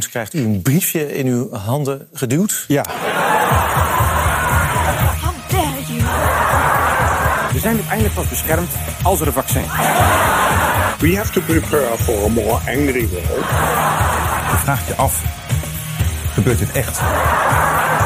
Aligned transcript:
Bruins, 0.00 0.08
krijgt 0.08 0.34
u 0.34 0.44
een 0.44 0.62
briefje 0.62 1.16
in 1.16 1.26
uw 1.26 1.52
handen 1.52 2.08
geduwd. 2.12 2.64
Ja. 2.68 2.84
How 5.20 5.34
dare 5.48 5.82
you? 5.86 6.02
We 7.52 7.58
zijn 7.58 7.74
uiteindelijk 7.74 8.14
pas 8.14 8.28
beschermd 8.28 8.70
als 9.02 9.20
er 9.20 9.26
een 9.26 9.32
vaccin 9.32 9.60
is. 9.60 9.68
We 10.98 11.16
have 11.16 11.32
to 11.32 11.40
prepare 11.40 11.96
for 11.98 12.24
a 12.24 12.28
more 12.28 12.52
angry 12.52 13.08
world. 13.08 13.46
Je 14.50 14.56
vraagt 14.56 14.86
je 14.86 14.94
af, 14.96 15.22
gebeurt 16.32 16.58
dit 16.58 16.72
echt? 16.72 17.00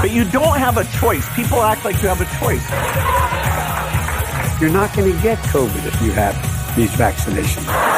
But 0.01 0.11
you 0.11 0.31
don't 0.31 0.57
have 0.57 0.79
a 0.79 0.85
choice. 0.99 1.31
People 1.35 1.63
act 1.63 1.85
like 1.85 2.01
you 2.01 2.09
have 2.09 2.23
a 2.23 2.29
choice. 2.41 2.65
You're 4.61 4.79
not 4.79 4.91
going 4.95 5.13
to 5.15 5.29
get 5.29 5.39
COVID 5.53 5.87
if 5.87 6.01
you 6.01 6.13
have 6.13 6.35
these 6.75 6.97
vaccinations. 6.97 7.94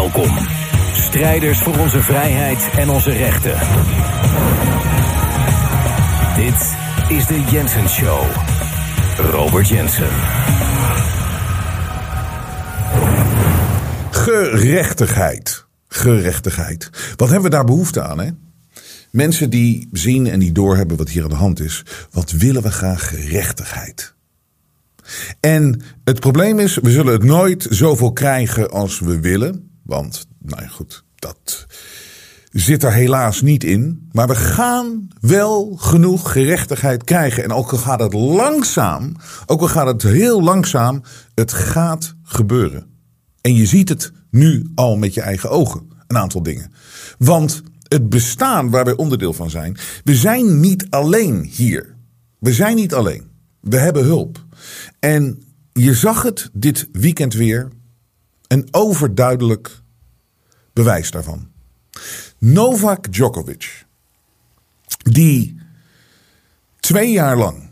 Welkom, 0.00 0.46
strijders 0.92 1.58
voor 1.58 1.78
onze 1.78 2.02
vrijheid 2.02 2.70
en 2.76 2.88
onze 2.88 3.10
rechten. 3.10 3.58
Dit 6.36 6.76
is 7.18 7.26
de 7.26 7.44
Jensen 7.50 7.88
Show. 7.88 8.24
Robert 9.18 9.68
Jensen. 9.68 10.08
Gerechtigheid. 14.10 15.66
Gerechtigheid. 15.88 16.90
Wat 17.16 17.28
hebben 17.28 17.50
we 17.50 17.56
daar 17.56 17.64
behoefte 17.64 18.02
aan, 18.02 18.20
hè? 18.20 18.30
Mensen 19.10 19.50
die 19.50 19.88
zien 19.92 20.26
en 20.26 20.38
die 20.38 20.52
doorhebben 20.52 20.96
wat 20.96 21.08
hier 21.08 21.22
aan 21.22 21.28
de 21.28 21.34
hand 21.34 21.60
is. 21.60 21.84
Wat 22.10 22.30
willen 22.30 22.62
we 22.62 22.70
graag? 22.70 23.08
Gerechtigheid. 23.08 24.14
En 25.40 25.82
het 26.04 26.20
probleem 26.20 26.58
is, 26.58 26.76
we 26.76 26.90
zullen 26.90 27.12
het 27.12 27.24
nooit 27.24 27.66
zoveel 27.70 28.12
krijgen 28.12 28.70
als 28.70 29.00
we 29.00 29.20
willen. 29.20 29.69
Want, 29.90 30.26
nou 30.38 30.68
goed, 30.68 31.04
dat 31.14 31.66
zit 32.50 32.82
er 32.82 32.92
helaas 32.92 33.42
niet 33.42 33.64
in. 33.64 34.08
Maar 34.12 34.26
we 34.26 34.34
gaan 34.34 35.08
wel 35.20 35.76
genoeg 35.76 36.32
gerechtigheid 36.32 37.04
krijgen. 37.04 37.44
En 37.44 37.52
ook 37.52 37.70
al 37.72 37.78
gaat 37.78 38.00
het 38.00 38.12
langzaam, 38.12 39.16
ook 39.46 39.60
al 39.60 39.68
gaat 39.68 39.86
het 39.86 40.02
heel 40.02 40.42
langzaam, 40.42 41.02
het 41.34 41.52
gaat 41.52 42.14
gebeuren. 42.22 42.86
En 43.40 43.54
je 43.54 43.66
ziet 43.66 43.88
het 43.88 44.12
nu 44.30 44.70
al 44.74 44.96
met 44.96 45.14
je 45.14 45.20
eigen 45.20 45.50
ogen, 45.50 45.90
een 46.06 46.18
aantal 46.18 46.42
dingen. 46.42 46.72
Want 47.18 47.62
het 47.88 48.08
bestaan 48.08 48.70
waar 48.70 48.84
wij 48.84 48.96
onderdeel 48.96 49.32
van 49.32 49.50
zijn, 49.50 49.76
we 50.04 50.14
zijn 50.14 50.60
niet 50.60 50.86
alleen 50.90 51.42
hier. 51.42 51.96
We 52.38 52.52
zijn 52.52 52.76
niet 52.76 52.94
alleen. 52.94 53.24
We 53.60 53.76
hebben 53.76 54.04
hulp. 54.04 54.44
En 54.98 55.42
je 55.72 55.94
zag 55.94 56.22
het 56.22 56.50
dit 56.52 56.88
weekend 56.92 57.34
weer. 57.34 57.68
Een 58.46 58.68
overduidelijk 58.70 59.79
bewijs 60.72 61.10
daarvan. 61.10 61.48
Novak 62.38 63.12
Djokovic, 63.12 63.86
die 65.02 65.60
twee 66.80 67.12
jaar 67.12 67.36
lang 67.36 67.70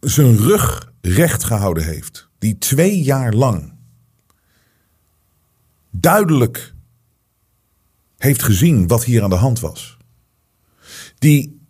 zijn 0.00 0.36
rug 0.36 0.92
recht 1.00 1.44
gehouden 1.44 1.84
heeft, 1.84 2.28
die 2.38 2.58
twee 2.58 3.02
jaar 3.02 3.32
lang 3.32 3.72
duidelijk 5.90 6.74
heeft 8.16 8.42
gezien 8.42 8.86
wat 8.86 9.04
hier 9.04 9.22
aan 9.22 9.30
de 9.30 9.36
hand 9.36 9.60
was, 9.60 9.96
die 11.18 11.60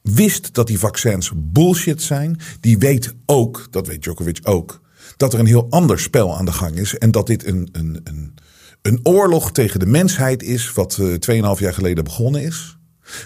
wist 0.00 0.54
dat 0.54 0.66
die 0.66 0.78
vaccins 0.78 1.32
bullshit 1.34 2.02
zijn, 2.02 2.40
die 2.60 2.78
weet 2.78 3.14
ook, 3.26 3.68
dat 3.70 3.86
weet 3.86 4.02
Djokovic 4.02 4.38
ook, 4.42 4.80
dat 5.16 5.32
er 5.32 5.38
een 5.38 5.46
heel 5.46 5.70
ander 5.70 6.00
spel 6.00 6.36
aan 6.36 6.44
de 6.44 6.52
gang 6.52 6.76
is 6.76 6.98
en 6.98 7.10
dat 7.10 7.26
dit 7.26 7.46
een, 7.46 7.68
een, 7.72 8.00
een 8.04 8.34
een 8.82 9.00
oorlog 9.02 9.52
tegen 9.52 9.80
de 9.80 9.86
mensheid 9.86 10.42
is, 10.42 10.72
wat 10.72 10.98
uh, 11.00 11.54
2,5 11.56 11.60
jaar 11.60 11.74
geleden 11.74 12.04
begonnen 12.04 12.42
is. 12.42 12.78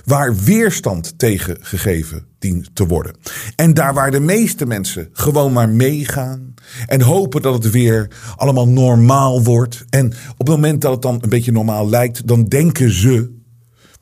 Waar 0.04 0.36
weerstand 0.36 1.18
tegen 1.18 1.56
gegeven 1.60 2.26
dient 2.38 2.70
te 2.74 2.86
worden. 2.86 3.16
En 3.56 3.74
daar 3.74 3.94
waar 3.94 4.10
de 4.10 4.20
meeste 4.20 4.66
mensen 4.66 5.08
gewoon 5.12 5.52
maar 5.52 5.68
meegaan. 5.68 6.54
En 6.86 7.00
hopen 7.00 7.42
dat 7.42 7.54
het 7.54 7.72
weer 7.72 8.08
allemaal 8.36 8.68
normaal 8.68 9.42
wordt. 9.42 9.84
En 9.90 10.06
op 10.30 10.38
het 10.38 10.48
moment 10.48 10.80
dat 10.80 10.92
het 10.92 11.02
dan 11.02 11.18
een 11.20 11.28
beetje 11.28 11.52
normaal 11.52 11.88
lijkt, 11.88 12.26
dan 12.26 12.44
denken 12.44 12.90
ze 12.92 13.32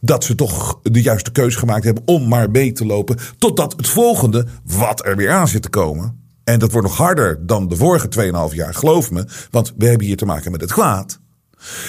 dat 0.00 0.24
ze 0.24 0.34
toch 0.34 0.80
de 0.82 1.02
juiste 1.02 1.32
keuze 1.32 1.58
gemaakt 1.58 1.84
hebben 1.84 2.02
om 2.06 2.28
maar 2.28 2.50
mee 2.50 2.72
te 2.72 2.86
lopen. 2.86 3.18
Totdat 3.38 3.72
het 3.76 3.88
volgende, 3.88 4.46
wat 4.64 5.06
er 5.06 5.16
weer 5.16 5.30
aan 5.30 5.48
zit 5.48 5.62
te 5.62 5.68
komen. 5.68 6.20
En 6.44 6.58
dat 6.58 6.72
wordt 6.72 6.86
nog 6.86 6.96
harder 6.96 7.46
dan 7.46 7.68
de 7.68 7.76
vorige 7.76 8.08
2,5 8.50 8.54
jaar, 8.54 8.74
geloof 8.74 9.10
me. 9.10 9.24
Want 9.50 9.72
we 9.76 9.86
hebben 9.86 10.06
hier 10.06 10.16
te 10.16 10.26
maken 10.26 10.50
met 10.50 10.60
het 10.60 10.72
kwaad. 10.72 11.20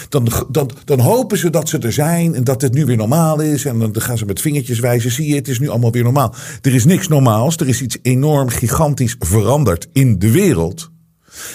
Dan, 0.09 0.27
dan, 0.49 0.69
dan 0.85 0.99
hopen 0.99 1.37
ze 1.37 1.49
dat 1.49 1.69
ze 1.69 1.77
er 1.77 1.93
zijn 1.93 2.35
en 2.35 2.43
dat 2.43 2.61
het 2.61 2.73
nu 2.73 2.85
weer 2.85 2.97
normaal 2.97 3.39
is. 3.39 3.65
En 3.65 3.79
dan 3.79 4.01
gaan 4.01 4.17
ze 4.17 4.25
met 4.25 4.41
vingertjes 4.41 4.79
wijzen. 4.79 5.11
Zie 5.11 5.27
je, 5.27 5.35
het 5.35 5.47
is 5.47 5.59
nu 5.59 5.69
allemaal 5.69 5.91
weer 5.91 6.03
normaal. 6.03 6.35
Er 6.61 6.73
is 6.73 6.85
niks 6.85 7.07
normaals. 7.07 7.57
Er 7.57 7.67
is 7.67 7.81
iets 7.81 7.97
enorm 8.01 8.49
gigantisch 8.49 9.15
veranderd 9.19 9.87
in 9.91 10.19
de 10.19 10.31
wereld. 10.31 10.91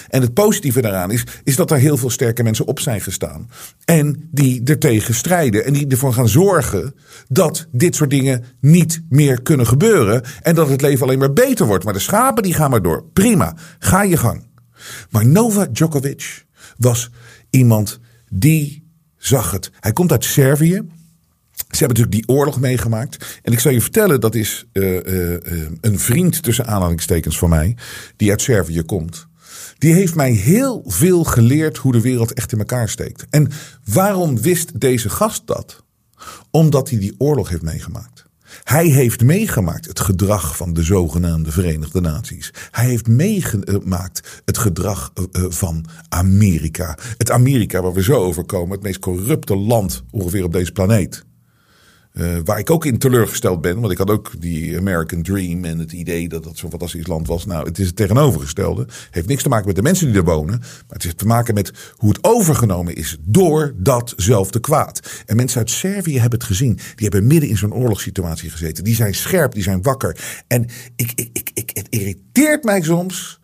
En 0.09 0.21
het 0.21 0.33
positieve 0.33 0.81
daaraan 0.81 1.11
is, 1.11 1.23
is 1.43 1.55
dat 1.55 1.71
er 1.71 1.77
heel 1.77 1.97
veel 1.97 2.09
sterke 2.09 2.43
mensen 2.43 2.67
op 2.67 2.79
zijn 2.79 3.01
gestaan. 3.01 3.49
En 3.85 4.29
die 4.31 4.63
ertegen 4.63 5.13
strijden. 5.13 5.65
En 5.65 5.73
die 5.73 5.87
ervoor 5.87 6.13
gaan 6.13 6.29
zorgen 6.29 6.95
dat 7.27 7.67
dit 7.71 7.95
soort 7.95 8.09
dingen 8.09 8.43
niet 8.61 9.01
meer 9.09 9.41
kunnen 9.41 9.67
gebeuren. 9.67 10.23
En 10.41 10.55
dat 10.55 10.69
het 10.69 10.81
leven 10.81 11.05
alleen 11.05 11.19
maar 11.19 11.33
beter 11.33 11.65
wordt. 11.65 11.83
Maar 11.83 11.93
de 11.93 11.99
schapen 11.99 12.43
die 12.43 12.53
gaan 12.53 12.69
maar 12.69 12.81
door. 12.81 13.03
Prima, 13.13 13.55
ga 13.79 14.03
je 14.03 14.17
gang. 14.17 14.47
Maar 15.09 15.27
Novak 15.27 15.75
Djokovic 15.75 16.45
was 16.77 17.09
iemand 17.49 17.99
die 18.29 18.87
zag 19.17 19.51
het. 19.51 19.71
Hij 19.79 19.93
komt 19.93 20.11
uit 20.11 20.23
Servië. 20.23 20.81
Ze 21.53 21.77
hebben 21.85 21.97
natuurlijk 21.97 22.27
die 22.27 22.35
oorlog 22.35 22.59
meegemaakt. 22.59 23.39
En 23.43 23.53
ik 23.53 23.59
zal 23.59 23.71
je 23.71 23.81
vertellen, 23.81 24.21
dat 24.21 24.35
is 24.35 24.65
uh, 24.73 24.93
uh, 24.93 25.37
een 25.81 25.99
vriend 25.99 26.43
tussen 26.43 26.67
aanhalingstekens 26.67 27.37
van 27.37 27.49
mij, 27.49 27.77
die 28.15 28.29
uit 28.29 28.41
Servië 28.41 28.81
komt. 28.81 29.27
Die 29.77 29.93
heeft 29.93 30.15
mij 30.15 30.31
heel 30.31 30.83
veel 30.85 31.23
geleerd 31.23 31.77
hoe 31.77 31.91
de 31.91 32.01
wereld 32.01 32.33
echt 32.33 32.51
in 32.51 32.59
elkaar 32.59 32.89
steekt. 32.89 33.25
En 33.29 33.51
waarom 33.85 34.41
wist 34.41 34.79
deze 34.79 35.09
gast 35.09 35.47
dat? 35.47 35.83
Omdat 36.51 36.89
hij 36.89 36.99
die 36.99 37.15
oorlog 37.17 37.49
heeft 37.49 37.61
meegemaakt. 37.61 38.25
Hij 38.63 38.87
heeft 38.87 39.23
meegemaakt 39.23 39.87
het 39.87 39.99
gedrag 39.99 40.57
van 40.57 40.73
de 40.73 40.83
zogenaamde 40.83 41.51
Verenigde 41.51 42.01
Naties. 42.01 42.53
Hij 42.71 42.85
heeft 42.85 43.07
meegemaakt 43.07 44.41
het 44.45 44.57
gedrag 44.57 45.11
van 45.33 45.85
Amerika. 46.09 46.97
Het 47.17 47.31
Amerika 47.31 47.81
waar 47.81 47.93
we 47.93 48.03
zo 48.03 48.13
over 48.13 48.45
komen, 48.45 48.71
het 48.71 48.81
meest 48.81 48.99
corrupte 48.99 49.55
land 49.55 50.03
ongeveer 50.11 50.43
op 50.43 50.53
deze 50.53 50.71
planeet. 50.71 51.27
Uh, 52.13 52.37
waar 52.43 52.59
ik 52.59 52.69
ook 52.69 52.85
in 52.85 52.97
teleurgesteld 52.97 53.61
ben, 53.61 53.79
want 53.79 53.91
ik 53.91 53.97
had 53.97 54.09
ook 54.09 54.31
die 54.39 54.77
American 54.77 55.21
Dream 55.21 55.65
en 55.65 55.79
het 55.79 55.91
idee 55.91 56.29
dat 56.29 56.43
dat 56.43 56.57
zo'n 56.57 56.69
fantastisch 56.69 57.07
land 57.07 57.27
was. 57.27 57.45
Nou, 57.45 57.65
het 57.65 57.79
is 57.79 57.87
het 57.87 57.95
tegenovergestelde. 57.95 58.87
Heeft 59.11 59.27
niks 59.27 59.43
te 59.43 59.49
maken 59.49 59.67
met 59.67 59.75
de 59.75 59.81
mensen 59.81 60.07
die 60.07 60.15
er 60.15 60.23
wonen, 60.23 60.59
maar 60.59 60.83
het 60.87 61.03
heeft 61.03 61.17
te 61.17 61.25
maken 61.25 61.53
met 61.53 61.71
hoe 61.95 62.09
het 62.09 62.23
overgenomen 62.23 62.95
is 62.95 63.17
door 63.21 63.73
datzelfde 63.77 64.59
kwaad. 64.59 65.23
En 65.25 65.35
mensen 65.35 65.59
uit 65.59 65.69
Servië 65.69 66.19
hebben 66.19 66.39
het 66.39 66.47
gezien. 66.47 66.73
Die 66.73 67.09
hebben 67.09 67.27
midden 67.27 67.49
in 67.49 67.57
zo'n 67.57 67.73
oorlogssituatie 67.73 68.49
gezeten. 68.49 68.83
Die 68.83 68.95
zijn 68.95 69.13
scherp, 69.13 69.53
die 69.53 69.63
zijn 69.63 69.81
wakker. 69.81 70.43
En 70.47 70.67
ik, 70.95 71.11
ik, 71.15 71.29
ik, 71.33 71.51
ik, 71.53 71.69
het 71.73 71.87
irriteert 71.89 72.63
mij 72.63 72.81
soms 72.81 73.38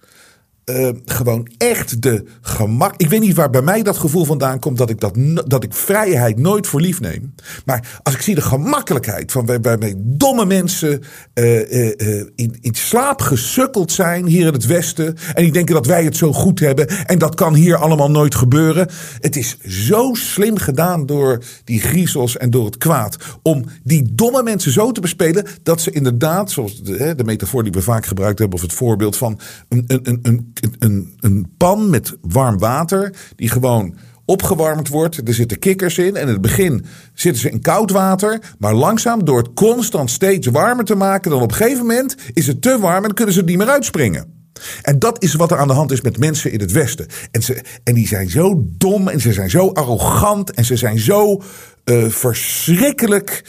uh, 0.65 0.89
gewoon 1.05 1.49
echt 1.57 2.01
de 2.01 2.23
gemak. 2.41 2.93
Ik 2.97 3.09
weet 3.09 3.21
niet 3.21 3.35
waar 3.35 3.49
bij 3.49 3.61
mij 3.61 3.83
dat 3.83 3.97
gevoel 3.97 4.25
vandaan 4.25 4.59
komt 4.59 4.77
dat 4.77 4.89
ik, 4.89 4.99
dat, 4.99 5.15
dat 5.45 5.63
ik 5.63 5.73
vrijheid 5.73 6.37
nooit 6.37 6.67
voor 6.67 6.81
lief 6.81 6.99
neem. 6.99 7.33
Maar 7.65 7.99
als 8.03 8.13
ik 8.13 8.21
zie 8.21 8.35
de 8.35 8.41
gemakkelijkheid 8.41 9.31
van 9.31 9.61
waarmee 9.61 9.93
domme 9.97 10.45
mensen 10.45 11.03
uh, 11.33 11.71
uh, 11.71 12.25
in, 12.35 12.57
in 12.61 12.75
slaap 12.75 13.21
gesukkeld 13.21 13.91
zijn 13.91 14.25
hier 14.25 14.47
in 14.47 14.53
het 14.53 14.65
Westen. 14.65 15.15
En 15.33 15.43
die 15.43 15.51
denken 15.51 15.73
dat 15.73 15.85
wij 15.85 16.03
het 16.03 16.17
zo 16.17 16.33
goed 16.33 16.59
hebben. 16.59 16.87
En 16.87 17.19
dat 17.19 17.35
kan 17.35 17.53
hier 17.53 17.77
allemaal 17.77 18.11
nooit 18.11 18.35
gebeuren. 18.35 18.87
Het 19.19 19.35
is 19.35 19.57
zo 19.67 20.13
slim 20.13 20.57
gedaan 20.57 21.05
door 21.05 21.43
die 21.63 21.79
griezels 21.79 22.37
en 22.37 22.49
door 22.49 22.65
het 22.65 22.77
kwaad. 22.77 23.17
Om 23.41 23.65
die 23.83 24.11
domme 24.13 24.43
mensen 24.43 24.71
zo 24.71 24.91
te 24.91 25.01
bespelen 25.01 25.45
dat 25.63 25.81
ze 25.81 25.91
inderdaad, 25.91 26.51
zoals 26.51 26.83
de, 26.83 27.13
de 27.15 27.23
metafoor 27.23 27.63
die 27.63 27.71
we 27.71 27.81
vaak 27.81 28.05
gebruikt 28.05 28.39
hebben, 28.39 28.57
of 28.57 28.63
het 28.63 28.73
voorbeeld 28.73 29.17
van 29.17 29.39
een, 29.69 29.83
een, 29.87 30.19
een 30.21 30.53
een, 30.79 31.15
een 31.19 31.53
pan 31.57 31.89
met 31.89 32.17
warm 32.21 32.57
water. 32.57 33.15
Die 33.35 33.49
gewoon 33.49 33.95
opgewarmd 34.25 34.87
wordt. 34.87 35.27
Er 35.27 35.33
zitten 35.33 35.59
kikkers 35.59 35.97
in. 35.97 36.15
En 36.15 36.21
in 36.21 36.33
het 36.33 36.41
begin 36.41 36.85
zitten 37.13 37.41
ze 37.41 37.49
in 37.49 37.61
koud 37.61 37.91
water. 37.91 38.41
Maar 38.59 38.73
langzaam, 38.73 39.25
door 39.25 39.37
het 39.37 39.53
constant 39.53 40.11
steeds 40.11 40.47
warmer 40.47 40.85
te 40.85 40.95
maken, 40.95 41.31
dan 41.31 41.41
op 41.41 41.51
een 41.51 41.57
gegeven 41.57 41.85
moment 41.85 42.15
is 42.33 42.47
het 42.47 42.61
te 42.61 42.79
warm 42.79 43.03
en 43.03 43.13
kunnen 43.13 43.33
ze 43.33 43.39
er 43.39 43.45
niet 43.45 43.57
meer 43.57 43.69
uitspringen. 43.69 44.33
En 44.81 44.99
dat 44.99 45.23
is 45.23 45.33
wat 45.33 45.51
er 45.51 45.57
aan 45.57 45.67
de 45.67 45.73
hand 45.73 45.91
is 45.91 46.01
met 46.01 46.17
mensen 46.17 46.51
in 46.51 46.59
het 46.59 46.71
Westen. 46.71 47.07
En, 47.31 47.43
ze, 47.43 47.61
en 47.83 47.93
die 47.93 48.07
zijn 48.07 48.29
zo 48.29 48.65
dom 48.67 49.07
en 49.07 49.19
ze 49.21 49.33
zijn 49.33 49.49
zo 49.49 49.69
arrogant 49.69 50.51
en 50.51 50.65
ze 50.65 50.75
zijn 50.75 50.99
zo 50.99 51.41
uh, 51.85 52.09
verschrikkelijk 52.09 53.45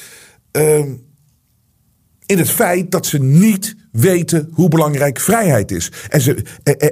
uh, 0.53 0.79
in 2.27 2.39
het 2.39 2.51
feit 2.51 2.91
dat 2.91 3.07
ze 3.07 3.19
niet 3.19 3.77
weten 3.97 4.49
hoe 4.53 4.69
belangrijk 4.69 5.21
vrijheid 5.21 5.71
is. 5.71 5.93
En 6.09 6.21
ze, 6.21 6.45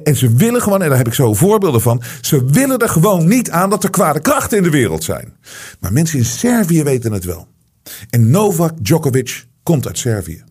en, 0.03 0.17
ze 0.17 0.35
willen 0.35 0.63
gewoon, 0.63 0.83
en 0.83 0.89
daar 0.89 0.99
heb 0.99 1.07
ik 1.07 1.15
zo 1.15 1.35
voorbeelden 1.35 1.81
van. 1.81 2.03
Ze 2.21 2.45
willen 2.45 2.79
er 2.79 2.89
gewoon 2.89 3.29
niet 3.29 3.51
aan 3.51 3.71
dat 3.71 3.85
er 3.85 3.91
kwade 3.91 4.21
krachten 4.21 4.57
in 4.57 4.63
de 4.63 4.71
wereld 4.71 5.05
zijn. 5.05 5.37
Maar 5.81 5.93
mensen 5.93 6.19
in 6.19 6.25
Servië 6.25 6.83
weten 6.83 7.13
het 7.13 7.25
wel. 7.25 7.49
En 8.11 8.31
Novak 8.31 8.73
Djokovic 8.85 9.45
komt 9.63 9.87
uit 9.87 9.99
Servië. 9.99 10.45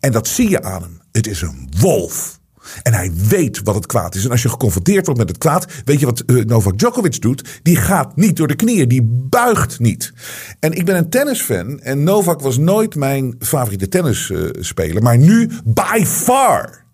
En 0.00 0.12
dat 0.12 0.28
zie 0.28 0.50
je 0.50 0.62
aan 0.62 0.82
hem. 0.82 1.00
Het 1.12 1.26
is 1.26 1.42
een 1.42 1.70
wolf. 1.78 2.39
En 2.82 2.94
hij 2.94 3.12
weet 3.28 3.60
wat 3.62 3.74
het 3.74 3.86
kwaad 3.86 4.14
is. 4.14 4.24
En 4.24 4.30
als 4.30 4.42
je 4.42 4.48
geconfronteerd 4.48 5.04
wordt 5.04 5.20
met 5.20 5.28
het 5.28 5.38
kwaad, 5.38 5.66
weet 5.84 6.00
je 6.00 6.06
wat 6.06 6.22
uh, 6.26 6.44
Novak 6.44 6.78
Djokovic 6.78 7.20
doet? 7.20 7.60
Die 7.62 7.76
gaat 7.76 8.16
niet 8.16 8.36
door 8.36 8.48
de 8.48 8.54
knieën, 8.54 8.88
die 8.88 9.02
buigt 9.28 9.78
niet. 9.78 10.12
En 10.58 10.72
ik 10.72 10.84
ben 10.84 10.96
een 10.96 11.08
tennisfan 11.08 11.80
en 11.80 12.02
Novak 12.02 12.40
was 12.40 12.58
nooit 12.58 12.94
mijn 12.94 13.34
favoriete 13.38 13.88
tennisspeler, 13.88 15.02
maar 15.02 15.18
nu 15.18 15.50
by 15.64 16.04
far. 16.04 16.84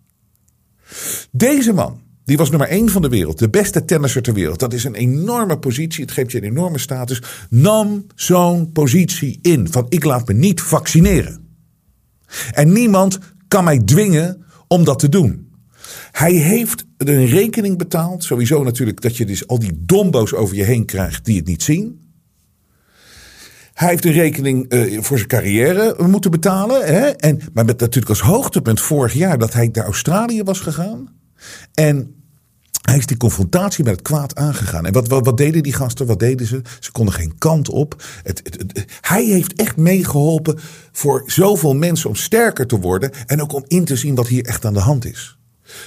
Deze 1.30 1.72
man, 1.72 2.00
die 2.24 2.36
was 2.36 2.50
nummer 2.50 2.68
één 2.68 2.88
van 2.88 3.02
de 3.02 3.08
wereld, 3.08 3.38
de 3.38 3.48
beste 3.48 3.84
tennisser 3.84 4.22
ter 4.22 4.34
wereld. 4.34 4.58
Dat 4.58 4.72
is 4.72 4.84
een 4.84 4.94
enorme 4.94 5.58
positie, 5.58 6.04
het 6.04 6.12
geeft 6.12 6.32
je 6.32 6.38
een 6.38 6.50
enorme 6.50 6.78
status. 6.78 7.22
Nam 7.50 8.06
zo'n 8.14 8.72
positie 8.72 9.38
in 9.42 9.68
van 9.70 9.86
ik 9.88 10.04
laat 10.04 10.28
me 10.28 10.34
niet 10.34 10.60
vaccineren. 10.60 11.44
En 12.52 12.72
niemand 12.72 13.18
kan 13.48 13.64
mij 13.64 13.78
dwingen 13.78 14.44
om 14.68 14.84
dat 14.84 14.98
te 14.98 15.08
doen. 15.08 15.45
Hij 16.16 16.32
heeft 16.32 16.84
een 16.96 17.26
rekening 17.26 17.78
betaald. 17.78 18.24
Sowieso 18.24 18.62
natuurlijk 18.62 19.00
dat 19.00 19.16
je 19.16 19.26
dus 19.26 19.46
al 19.46 19.58
die 19.58 19.82
dombo's 19.84 20.32
over 20.32 20.56
je 20.56 20.62
heen 20.62 20.84
krijgt 20.84 21.24
die 21.24 21.36
het 21.36 21.46
niet 21.46 21.62
zien. 21.62 22.00
Hij 23.72 23.88
heeft 23.88 24.04
een 24.04 24.12
rekening 24.12 24.72
uh, 24.72 25.02
voor 25.02 25.16
zijn 25.16 25.28
carrière 25.28 25.94
moeten 26.06 26.30
betalen. 26.30 26.86
Hè? 26.86 27.06
En, 27.06 27.40
maar 27.52 27.64
met 27.64 27.80
natuurlijk 27.80 28.08
als 28.08 28.20
hoogtepunt 28.20 28.80
vorig 28.80 29.12
jaar 29.12 29.38
dat 29.38 29.52
hij 29.52 29.68
naar 29.72 29.84
Australië 29.84 30.42
was 30.42 30.60
gegaan. 30.60 31.08
En 31.74 32.14
hij 32.82 32.96
is 32.96 33.06
die 33.06 33.16
confrontatie 33.16 33.84
met 33.84 33.92
het 33.92 34.02
kwaad 34.02 34.34
aangegaan. 34.34 34.86
En 34.86 34.92
wat, 34.92 35.08
wat, 35.08 35.24
wat, 35.24 35.36
deden 35.36 35.62
die 35.62 35.72
gasten? 35.72 36.06
Wat 36.06 36.18
deden 36.18 36.46
ze? 36.46 36.62
Ze 36.80 36.92
konden 36.92 37.14
geen 37.14 37.38
kant 37.38 37.68
op. 37.68 38.02
Het, 38.22 38.42
hij 39.00 39.24
heeft 39.24 39.54
echt 39.54 39.76
meegeholpen 39.76 40.58
voor 40.92 41.22
zoveel 41.26 41.74
mensen 41.74 42.08
om 42.08 42.16
sterker 42.16 42.66
te 42.66 42.78
worden. 42.78 43.10
En 43.26 43.42
ook 43.42 43.52
om 43.52 43.64
in 43.66 43.84
te 43.84 43.96
zien 43.96 44.14
wat 44.14 44.28
hier 44.28 44.44
echt 44.44 44.64
aan 44.64 44.74
de 44.74 44.80
hand 44.80 45.04
is. 45.04 45.36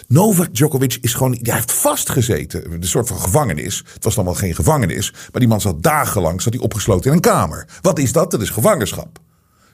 Novak 0.08 0.54
Djokovic 0.54 0.98
is 1.02 1.14
gewoon, 1.14 1.38
hij 1.42 1.54
heeft 1.54 1.72
vastgezeten. 1.72 2.72
Een 2.72 2.84
soort 2.84 3.08
van 3.08 3.20
gevangenis. 3.20 3.84
Het 3.94 4.04
was 4.04 4.16
dan 4.16 4.26
wel 4.26 4.34
geen 4.34 4.56
gevangenis. 4.56 5.12
Maar 5.12 5.40
die 5.40 5.48
man 5.48 5.62
zat 5.62 5.84
dagenlang 5.84 6.42
zat 6.42 6.54
hij 6.54 6.62
opgesloten 6.62 7.10
in 7.10 7.16
een 7.16 7.22
kamer. 7.22 7.68
Wat 7.82 8.00
is 8.00 8.12
dat? 8.12 8.32
Dat 8.32 8.42
is 8.42 8.50
gevangenschap. 8.50 9.20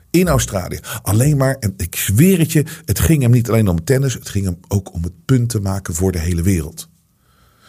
In 0.10 0.28
Australië. 0.28 0.80
Alleen 1.02 1.38
maar, 1.38 1.56
en 1.60 1.74
ik 1.78 1.96
zweer 1.96 2.40
het 2.40 2.52
je, 2.52 2.66
het 2.86 3.00
ging 3.00 3.22
hem 3.22 3.32
niet 3.32 3.50
alleen 3.50 3.68
om 3.68 3.84
tennis. 3.84 4.14
Het 4.14 4.30
ging 4.30 4.46
hem 4.46 4.60
ook 4.68 4.94
om 4.94 5.04
het 5.04 5.26
punt 5.26 5.50
te 5.50 5.60
maken 5.60 5.94
voor 5.94 6.12
de 6.12 6.20
hele 6.20 6.42
wereld. 6.42 6.90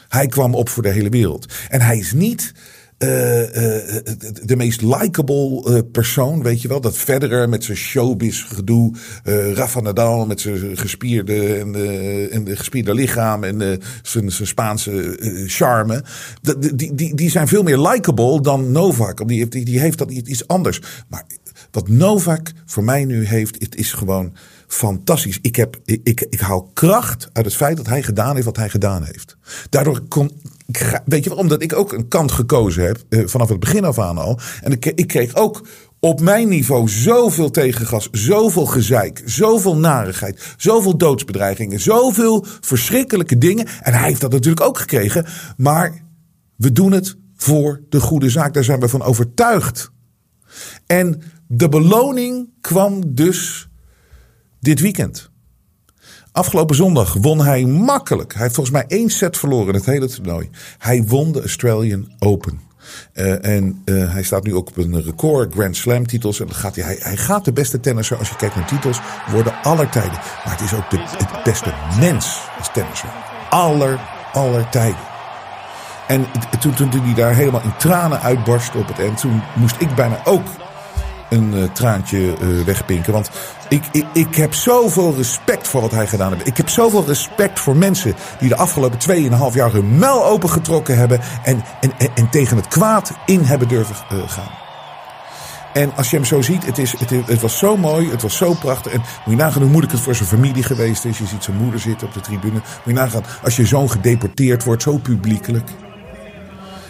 Hij 0.09 0.27
kwam 0.27 0.55
op 0.55 0.69
voor 0.69 0.83
de 0.83 0.93
hele 0.93 1.09
wereld. 1.09 1.55
En 1.69 1.81
hij 1.81 1.99
is 1.99 2.13
niet 2.13 2.53
uh, 2.99 3.41
uh, 3.41 3.47
de 4.45 4.57
meest 4.57 4.83
likable 4.83 5.65
uh, 5.69 5.79
persoon, 5.93 6.43
weet 6.43 6.63
je 6.63 6.69
wel. 6.69 6.81
Dat 6.81 6.97
Federer 6.97 7.49
met 7.49 7.65
zijn 7.65 7.77
showbiz 7.77 8.45
gedoe. 8.55 8.95
Rafa 9.55 9.81
Nadal 9.81 10.27
met 10.27 10.41
zijn 10.41 10.77
gespierde, 10.77 11.55
en, 11.55 11.75
en 12.31 12.45
de 12.45 12.57
gespierde 12.57 12.95
lichaam 12.95 13.45
en 13.45 13.81
zijn, 14.03 14.31
zijn 14.31 14.49
Spaanse 14.49 15.17
charme. 15.47 16.05
Die, 16.41 16.95
die, 16.95 17.15
die, 17.15 17.31
zijn 17.31 17.49
veel 17.49 17.63
meer 17.63 17.79
likable 17.79 18.41
dan 18.41 18.73
Novak. 18.73 19.29
Die, 19.29 19.49
die, 19.49 19.65
die 19.65 19.81
heeft 19.81 19.99
dat 19.99 20.11
iets 20.11 20.47
anders. 20.49 20.81
Maar 21.09 21.25
wat 21.71 21.89
Novak 21.89 22.53
voor 22.67 22.85
mij 22.85 23.05
nu 23.05 23.27
heeft, 23.27 23.57
het 23.59 23.77
is 23.77 23.93
gewoon 23.93 24.33
fantastisch. 24.67 25.39
Ik, 25.43 25.57
heb, 25.57 25.77
ik, 25.85 26.01
ik, 26.03 26.27
ik 26.31 26.41
haal 26.41 26.71
kracht 26.75 27.29
uit 27.33 27.45
het 27.45 27.55
feit 27.55 27.77
dat 27.77 27.87
hij 27.87 28.03
gedaan 28.03 28.35
heeft 28.35 28.47
wat 28.47 28.57
hij 28.57 28.69
gedaan 28.69 29.05
heeft. 29.05 29.37
Daardoor 29.71 30.01
kon, 30.09 30.31
weet 31.05 31.25
je 31.25 31.35
omdat 31.35 31.63
ik 31.63 31.73
ook 31.73 31.93
een 31.93 32.09
kant 32.09 32.33
gekozen 32.33 32.85
heb, 32.85 33.05
eh, 33.09 33.27
vanaf 33.27 33.49
het 33.49 33.61
begin 33.61 33.85
af 33.85 33.99
aan 33.99 34.19
al. 34.19 34.39
En 34.63 34.73
ik, 34.73 34.87
ik 34.87 35.07
kreeg 35.07 35.35
ook 35.35 35.67
op 36.01 36.21
mijn 36.21 36.49
niveau 36.49 36.89
zoveel 36.89 37.51
tegengas, 37.51 38.09
zoveel 38.13 38.67
gezeik, 38.67 39.23
zoveel 39.25 39.77
narigheid, 39.77 40.55
zoveel 40.57 40.97
doodsbedreigingen, 40.97 41.81
zoveel 41.81 42.45
verschrikkelijke 42.61 43.39
dingen. 43.39 43.67
En 43.83 43.93
hij 43.93 44.09
heeft 44.09 44.21
dat 44.21 44.33
natuurlijk 44.33 44.67
ook 44.67 44.79
gekregen. 44.79 45.27
Maar 45.57 46.05
we 46.57 46.73
doen 46.73 46.93
het 46.93 47.17
voor 47.37 47.83
de 47.89 48.01
goede 48.01 48.31
zaak. 48.31 48.55
Daar 48.55 48.65
zijn 48.65 48.81
we 48.81 48.89
van 48.89 49.03
overtuigd. 49.03 49.91
En 50.87 51.23
de 51.47 51.69
beloning 51.69 52.49
kwam 52.61 53.15
dus 53.15 53.69
dit 54.61 54.81
weekend. 54.81 55.31
Afgelopen 56.37 56.77
zondag 56.77 57.17
won 57.21 57.41
hij 57.45 57.65
makkelijk. 57.65 58.33
Hij 58.33 58.43
heeft 58.43 58.55
volgens 58.55 58.77
mij 58.77 58.85
één 58.89 59.11
set 59.11 59.37
verloren 59.37 59.75
het 59.75 59.87
hele 59.87 60.09
toernooi. 60.09 60.51
Hij 60.79 61.05
won 61.07 61.33
de 61.33 61.41
Australian 61.41 62.09
Open. 62.19 62.61
Uh, 63.15 63.45
en 63.45 63.83
uh, 63.85 64.13
hij 64.13 64.23
staat 64.23 64.45
nu 64.45 64.55
ook 64.55 64.69
op 64.69 64.77
een 64.77 65.03
record 65.03 65.55
Grand 65.55 65.77
Slam 65.77 66.07
titels. 66.07 66.41
En 66.41 66.55
gaat 66.55 66.77
hij, 66.77 66.97
hij, 67.01 67.17
gaat 67.17 67.45
de 67.45 67.53
beste 67.53 67.81
tennisser, 67.81 68.17
als 68.17 68.29
je 68.29 68.37
kijkt 68.37 68.55
naar 68.55 68.67
titels, 68.67 69.01
worden 69.31 69.55
aller 69.63 69.89
tijden. 69.89 70.19
Maar 70.45 70.57
het 70.59 70.61
is 70.61 70.75
ook 70.75 70.91
de, 70.91 70.99
het 70.99 71.45
beste 71.45 71.73
mens 72.01 72.41
als 72.59 72.73
tennisser. 72.73 73.09
Aller, 73.51 74.01
aller 74.33 74.69
tijden. 74.69 75.05
En 76.07 76.27
toen, 76.61 76.75
toen, 76.75 76.91
hij 76.91 77.15
daar 77.15 77.35
helemaal 77.35 77.63
in 77.63 77.77
tranen 77.77 78.21
uitbarstte 78.21 78.79
op 78.79 78.89
het 78.89 78.99
eind, 78.99 79.21
toen 79.21 79.43
moest 79.55 79.77
ik 79.79 79.95
bijna 79.95 80.21
ook 80.25 80.47
een 81.37 81.55
uh, 81.55 81.65
traantje 81.73 82.19
uh, 82.19 82.65
wegpinken. 82.65 83.13
Want 83.13 83.31
ik, 83.69 83.83
ik, 83.93 84.05
ik 84.13 84.35
heb 84.35 84.55
zoveel 84.55 85.15
respect 85.17 85.69
voor 85.69 85.81
wat 85.81 85.91
hij 85.91 86.07
gedaan 86.07 86.33
heeft. 86.33 86.47
Ik 86.47 86.57
heb 86.57 86.69
zoveel 86.69 87.05
respect 87.07 87.61
voor 87.61 87.77
mensen 87.77 88.15
die 88.39 88.49
de 88.49 88.57
afgelopen 88.57 88.99
2,5 89.51 89.55
jaar 89.55 89.73
hun 89.73 89.99
muil 89.99 90.27
opengetrokken 90.27 90.97
hebben. 90.97 91.21
En, 91.45 91.65
en, 91.81 91.93
en, 91.99 92.09
en, 92.15 92.31
tegen 92.31 92.57
het 92.57 92.69
kwaad 92.69 93.13
in 93.27 93.41
hebben 93.41 93.69
durven 93.69 93.97
uh, 94.13 94.29
gaan. 94.29 94.65
En 95.73 95.93
als 95.97 96.11
je 96.11 96.17
hem 96.17 96.25
zo 96.25 96.43
ziet, 96.43 96.67
het, 96.67 96.79
is, 96.79 96.99
het, 96.99 97.11
het, 97.11 97.41
was 97.41 97.59
zo 97.59 97.77
mooi, 97.77 98.11
het 98.11 98.23
was 98.23 98.37
zo 98.37 98.55
prachtig. 98.55 98.93
En 98.93 98.99
moet 98.99 99.37
je 99.37 99.43
nagaan 99.43 99.61
hoe 99.61 99.71
moeilijk 99.71 99.93
het 99.93 100.03
voor 100.03 100.15
zijn 100.15 100.29
familie 100.29 100.63
geweest 100.63 101.05
is. 101.05 101.19
Je 101.19 101.27
ziet 101.27 101.45
zijn 101.45 101.57
moeder 101.57 101.81
zitten 101.81 102.07
op 102.07 102.15
de 102.15 102.21
tribune. 102.21 102.53
Moet 102.53 102.63
je 102.85 102.93
nagaan 102.93 103.25
als 103.43 103.57
je 103.57 103.67
zoon 103.67 103.91
gedeporteerd 103.91 104.65
wordt, 104.65 104.83
zo 104.83 104.97
publiekelijk. 104.99 105.71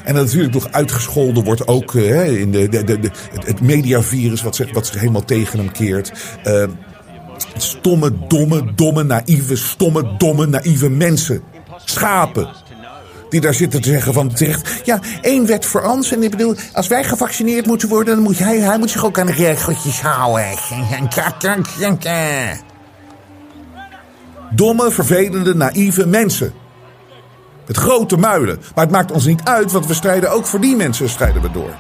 En 0.07 0.15
dat 0.15 0.25
natuurlijk 0.25 0.55
nog 0.55 0.69
uitgescholden 0.71 1.45
wordt 1.45 1.67
ook 1.67 1.93
uh, 1.93 2.41
in 2.41 2.53
de, 2.53 2.69
de, 2.69 2.85
de, 2.85 3.11
het 3.45 3.61
mediavirus 3.61 4.43
wat 4.43 4.57
zich, 4.57 4.73
wat 4.73 4.87
zich 4.87 5.01
helemaal 5.01 5.25
tegen 5.25 5.59
hem 5.59 5.73
keert. 5.73 6.13
Uh, 6.45 6.65
stomme, 7.57 8.13
domme, 8.29 8.75
domme, 8.75 9.03
naïeve, 9.03 9.57
stomme, 9.57 10.17
domme, 10.19 10.47
naïeve 10.47 10.89
mensen. 10.89 11.43
Schapen. 11.85 12.49
Die 13.29 13.41
daar 13.41 13.55
zitten 13.55 13.81
te 13.81 13.89
zeggen 13.89 14.13
van 14.13 14.33
terecht. 14.33 14.81
Ja, 14.85 15.01
één 15.21 15.47
wet 15.47 15.67
voor 15.67 15.83
ons. 15.83 16.13
En 16.13 16.23
ik 16.23 16.31
bedoel, 16.31 16.55
als 16.73 16.87
wij 16.87 17.05
gevaccineerd 17.05 17.67
moeten 17.67 17.89
worden, 17.89 18.15
dan 18.15 18.25
moet 18.25 18.39
hij, 18.39 18.59
hij 18.59 18.79
moet 18.79 18.91
zich 18.91 19.05
ook 19.05 19.19
aan 19.19 19.27
de 19.27 19.33
regeltjes 19.33 20.01
houden. 20.01 20.59
Domme, 24.51 24.91
vervelende, 24.91 25.55
naïeve 25.55 26.07
mensen. 26.07 26.53
Met 27.67 27.77
grote 27.77 28.17
muilen. 28.17 28.61
Maar 28.75 28.85
het 28.85 28.93
maakt 28.93 29.13
ons 29.13 29.25
niet 29.25 29.41
uit, 29.45 29.73
want 29.73 29.87
we 29.87 29.95
strijden 29.95 30.31
ook 30.31 30.47
voor 30.47 30.61
die 30.61 30.77
mensen 30.77 31.09
strijden 31.09 31.43
we 31.43 31.51
door. 31.51 31.71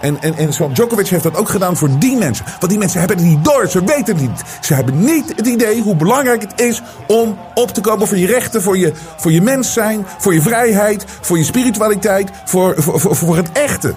En, 0.00 0.20
en, 0.20 0.36
en 0.36 0.52
zoals 0.52 0.72
Djokovic 0.72 1.08
heeft 1.08 1.22
dat 1.22 1.36
ook 1.36 1.48
gedaan 1.48 1.76
voor 1.76 1.98
die 1.98 2.16
mensen. 2.16 2.44
Want 2.44 2.68
die 2.68 2.78
mensen 2.78 2.98
hebben 2.98 3.16
het 3.16 3.26
niet 3.26 3.44
door, 3.44 3.68
ze 3.68 3.84
weten 3.84 4.16
het 4.16 4.20
niet. 4.20 4.42
Ze 4.60 4.74
hebben 4.74 5.04
niet 5.04 5.32
het 5.36 5.46
idee 5.46 5.82
hoe 5.82 5.96
belangrijk 5.96 6.42
het 6.42 6.60
is 6.60 6.82
om 7.06 7.38
op 7.54 7.70
te 7.70 7.80
komen 7.80 8.06
voor 8.06 8.16
je 8.16 8.26
rechten, 8.26 8.62
voor 8.62 8.78
je, 8.78 8.92
voor 9.16 9.32
je 9.32 9.42
mens 9.42 9.72
zijn, 9.72 10.06
voor 10.18 10.34
je 10.34 10.42
vrijheid, 10.42 11.04
voor 11.20 11.38
je 11.38 11.44
spiritualiteit, 11.44 12.30
voor, 12.44 12.74
voor, 12.76 13.00
voor, 13.00 13.16
voor 13.16 13.36
het 13.36 13.52
echte. 13.52 13.94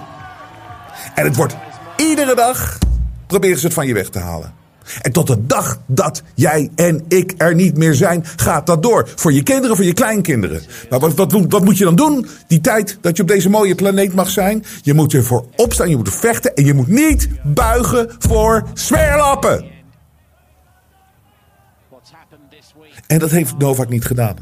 En 1.14 1.24
het 1.24 1.36
wordt 1.36 1.56
iedere 1.96 2.34
dag 2.34 2.78
proberen 3.26 3.58
ze 3.58 3.64
het 3.64 3.74
van 3.74 3.86
je 3.86 3.94
weg 3.94 4.08
te 4.08 4.18
halen. 4.18 4.59
En 5.00 5.12
tot 5.12 5.26
de 5.26 5.46
dag 5.46 5.80
dat 5.86 6.22
jij 6.34 6.70
en 6.74 7.04
ik 7.08 7.34
er 7.36 7.54
niet 7.54 7.76
meer 7.76 7.94
zijn, 7.94 8.24
gaat 8.36 8.66
dat 8.66 8.82
door. 8.82 9.08
Voor 9.14 9.32
je 9.32 9.42
kinderen, 9.42 9.76
voor 9.76 9.84
je 9.84 9.92
kleinkinderen. 9.92 10.62
Maar 10.90 11.00
wat, 11.00 11.14
wat, 11.14 11.32
wat 11.48 11.64
moet 11.64 11.78
je 11.78 11.84
dan 11.84 11.94
doen? 11.94 12.26
Die 12.46 12.60
tijd 12.60 12.98
dat 13.00 13.16
je 13.16 13.22
op 13.22 13.28
deze 13.28 13.50
mooie 13.50 13.74
planeet 13.74 14.14
mag 14.14 14.30
zijn. 14.30 14.64
Je 14.82 14.94
moet 14.94 15.14
ervoor 15.14 15.44
opstaan, 15.56 15.88
je 15.88 15.96
moet 15.96 16.14
vechten. 16.14 16.54
En 16.54 16.64
je 16.64 16.74
moet 16.74 16.88
niet 16.88 17.28
buigen 17.42 18.10
voor 18.18 18.68
smeerlappen. 18.74 19.64
En 23.06 23.18
dat 23.18 23.30
heeft 23.30 23.58
Novak 23.58 23.88
niet 23.88 24.04
gedaan. 24.04 24.36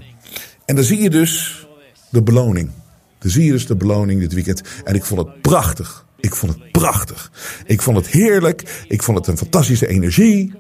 En 0.65 0.75
dan 0.75 0.85
zie 0.85 1.03
je 1.03 1.11
dus 1.11 1.67
de 2.09 2.23
beloning. 2.23 2.71
Dan 3.19 3.31
zie 3.31 3.45
je 3.45 3.53
dus 3.53 3.67
de 3.67 3.77
beloning 3.77 4.21
dit 4.21 4.33
weekend. 4.33 4.63
En 4.85 4.95
ik 4.95 5.05
vond 5.05 5.21
het 5.21 5.43
prachtig. 5.43 6.07
Ik 6.21 6.35
vond 6.35 6.53
het 6.53 6.73
prachtig. 6.73 7.33
Ik 7.67 7.83
vond 7.83 7.97
het 7.97 8.07
heerlijk. 8.07 8.85
Ik 8.89 9.03
vond 9.03 9.19
het 9.19 9.27
een 9.27 9.37
fantastische 9.37 9.87
energie. 9.87 10.53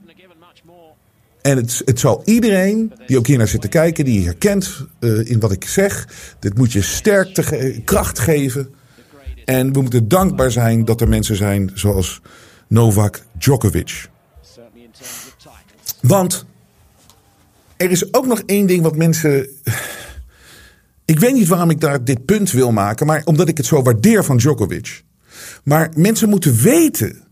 En 1.43 1.57
het, 1.57 1.83
het 1.85 2.01
zal 2.01 2.23
iedereen 2.25 2.93
die 3.07 3.19
ook 3.19 3.27
hier 3.27 3.39
naar 3.39 3.49
zit 3.49 3.61
te 3.61 3.69
kijken, 3.69 4.05
die 4.05 4.25
herkent 4.25 4.87
uh, 5.01 5.31
in 5.31 5.41
wat 5.41 5.53
ik 5.53 5.65
zeg. 5.65 6.09
Dit 6.39 6.59
moet 6.59 6.73
je 6.73 6.83
sterkte, 6.83 7.81
kracht 7.85 8.19
geven. 8.19 8.75
En 9.45 9.73
we 9.73 9.81
moeten 9.81 10.09
dankbaar 10.09 10.51
zijn 10.51 10.85
dat 10.85 11.01
er 11.01 11.09
mensen 11.09 11.37
zijn 11.37 11.71
zoals 11.75 12.21
Novak 12.67 13.23
Djokovic. 13.39 14.09
Want 16.01 16.47
er 17.77 17.91
is 17.91 18.15
ook 18.15 18.27
nog 18.27 18.43
één 18.47 18.67
ding 18.67 18.83
wat 18.83 18.97
mensen. 18.97 19.49
Ik 21.05 21.19
weet 21.19 21.35
niet 21.35 21.49
waarom 21.49 21.71
ik 21.71 21.81
daar 21.81 22.05
dit 22.05 22.25
punt 22.25 22.51
wil 22.51 22.73
maken, 22.73 23.07
maar 23.07 23.23
omdat 23.25 23.49
ik 23.49 23.57
het 23.57 23.67
zo 23.67 23.83
waardeer 23.83 24.25
van 24.25 24.37
Djokovic. 24.37 25.05
Maar 25.65 25.91
mensen 25.95 26.29
moeten 26.29 26.57
weten 26.63 27.27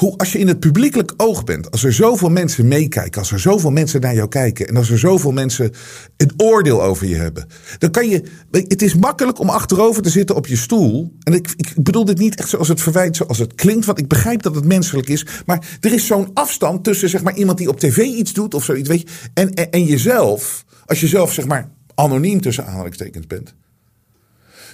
hoe 0.00 0.16
als 0.16 0.32
je 0.32 0.38
in 0.38 0.48
het 0.48 0.60
publiekelijk 0.60 1.12
oog 1.16 1.44
bent, 1.44 1.70
als 1.70 1.84
er 1.84 1.92
zoveel 1.92 2.28
mensen 2.28 2.68
meekijken, 2.68 3.20
als 3.20 3.32
er 3.32 3.40
zoveel 3.40 3.70
mensen 3.70 4.00
naar 4.00 4.14
jou 4.14 4.28
kijken 4.28 4.68
en 4.68 4.76
als 4.76 4.90
er 4.90 4.98
zoveel 4.98 5.32
mensen 5.32 5.72
een 6.16 6.32
oordeel 6.36 6.82
over 6.82 7.06
je 7.06 7.14
hebben, 7.14 7.46
dan 7.78 7.90
kan 7.90 8.08
je. 8.08 8.22
Het 8.50 8.82
is 8.82 8.94
makkelijk 8.94 9.38
om 9.38 9.48
achterover 9.48 10.02
te 10.02 10.10
zitten 10.10 10.36
op 10.36 10.46
je 10.46 10.56
stoel. 10.56 11.12
En 11.22 11.32
ik, 11.32 11.54
ik 11.56 11.74
bedoel 11.82 12.04
dit 12.04 12.18
niet 12.18 12.34
echt 12.34 12.48
zoals 12.48 12.68
het 12.68 12.80
verwijt, 12.80 13.16
zoals 13.16 13.38
het 13.38 13.54
klinkt, 13.54 13.86
want 13.86 13.98
ik 13.98 14.08
begrijp 14.08 14.42
dat 14.42 14.54
het 14.54 14.64
menselijk 14.64 15.08
is. 15.08 15.26
Maar 15.46 15.78
er 15.80 15.92
is 15.92 16.06
zo'n 16.06 16.30
afstand 16.34 16.84
tussen 16.84 17.08
zeg 17.08 17.22
maar 17.22 17.36
iemand 17.36 17.58
die 17.58 17.68
op 17.68 17.80
tv 17.80 17.98
iets 17.98 18.32
doet 18.32 18.54
of 18.54 18.64
zoiets, 18.64 18.88
weet 18.88 19.00
je, 19.00 19.08
en, 19.34 19.54
en, 19.54 19.70
en 19.70 19.84
jezelf. 19.84 20.64
Als 20.86 21.00
je 21.00 21.06
zelf 21.06 21.32
zeg 21.32 21.46
maar 21.46 21.70
anoniem 21.94 22.40
tussen 22.40 22.66
aanhalingstekens 22.66 23.26
bent. 23.26 23.54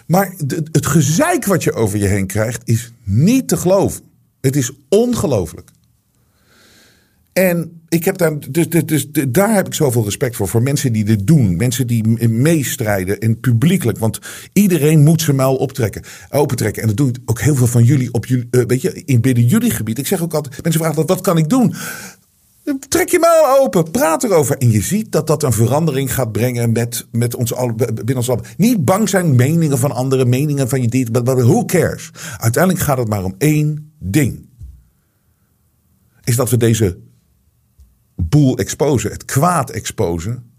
Maar 0.07 0.35
het 0.73 0.87
gezeik 0.87 1.45
wat 1.45 1.65
je 1.65 1.73
over 1.73 1.99
je 1.99 2.07
heen 2.07 2.27
krijgt 2.27 2.63
is 2.65 2.93
niet 3.03 3.49
te 3.49 3.57
geloven. 3.57 4.03
Het 4.41 4.57
is 4.57 4.73
ongelooflijk. 4.89 5.71
En 7.33 7.81
ik 7.89 8.05
heb 8.05 8.19
daar, 8.19 8.51
dus, 8.51 8.69
dus, 8.69 8.85
dus, 8.85 9.07
daar 9.29 9.55
heb 9.55 9.67
ik 9.67 9.75
zoveel 9.75 10.05
respect 10.05 10.37
voor. 10.37 10.49
Voor 10.49 10.63
mensen 10.63 10.93
die 10.93 11.05
dit 11.05 11.27
doen. 11.27 11.57
Mensen 11.57 11.87
die 11.87 12.29
meestrijden 12.29 13.19
en 13.19 13.41
publiekelijk. 13.41 13.99
Want 13.99 14.19
iedereen 14.53 15.03
moet 15.03 15.21
zijn 15.21 15.37
muil 15.37 15.57
optrekken, 15.57 16.03
opentrekken. 16.31 16.83
En 16.83 16.89
dat 16.89 16.97
doen 16.97 17.17
ook 17.25 17.41
heel 17.41 17.55
veel 17.55 17.67
van 17.67 17.85
jullie 17.85 18.13
op 18.13 18.27
uh, 18.27 18.41
weet 18.51 18.83
je, 18.83 19.03
in 19.05 19.21
binnen 19.21 19.47
jullie 19.47 19.71
gebied. 19.71 19.99
Ik 19.99 20.07
zeg 20.07 20.23
ook 20.23 20.35
altijd, 20.35 20.63
mensen 20.63 20.83
vragen 20.83 21.07
wat 21.07 21.21
kan 21.21 21.39
ik 21.39 21.49
doen? 21.49 21.75
Trek 22.89 23.09
je 23.09 23.19
muil 23.19 23.61
open, 23.61 23.91
praat 23.91 24.25
erover. 24.25 24.57
En 24.57 24.71
je 24.71 24.83
ziet 24.83 25.13
dat 25.13 25.27
dat 25.27 25.43
een 25.43 25.53
verandering 25.53 26.15
gaat 26.15 26.33
brengen 26.33 26.73
met, 26.73 27.07
met 27.13 27.35
ons 27.35 27.55
al, 27.55 27.75
binnen 27.75 28.17
ons 28.17 28.31
al. 28.31 28.41
Niet 28.57 28.85
bang 28.85 29.09
zijn 29.09 29.35
meningen 29.35 29.79
van 29.79 29.93
anderen, 29.93 30.29
meningen 30.29 30.69
van 30.69 30.83
je 30.83 30.89
dit. 30.89 31.09
Who 31.13 31.65
cares? 31.65 32.11
Uiteindelijk 32.37 32.85
gaat 32.85 32.99
het 32.99 33.09
maar 33.09 33.25
om 33.25 33.35
één 33.39 33.93
ding. 33.99 34.49
Is 36.25 36.37
dat 36.37 36.51
we 36.51 36.57
deze 36.57 36.99
boel 38.15 38.59
exposen, 38.59 39.11
het 39.11 39.25
kwaad 39.25 39.71
exposen. 39.71 40.51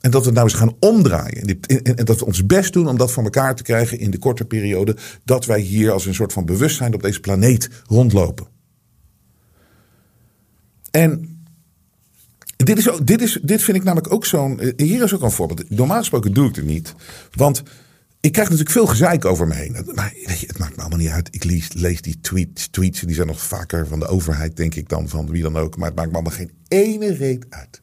En 0.00 0.10
dat 0.10 0.24
we 0.24 0.30
nou 0.30 0.44
eens 0.44 0.58
gaan 0.58 0.76
omdraaien. 0.80 1.60
En 1.82 2.04
dat 2.04 2.18
we 2.18 2.26
ons 2.26 2.46
best 2.46 2.72
doen 2.72 2.88
om 2.88 2.96
dat 2.96 3.12
voor 3.12 3.24
elkaar 3.24 3.54
te 3.54 3.62
krijgen 3.62 3.98
in 3.98 4.10
de 4.10 4.18
korte 4.18 4.44
periode. 4.44 4.96
Dat 5.24 5.46
wij 5.46 5.60
hier 5.60 5.90
als 5.90 6.06
een 6.06 6.14
soort 6.14 6.32
van 6.32 6.44
bewustzijn 6.44 6.94
op 6.94 7.02
deze 7.02 7.20
planeet 7.20 7.70
rondlopen. 7.86 8.46
En 10.90 11.38
dit, 12.56 12.78
is 12.78 12.90
ook, 12.90 13.06
dit, 13.06 13.22
is, 13.22 13.38
dit 13.42 13.62
vind 13.62 13.76
ik 13.76 13.84
namelijk 13.84 14.12
ook 14.12 14.26
zo'n. 14.26 14.60
Eh, 14.60 14.72
hier 14.76 15.02
is 15.02 15.14
ook 15.14 15.22
een 15.22 15.30
voorbeeld. 15.30 15.70
Normaal 15.70 15.98
gesproken 15.98 16.32
doe 16.32 16.48
ik 16.48 16.56
het 16.56 16.64
niet. 16.64 16.94
Want 17.32 17.62
ik 18.20 18.32
krijg 18.32 18.48
natuurlijk 18.48 18.76
veel 18.76 18.86
gezeik 18.86 19.24
over 19.24 19.46
me 19.46 19.54
heen. 19.54 19.72
Maar 19.94 20.12
weet 20.24 20.40
je, 20.40 20.46
het 20.46 20.58
maakt 20.58 20.76
me 20.76 20.80
allemaal 20.80 20.98
niet 20.98 21.08
uit. 21.08 21.28
Ik 21.30 21.44
lees, 21.44 21.72
lees 21.72 22.02
die 22.02 22.20
tweets, 22.20 22.68
tweets. 22.68 23.00
Die 23.00 23.14
zijn 23.14 23.26
nog 23.26 23.42
vaker 23.42 23.86
van 23.86 24.00
de 24.00 24.06
overheid, 24.06 24.56
denk 24.56 24.74
ik 24.74 24.88
dan. 24.88 25.08
Van 25.08 25.30
wie 25.30 25.42
dan 25.42 25.56
ook. 25.56 25.76
Maar 25.76 25.86
het 25.86 25.96
maakt 25.96 26.08
me 26.08 26.14
allemaal 26.14 26.36
geen 26.36 26.50
ene 26.68 27.14
reet 27.14 27.46
uit. 27.48 27.82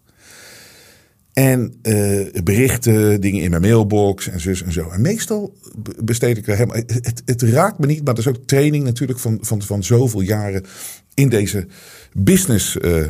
En 1.34 1.80
uh, 1.84 2.42
berichten, 2.44 3.22
dingen 3.22 3.44
in 3.44 3.50
mijn 3.50 3.62
mailbox 3.62 4.28
en 4.28 4.40
en 4.66 4.72
zo. 4.72 4.90
En 4.90 5.02
meestal 5.02 5.58
besteed 6.04 6.38
ik 6.38 6.48
er 6.48 6.56
helemaal. 6.56 6.76
Het, 6.86 7.22
het, 7.26 7.42
raakt 7.42 7.80
me 7.80 7.86
niet, 7.86 8.04
maar 8.04 8.14
dat 8.14 8.26
is 8.26 8.28
ook 8.28 8.48
training 8.48 8.84
natuurlijk 8.84 9.20
van, 9.20 9.38
van, 9.42 9.62
van 9.62 9.84
zoveel 9.84 10.22
jaren 10.22 10.66
in 11.14 11.30
deze 11.30 11.68
business 12.24 12.75
uh, 12.75 13.05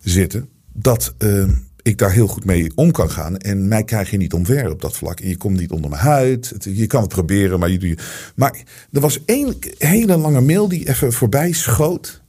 zitten. 0.00 0.48
Dat 0.72 1.14
uh, 1.18 1.48
ik 1.82 1.98
daar 1.98 2.12
heel 2.12 2.26
goed 2.26 2.44
mee 2.44 2.72
om 2.74 2.90
kan 2.90 3.10
gaan. 3.10 3.36
En 3.36 3.68
mij 3.68 3.84
krijg 3.84 4.10
je 4.10 4.16
niet 4.16 4.32
omver 4.32 4.70
op 4.70 4.80
dat 4.80 4.96
vlak. 4.96 5.20
En 5.20 5.28
je 5.28 5.36
komt 5.36 5.58
niet 5.58 5.70
onder 5.70 5.90
mijn 5.90 6.02
huid. 6.02 6.54
je 6.60 6.86
kan 6.86 7.00
het 7.00 7.10
proberen, 7.10 7.58
maar 7.58 7.70
je 7.70 7.78
doet. 7.78 8.02
Maar 8.36 8.62
er 8.92 9.00
was 9.00 9.24
één 9.24 9.56
hele 9.78 10.16
lange 10.16 10.40
mail 10.40 10.68
die 10.68 10.88
even 10.88 11.12
voorbij 11.12 11.52
schoot. 11.52 12.22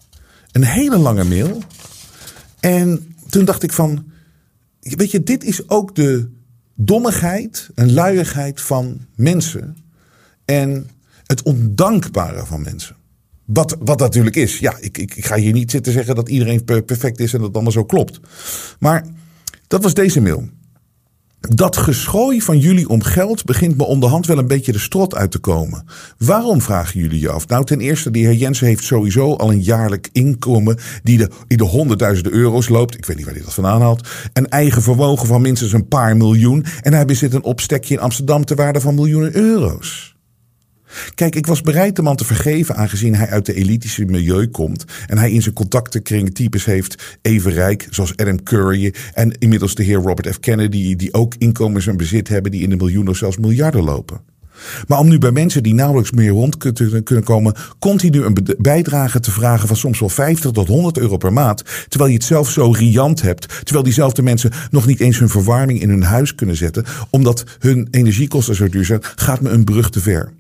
Een 0.51 0.63
hele 0.63 0.97
lange 0.97 1.23
mail. 1.23 1.61
En 2.59 3.15
toen 3.29 3.45
dacht 3.45 3.63
ik 3.63 3.73
van. 3.73 4.13
Weet 4.79 5.11
je, 5.11 5.23
dit 5.23 5.43
is 5.43 5.69
ook 5.69 5.95
de 5.95 6.29
dommigheid 6.75 7.69
en 7.75 7.93
luiigheid 7.93 8.61
van 8.61 9.05
mensen. 9.15 9.77
En 10.45 10.89
het 11.25 11.43
ondankbare 11.43 12.45
van 12.45 12.61
mensen. 12.61 12.95
Wat, 13.45 13.77
wat 13.79 13.99
natuurlijk 13.99 14.35
is. 14.35 14.59
Ja, 14.59 14.77
ik, 14.79 14.97
ik, 14.97 15.15
ik 15.15 15.25
ga 15.25 15.35
hier 15.35 15.53
niet 15.53 15.71
zitten 15.71 15.93
zeggen 15.93 16.15
dat 16.15 16.29
iedereen 16.29 16.63
perfect 16.63 17.19
is 17.19 17.33
en 17.33 17.37
dat 17.37 17.47
het 17.47 17.55
allemaal 17.55 17.73
zo 17.73 17.85
klopt. 17.85 18.19
Maar 18.79 19.05
dat 19.67 19.83
was 19.83 19.93
deze 19.93 20.21
mail. 20.21 20.49
Dat 21.39 21.77
geschooi 21.77 22.41
van 22.41 22.59
jullie 22.59 22.89
om 22.89 23.03
geld 23.03 23.45
begint 23.45 23.77
me 23.77 23.83
onderhand 23.83 24.25
wel 24.25 24.37
een 24.37 24.47
beetje 24.47 24.71
de 24.71 24.79
strot 24.79 25.15
uit 25.15 25.31
te 25.31 25.39
komen. 25.39 25.85
Waarom 26.17 26.61
vragen 26.61 26.99
jullie 26.99 27.19
je 27.19 27.29
af? 27.29 27.47
Nou, 27.47 27.65
ten 27.65 27.79
eerste, 27.79 28.11
de 28.11 28.19
heer 28.19 28.33
Jensen 28.33 28.67
heeft 28.67 28.83
sowieso 28.83 29.33
al 29.33 29.51
een 29.51 29.61
jaarlijk 29.61 30.09
inkomen 30.11 30.77
die 31.03 31.17
de, 31.17 31.29
die 31.47 31.57
de 31.57 31.63
honderdduizenden 31.63 32.33
euro's 32.33 32.69
loopt. 32.69 32.97
Ik 32.97 33.05
weet 33.05 33.15
niet 33.15 33.25
waar 33.25 33.35
hij 33.35 33.43
dat 33.43 33.53
vandaan 33.53 33.81
haalt. 33.81 34.07
Een 34.33 34.49
eigen 34.49 34.81
vermogen 34.81 35.27
van 35.27 35.41
minstens 35.41 35.73
een 35.73 35.87
paar 35.87 36.17
miljoen. 36.17 36.65
En 36.81 36.93
hij 36.93 37.05
bezit 37.05 37.33
een 37.33 37.43
opstekje 37.43 37.93
in 37.93 37.99
Amsterdam 37.99 38.45
te 38.45 38.55
waarde 38.55 38.81
van 38.81 38.95
miljoenen 38.95 39.35
euro's. 39.35 40.14
Kijk, 41.15 41.35
ik 41.35 41.45
was 41.45 41.61
bereid 41.61 41.95
de 41.95 42.01
man 42.01 42.15
te 42.15 42.25
vergeven 42.25 42.75
aangezien 42.75 43.15
hij 43.15 43.29
uit 43.29 43.45
de 43.45 43.53
elitische 43.53 44.05
milieu 44.05 44.47
komt. 44.47 44.85
En 45.07 45.17
hij 45.17 45.31
in 45.31 45.41
zijn 45.41 45.55
contactenkring 45.55 46.35
types 46.35 46.65
heeft 46.65 47.17
even 47.21 47.51
rijk, 47.51 47.87
zoals 47.89 48.17
Adam 48.17 48.43
Curry. 48.43 48.93
En 49.13 49.37
inmiddels 49.39 49.75
de 49.75 49.83
heer 49.83 49.99
Robert 50.01 50.33
F. 50.35 50.39
Kennedy, 50.39 50.95
die 50.95 51.13
ook 51.13 51.35
inkomens 51.37 51.87
en 51.87 51.97
bezit 51.97 52.27
hebben 52.27 52.51
die 52.51 52.61
in 52.61 52.69
de 52.69 52.75
miljoenen 52.75 53.11
of 53.11 53.17
zelfs 53.17 53.37
miljarden 53.37 53.83
lopen. 53.83 54.33
Maar 54.87 54.99
om 54.99 55.07
nu 55.07 55.17
bij 55.17 55.31
mensen 55.31 55.63
die 55.63 55.73
nauwelijks 55.73 56.11
meer 56.11 56.29
rond 56.29 56.57
kunnen 57.03 57.23
komen, 57.23 57.55
continu 57.79 58.23
een 58.23 58.37
bijdrage 58.57 59.19
te 59.19 59.31
vragen 59.31 59.67
van 59.67 59.77
soms 59.77 59.99
wel 59.99 60.09
50 60.09 60.51
tot 60.51 60.67
100 60.67 60.97
euro 60.97 61.17
per 61.17 61.33
maand, 61.33 61.63
terwijl 61.87 62.11
je 62.11 62.17
het 62.17 62.25
zelf 62.25 62.49
zo 62.49 62.71
riant 62.71 63.21
hebt, 63.21 63.47
terwijl 63.63 63.83
diezelfde 63.83 64.21
mensen 64.21 64.51
nog 64.71 64.85
niet 64.85 64.99
eens 64.99 65.19
hun 65.19 65.29
verwarming 65.29 65.81
in 65.81 65.89
hun 65.89 66.03
huis 66.03 66.35
kunnen 66.35 66.55
zetten, 66.55 66.85
omdat 67.09 67.43
hun 67.59 67.87
energiekosten 67.91 68.55
zo 68.55 68.69
duur 68.69 68.85
zijn, 68.85 69.03
gaat 69.15 69.41
me 69.41 69.49
een 69.49 69.63
brug 69.63 69.89
te 69.89 69.99
ver. 69.99 70.33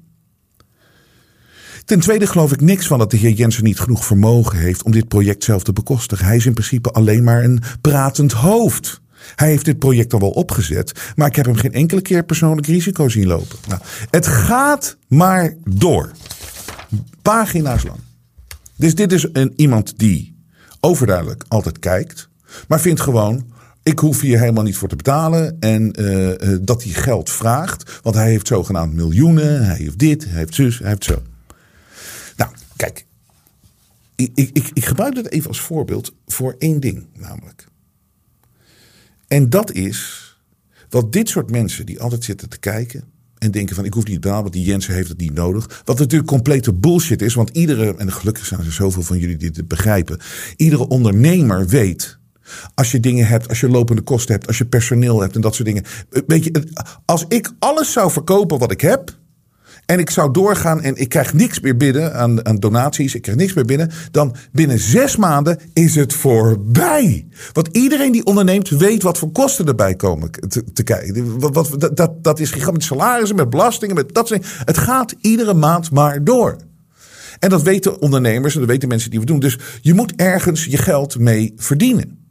Ten 1.85 1.99
tweede 1.99 2.27
geloof 2.27 2.51
ik 2.51 2.61
niks 2.61 2.87
van 2.87 2.99
dat 2.99 3.11
de 3.11 3.17
heer 3.17 3.31
Jensen 3.31 3.63
niet 3.63 3.79
genoeg 3.79 4.05
vermogen 4.05 4.57
heeft 4.57 4.83
om 4.83 4.91
dit 4.91 5.07
project 5.07 5.43
zelf 5.43 5.63
te 5.63 5.73
bekostigen. 5.73 6.25
Hij 6.25 6.35
is 6.35 6.45
in 6.45 6.53
principe 6.53 6.91
alleen 6.91 7.23
maar 7.23 7.43
een 7.43 7.61
pratend 7.81 8.31
hoofd. 8.31 9.01
Hij 9.35 9.47
heeft 9.47 9.65
dit 9.65 9.79
project 9.79 10.13
al 10.13 10.19
wel 10.19 10.29
opgezet, 10.29 11.13
maar 11.15 11.27
ik 11.27 11.35
heb 11.35 11.45
hem 11.45 11.55
geen 11.55 11.73
enkele 11.73 12.01
keer 12.01 12.23
persoonlijk 12.23 12.67
risico 12.67 13.09
zien 13.09 13.27
lopen. 13.27 13.57
Nou, 13.67 13.81
het 14.09 14.27
gaat 14.27 14.97
maar 15.07 15.53
door. 15.63 16.11
Pagina's 17.21 17.83
lang. 17.83 17.99
Dus 18.75 18.95
dit 18.95 19.11
is 19.11 19.27
een, 19.33 19.53
iemand 19.55 19.97
die 19.97 20.35
overduidelijk 20.79 21.43
altijd 21.47 21.79
kijkt, 21.79 22.29
maar 22.67 22.81
vindt 22.81 23.01
gewoon. 23.01 23.53
Ik 23.83 23.99
hoef 23.99 24.21
hier 24.21 24.39
helemaal 24.39 24.63
niet 24.63 24.77
voor 24.77 24.89
te 24.89 24.95
betalen. 24.95 25.57
En 25.59 26.01
uh, 26.01 26.57
dat 26.61 26.83
hij 26.83 26.91
geld 26.91 27.29
vraagt. 27.29 27.99
Want 28.01 28.15
hij 28.15 28.29
heeft 28.29 28.47
zogenaamd 28.47 28.93
miljoenen. 28.93 29.65
Hij 29.65 29.75
heeft 29.75 29.99
dit, 29.99 30.25
hij 30.25 30.37
heeft 30.37 30.55
zus, 30.55 30.79
hij 30.79 30.89
heeft 30.89 31.03
zo. 31.03 31.21
Kijk, 32.75 33.05
ik, 34.15 34.31
ik, 34.33 34.69
ik 34.73 34.85
gebruik 34.85 35.15
het 35.15 35.31
even 35.31 35.47
als 35.47 35.61
voorbeeld 35.61 36.13
voor 36.25 36.55
één 36.57 36.79
ding, 36.79 37.07
namelijk. 37.13 37.67
En 39.27 39.49
dat 39.49 39.71
is 39.71 40.23
wat 40.89 41.13
dit 41.13 41.29
soort 41.29 41.51
mensen 41.51 41.85
die 41.85 42.01
altijd 42.01 42.23
zitten 42.23 42.49
te 42.49 42.59
kijken 42.59 43.03
en 43.37 43.51
denken 43.51 43.75
van 43.75 43.85
ik 43.85 43.93
hoef 43.93 44.07
niet 44.07 44.21
te 44.21 44.29
want 44.29 44.53
die 44.53 44.65
Jensen 44.65 44.93
heeft 44.93 45.09
het 45.09 45.17
niet 45.17 45.33
nodig. 45.33 45.81
Wat 45.85 45.99
natuurlijk 45.99 46.29
complete 46.29 46.73
bullshit 46.73 47.21
is, 47.21 47.33
want 47.33 47.49
iedere, 47.49 47.95
en 47.95 48.11
gelukkig 48.11 48.45
zijn 48.45 48.59
er 48.59 48.71
zoveel 48.71 49.01
van 49.01 49.17
jullie 49.17 49.37
die 49.37 49.51
dit 49.51 49.67
begrijpen, 49.67 50.19
iedere 50.55 50.87
ondernemer 50.87 51.67
weet 51.67 52.17
als 52.73 52.91
je 52.91 52.99
dingen 52.99 53.27
hebt, 53.27 53.49
als 53.49 53.59
je 53.59 53.69
lopende 53.69 54.01
kosten 54.01 54.33
hebt, 54.33 54.47
als 54.47 54.57
je 54.57 54.65
personeel 54.65 55.21
hebt 55.21 55.35
en 55.35 55.41
dat 55.41 55.55
soort 55.55 55.67
dingen. 55.67 55.83
Weet 56.27 56.43
je, 56.43 56.67
als 57.05 57.25
ik 57.27 57.51
alles 57.59 57.91
zou 57.91 58.11
verkopen 58.11 58.59
wat 58.59 58.71
ik 58.71 58.81
heb, 58.81 59.17
en 59.85 59.99
ik 59.99 60.09
zou 60.09 60.31
doorgaan 60.31 60.81
en 60.81 60.95
ik 60.95 61.09
krijg 61.09 61.33
niks 61.33 61.59
meer 61.59 61.77
binnen 61.77 62.13
aan, 62.13 62.45
aan 62.45 62.55
donaties. 62.55 63.15
Ik 63.15 63.21
krijg 63.21 63.37
niks 63.37 63.53
meer 63.53 63.65
binnen. 63.65 63.91
Dan 64.11 64.35
binnen 64.51 64.79
zes 64.79 65.15
maanden 65.15 65.59
is 65.73 65.95
het 65.95 66.13
voorbij. 66.13 67.27
Want 67.53 67.69
iedereen 67.71 68.11
die 68.11 68.25
onderneemt 68.25 68.69
weet 68.69 69.03
wat 69.03 69.17
voor 69.17 69.31
kosten 69.31 69.67
erbij 69.67 69.95
komen 69.95 70.31
te, 70.73 70.83
kijken. 70.83 71.39
Wat, 71.39 71.95
dat, 71.97 72.23
dat 72.23 72.39
is 72.39 72.51
gigantisch 72.51 72.85
salarissen 72.85 73.35
met 73.35 73.49
belastingen. 73.49 73.95
Met 73.95 74.13
dat 74.13 74.27
soort 74.27 74.45
Het 74.65 74.77
gaat 74.77 75.15
iedere 75.21 75.53
maand 75.53 75.91
maar 75.91 76.23
door. 76.23 76.55
En 77.39 77.49
dat 77.49 77.61
weten 77.61 78.01
ondernemers 78.01 78.53
en 78.53 78.59
dat 78.59 78.69
weten 78.69 78.89
mensen 78.89 79.09
die 79.09 79.19
we 79.19 79.25
doen. 79.25 79.39
Dus 79.39 79.59
je 79.81 79.93
moet 79.93 80.15
ergens 80.15 80.65
je 80.65 80.77
geld 80.77 81.19
mee 81.19 81.53
verdienen. 81.55 82.24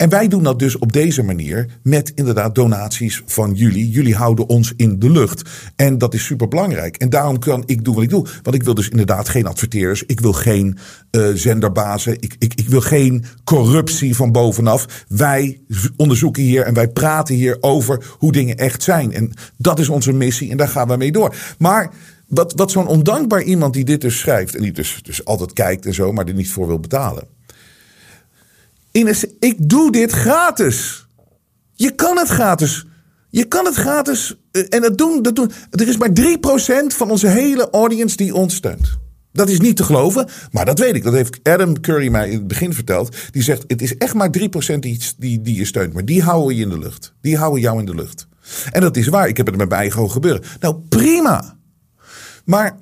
En 0.00 0.08
wij 0.08 0.28
doen 0.28 0.42
dat 0.42 0.58
dus 0.58 0.78
op 0.78 0.92
deze 0.92 1.22
manier 1.22 1.66
met 1.82 2.12
inderdaad 2.14 2.54
donaties 2.54 3.22
van 3.26 3.54
jullie. 3.54 3.90
Jullie 3.90 4.14
houden 4.14 4.48
ons 4.48 4.72
in 4.76 4.98
de 4.98 5.10
lucht. 5.10 5.50
En 5.76 5.98
dat 5.98 6.14
is 6.14 6.24
super 6.24 6.48
belangrijk. 6.48 6.96
En 6.96 7.10
daarom 7.10 7.38
kan 7.38 7.62
ik 7.66 7.84
doen 7.84 7.94
wat 7.94 8.02
ik 8.02 8.10
doe. 8.10 8.26
Want 8.42 8.56
ik 8.56 8.62
wil 8.62 8.74
dus 8.74 8.88
inderdaad 8.88 9.28
geen 9.28 9.46
adverteerders. 9.46 10.02
Ik 10.06 10.20
wil 10.20 10.32
geen 10.32 10.78
uh, 11.10 11.28
zenderbazen. 11.34 12.12
Ik, 12.12 12.34
ik, 12.38 12.54
ik 12.54 12.68
wil 12.68 12.80
geen 12.80 13.24
corruptie 13.44 14.16
van 14.16 14.32
bovenaf. 14.32 15.04
Wij 15.08 15.60
onderzoeken 15.96 16.42
hier 16.42 16.62
en 16.62 16.74
wij 16.74 16.88
praten 16.88 17.34
hier 17.34 17.56
over 17.60 18.04
hoe 18.18 18.32
dingen 18.32 18.56
echt 18.56 18.82
zijn. 18.82 19.12
En 19.12 19.32
dat 19.56 19.78
is 19.78 19.88
onze 19.88 20.12
missie 20.12 20.50
en 20.50 20.56
daar 20.56 20.68
gaan 20.68 20.88
we 20.88 20.96
mee 20.96 21.12
door. 21.12 21.34
Maar 21.58 21.90
wat, 22.26 22.52
wat 22.56 22.70
zo'n 22.70 22.86
ondankbaar 22.86 23.42
iemand 23.42 23.74
die 23.74 23.84
dit 23.84 24.00
dus 24.00 24.18
schrijft. 24.18 24.54
En 24.54 24.62
die 24.62 24.72
dus, 24.72 25.00
dus 25.02 25.24
altijd 25.24 25.52
kijkt 25.52 25.86
en 25.86 25.94
zo, 25.94 26.12
maar 26.12 26.26
er 26.26 26.34
niet 26.34 26.50
voor 26.50 26.66
wil 26.66 26.80
betalen. 26.80 27.38
Ines, 28.92 29.24
ik 29.38 29.68
doe 29.68 29.92
dit 29.92 30.12
gratis. 30.12 31.06
Je 31.74 31.90
kan 31.94 32.18
het 32.18 32.28
gratis. 32.28 32.86
Je 33.30 33.44
kan 33.44 33.64
het 33.64 33.74
gratis. 33.74 34.36
eh, 34.50 34.62
En 34.68 34.80
dat 34.80 34.98
doen, 34.98 35.22
dat 35.22 35.36
doen. 35.36 35.50
Er 35.70 35.88
is 35.88 35.96
maar 35.96 36.12
3% 36.12 36.94
van 36.94 37.10
onze 37.10 37.26
hele 37.28 37.70
audience 37.70 38.16
die 38.16 38.34
ons 38.34 38.54
steunt. 38.54 38.98
Dat 39.32 39.48
is 39.48 39.60
niet 39.60 39.76
te 39.76 39.84
geloven, 39.84 40.28
maar 40.52 40.64
dat 40.64 40.78
weet 40.78 40.94
ik. 40.94 41.02
Dat 41.02 41.12
heeft 41.12 41.38
Adam 41.42 41.80
Curry 41.80 42.08
mij 42.08 42.28
in 42.30 42.38
het 42.38 42.46
begin 42.46 42.74
verteld. 42.74 43.16
Die 43.30 43.42
zegt: 43.42 43.64
Het 43.66 43.82
is 43.82 43.96
echt 43.96 44.14
maar 44.14 44.30
3% 44.38 44.78
die, 44.78 45.00
die, 45.18 45.40
die 45.42 45.56
je 45.56 45.64
steunt. 45.64 45.92
Maar 45.92 46.04
die 46.04 46.22
houden 46.22 46.56
je 46.56 46.62
in 46.62 46.68
de 46.68 46.78
lucht. 46.78 47.14
Die 47.20 47.36
houden 47.36 47.60
jou 47.60 47.78
in 47.78 47.84
de 47.86 47.94
lucht. 47.94 48.26
En 48.70 48.80
dat 48.80 48.96
is 48.96 49.08
waar. 49.08 49.28
Ik 49.28 49.36
heb 49.36 49.46
het 49.46 49.56
met 49.56 49.68
mijn 49.68 49.80
eigen 49.80 50.10
gebeuren. 50.10 50.42
Nou, 50.60 50.76
prima. 50.88 51.56
Maar 52.44 52.78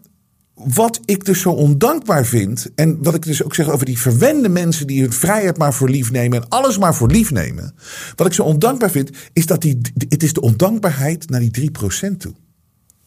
wat 0.65 1.01
ik 1.05 1.25
dus 1.25 1.41
zo 1.41 1.51
ondankbaar 1.51 2.27
vind. 2.27 2.71
En 2.75 3.03
wat 3.03 3.15
ik 3.15 3.23
dus 3.23 3.43
ook 3.43 3.55
zeg 3.55 3.71
over 3.71 3.87
die 3.87 3.99
verwende 3.99 4.49
mensen 4.49 4.87
die 4.87 5.01
hun 5.01 5.13
vrijheid 5.13 5.59
maar 5.59 5.75
voor 5.75 5.91
lief 5.91 6.11
nemen. 6.11 6.43
En 6.43 6.49
alles 6.49 6.79
maar 6.79 6.95
voor 6.95 7.11
lief 7.11 7.31
nemen. 7.31 7.75
Wat 8.17 8.27
ik 8.27 8.33
zo 8.33 8.43
ondankbaar 8.43 8.91
vind, 8.91 9.11
is 9.33 9.47
dat 9.47 9.63
die, 9.63 9.79
het 10.09 10.23
is 10.23 10.33
de 10.33 10.41
ondankbaarheid 10.41 11.31
naar 11.31 11.41
die 11.41 11.71
3% 12.13 12.17
toe. 12.17 12.35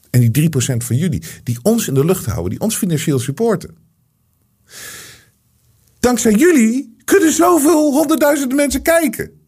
En 0.10 0.32
die 0.32 0.50
3% 0.50 0.78
van 0.78 0.96
jullie, 0.96 1.24
die 1.44 1.60
ons 1.62 1.88
in 1.88 1.94
de 1.94 2.06
lucht 2.06 2.26
houden, 2.26 2.50
die 2.50 2.60
ons 2.60 2.76
financieel 2.76 3.20
supporten. 3.20 3.76
Dankzij 6.00 6.34
jullie 6.34 6.96
kunnen 7.06 7.34
zoveel 7.34 7.92
honderdduizenden 7.92 8.58
mensen 8.58 8.82
kijken. 8.82 9.41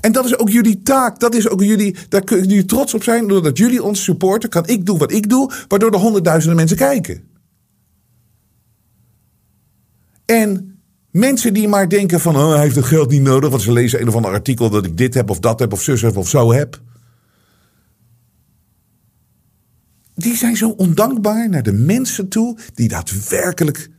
En 0.00 0.12
dat 0.12 0.24
is 0.24 0.38
ook 0.38 0.50
jullie 0.50 0.82
taak. 0.82 1.20
Dat 1.20 1.34
is 1.34 1.48
ook 1.48 1.62
jullie, 1.62 1.96
daar 2.08 2.24
kunnen 2.24 2.48
jullie 2.48 2.64
trots 2.64 2.94
op 2.94 3.02
zijn. 3.02 3.28
Doordat 3.28 3.58
jullie 3.58 3.82
ons 3.82 4.04
supporten, 4.04 4.48
kan 4.48 4.66
ik 4.66 4.86
doen 4.86 4.98
wat 4.98 5.12
ik 5.12 5.28
doe, 5.28 5.52
waardoor 5.68 5.92
er 5.92 5.98
honderdduizenden 5.98 6.56
mensen 6.56 6.76
kijken. 6.76 7.28
En 10.24 10.78
mensen 11.10 11.54
die 11.54 11.68
maar 11.68 11.88
denken 11.88 12.20
van, 12.20 12.36
oh, 12.36 12.50
hij 12.50 12.60
heeft 12.60 12.76
het 12.76 12.84
geld 12.84 13.10
niet 13.10 13.22
nodig, 13.22 13.50
want 13.50 13.62
ze 13.62 13.72
lezen 13.72 14.00
een 14.00 14.08
of 14.08 14.14
ander 14.14 14.30
artikel 14.30 14.70
dat 14.70 14.84
ik 14.84 14.96
dit 14.96 15.14
heb 15.14 15.30
of 15.30 15.40
dat 15.40 15.58
heb 15.58 15.72
of 15.72 15.82
zus 15.82 16.02
heb 16.02 16.16
of 16.16 16.28
zo 16.28 16.52
heb. 16.52 16.80
Die 20.14 20.36
zijn 20.36 20.56
zo 20.56 20.70
ondankbaar 20.70 21.48
naar 21.48 21.62
de 21.62 21.72
mensen 21.72 22.28
toe 22.28 22.58
die 22.74 22.88
daadwerkelijk 22.88 23.90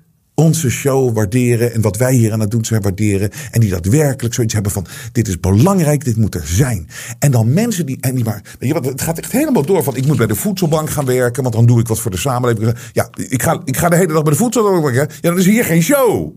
onze 0.42 0.70
show 0.70 1.16
waarderen 1.16 1.74
en 1.74 1.82
wat 1.82 1.98
wij 1.98 2.14
hier 2.14 2.32
aan 2.32 2.40
het 2.40 2.52
doen 2.52 2.66
zijn 2.66 2.82
waarderen. 2.82 3.30
En 3.52 3.60
die 3.60 3.70
daadwerkelijk 3.70 4.34
zoiets 4.34 4.54
hebben 4.54 4.72
van: 4.72 4.86
dit 5.12 5.28
is 5.28 5.40
belangrijk, 5.40 6.06
dit 6.06 6.18
moet 6.18 6.36
er 6.36 6.48
zijn. 6.48 6.90
En 7.20 7.32
dan 7.32 7.54
mensen 7.54 7.86
die. 7.86 7.98
En 8.00 8.16
die 8.16 8.24
maar, 8.24 8.44
het 8.60 9.02
gaat 9.02 9.18
echt 9.18 9.32
helemaal 9.32 9.66
door 9.66 9.84
van: 9.84 9.96
ik 9.96 10.06
moet 10.06 10.18
bij 10.18 10.28
de 10.28 10.36
voedselbank 10.36 10.90
gaan 10.90 11.06
werken, 11.06 11.44
want 11.44 11.56
dan 11.56 11.66
doe 11.66 11.80
ik 11.80 11.88
wat 11.88 12.00
voor 12.00 12.12
de 12.12 12.18
samenleving. 12.18 12.78
Ja, 12.94 13.10
ik 13.16 13.44
ga, 13.44 13.62
ik 13.66 13.78
ga 13.78 13.90
de 13.90 13.96
hele 13.96 14.14
dag 14.14 14.24
bij 14.24 14.32
de 14.32 14.38
voedselbank 14.38 14.84
werken. 14.84 15.16
Ja, 15.22 15.30
dan 15.30 15.40
is 15.40 15.46
hier 15.46 15.66
geen 15.66 15.82
show. 15.82 16.34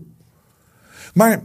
Maar. 1.13 1.43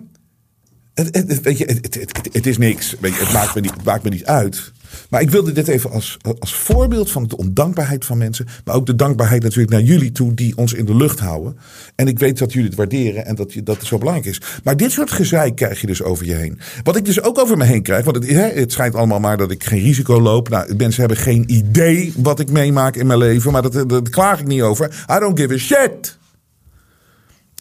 Het, 0.94 1.16
het, 1.16 1.40
weet 1.40 1.58
je, 1.58 1.64
het, 1.64 1.98
het 2.32 2.46
is 2.46 2.58
niks. 2.58 2.96
Weet 3.00 3.14
je, 3.14 3.20
het, 3.20 3.32
maakt 3.32 3.54
me 3.54 3.60
niet, 3.60 3.70
het 3.70 3.84
maakt 3.84 4.02
me 4.02 4.10
niet 4.10 4.24
uit. 4.24 4.72
Maar 5.08 5.20
ik 5.20 5.30
wilde 5.30 5.52
dit 5.52 5.68
even 5.68 5.90
als, 5.90 6.16
als 6.38 6.54
voorbeeld 6.54 7.10
van 7.10 7.26
de 7.26 7.36
ondankbaarheid 7.36 8.04
van 8.04 8.18
mensen. 8.18 8.46
Maar 8.64 8.74
ook 8.74 8.86
de 8.86 8.94
dankbaarheid 8.94 9.42
natuurlijk 9.42 9.70
naar 9.70 9.82
jullie 9.82 10.12
toe 10.12 10.34
die 10.34 10.56
ons 10.56 10.72
in 10.72 10.84
de 10.84 10.96
lucht 10.96 11.18
houden. 11.20 11.56
En 11.94 12.08
ik 12.08 12.18
weet 12.18 12.38
dat 12.38 12.52
jullie 12.52 12.68
het 12.68 12.76
waarderen 12.76 13.26
en 13.26 13.34
dat, 13.34 13.52
je, 13.52 13.62
dat 13.62 13.76
het 13.76 13.86
zo 13.86 13.98
belangrijk 13.98 14.28
is. 14.28 14.40
Maar 14.64 14.76
dit 14.76 14.92
soort 14.92 15.10
gezeik 15.10 15.56
krijg 15.56 15.80
je 15.80 15.86
dus 15.86 16.02
over 16.02 16.26
je 16.26 16.34
heen. 16.34 16.60
Wat 16.82 16.96
ik 16.96 17.04
dus 17.04 17.22
ook 17.22 17.38
over 17.38 17.56
me 17.56 17.64
heen 17.64 17.82
krijg. 17.82 18.04
Want 18.04 18.16
het, 18.16 18.54
het 18.54 18.72
schijnt 18.72 18.94
allemaal 18.94 19.20
maar 19.20 19.36
dat 19.36 19.50
ik 19.50 19.64
geen 19.64 19.82
risico 19.82 20.20
loop. 20.20 20.48
Nou, 20.48 20.74
mensen 20.76 21.00
hebben 21.00 21.18
geen 21.18 21.44
idee 21.46 22.12
wat 22.16 22.40
ik 22.40 22.50
meemaak 22.50 22.96
in 22.96 23.06
mijn 23.06 23.18
leven. 23.18 23.52
Maar 23.52 23.62
dat, 23.62 23.88
dat 23.88 24.08
klaag 24.08 24.40
ik 24.40 24.46
niet 24.46 24.62
over. 24.62 25.06
I 25.16 25.18
don't 25.18 25.38
give 25.38 25.54
a 25.54 25.58
shit. 25.58 26.18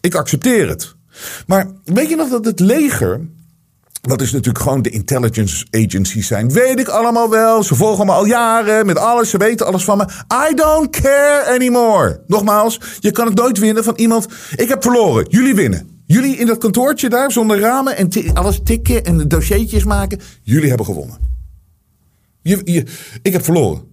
Ik 0.01 0.15
accepteer 0.15 0.69
het. 0.69 0.95
Maar 1.47 1.67
weet 1.83 2.09
je 2.09 2.15
nog 2.15 2.29
dat 2.29 2.45
het 2.45 2.59
leger 2.59 3.21
dat 4.01 4.21
is 4.21 4.31
natuurlijk 4.31 4.63
gewoon 4.63 4.81
de 4.81 4.89
intelligence 4.89 5.65
agencies 5.71 6.27
zijn. 6.27 6.51
Weet 6.51 6.79
ik 6.79 6.87
allemaal 6.87 7.29
wel. 7.29 7.63
Ze 7.63 7.75
volgen 7.75 8.05
me 8.05 8.11
al 8.11 8.25
jaren 8.25 8.85
met 8.85 8.97
alles. 8.97 9.29
Ze 9.29 9.37
weten 9.37 9.65
alles 9.65 9.83
van 9.83 9.97
me. 9.97 10.05
I 10.49 10.55
don't 10.55 10.89
care 10.89 11.53
anymore. 11.53 12.23
Nogmaals, 12.27 12.79
je 12.99 13.11
kan 13.11 13.25
het 13.25 13.35
nooit 13.35 13.57
winnen 13.57 13.83
van 13.83 13.93
iemand. 13.95 14.27
Ik 14.55 14.67
heb 14.67 14.83
verloren. 14.83 15.25
Jullie 15.29 15.55
winnen. 15.55 16.01
Jullie 16.05 16.37
in 16.37 16.45
dat 16.45 16.57
kantoortje 16.57 17.09
daar 17.09 17.31
zonder 17.31 17.59
ramen 17.59 17.97
en 17.97 18.09
alles 18.33 18.59
tikken 18.63 19.03
en 19.03 19.27
dossiertjes 19.27 19.83
maken. 19.83 20.19
Jullie 20.41 20.67
hebben 20.67 20.85
gewonnen. 20.85 21.17
Je, 22.41 22.61
je, 22.63 22.85
ik 23.21 23.33
heb 23.33 23.43
verloren. 23.43 23.83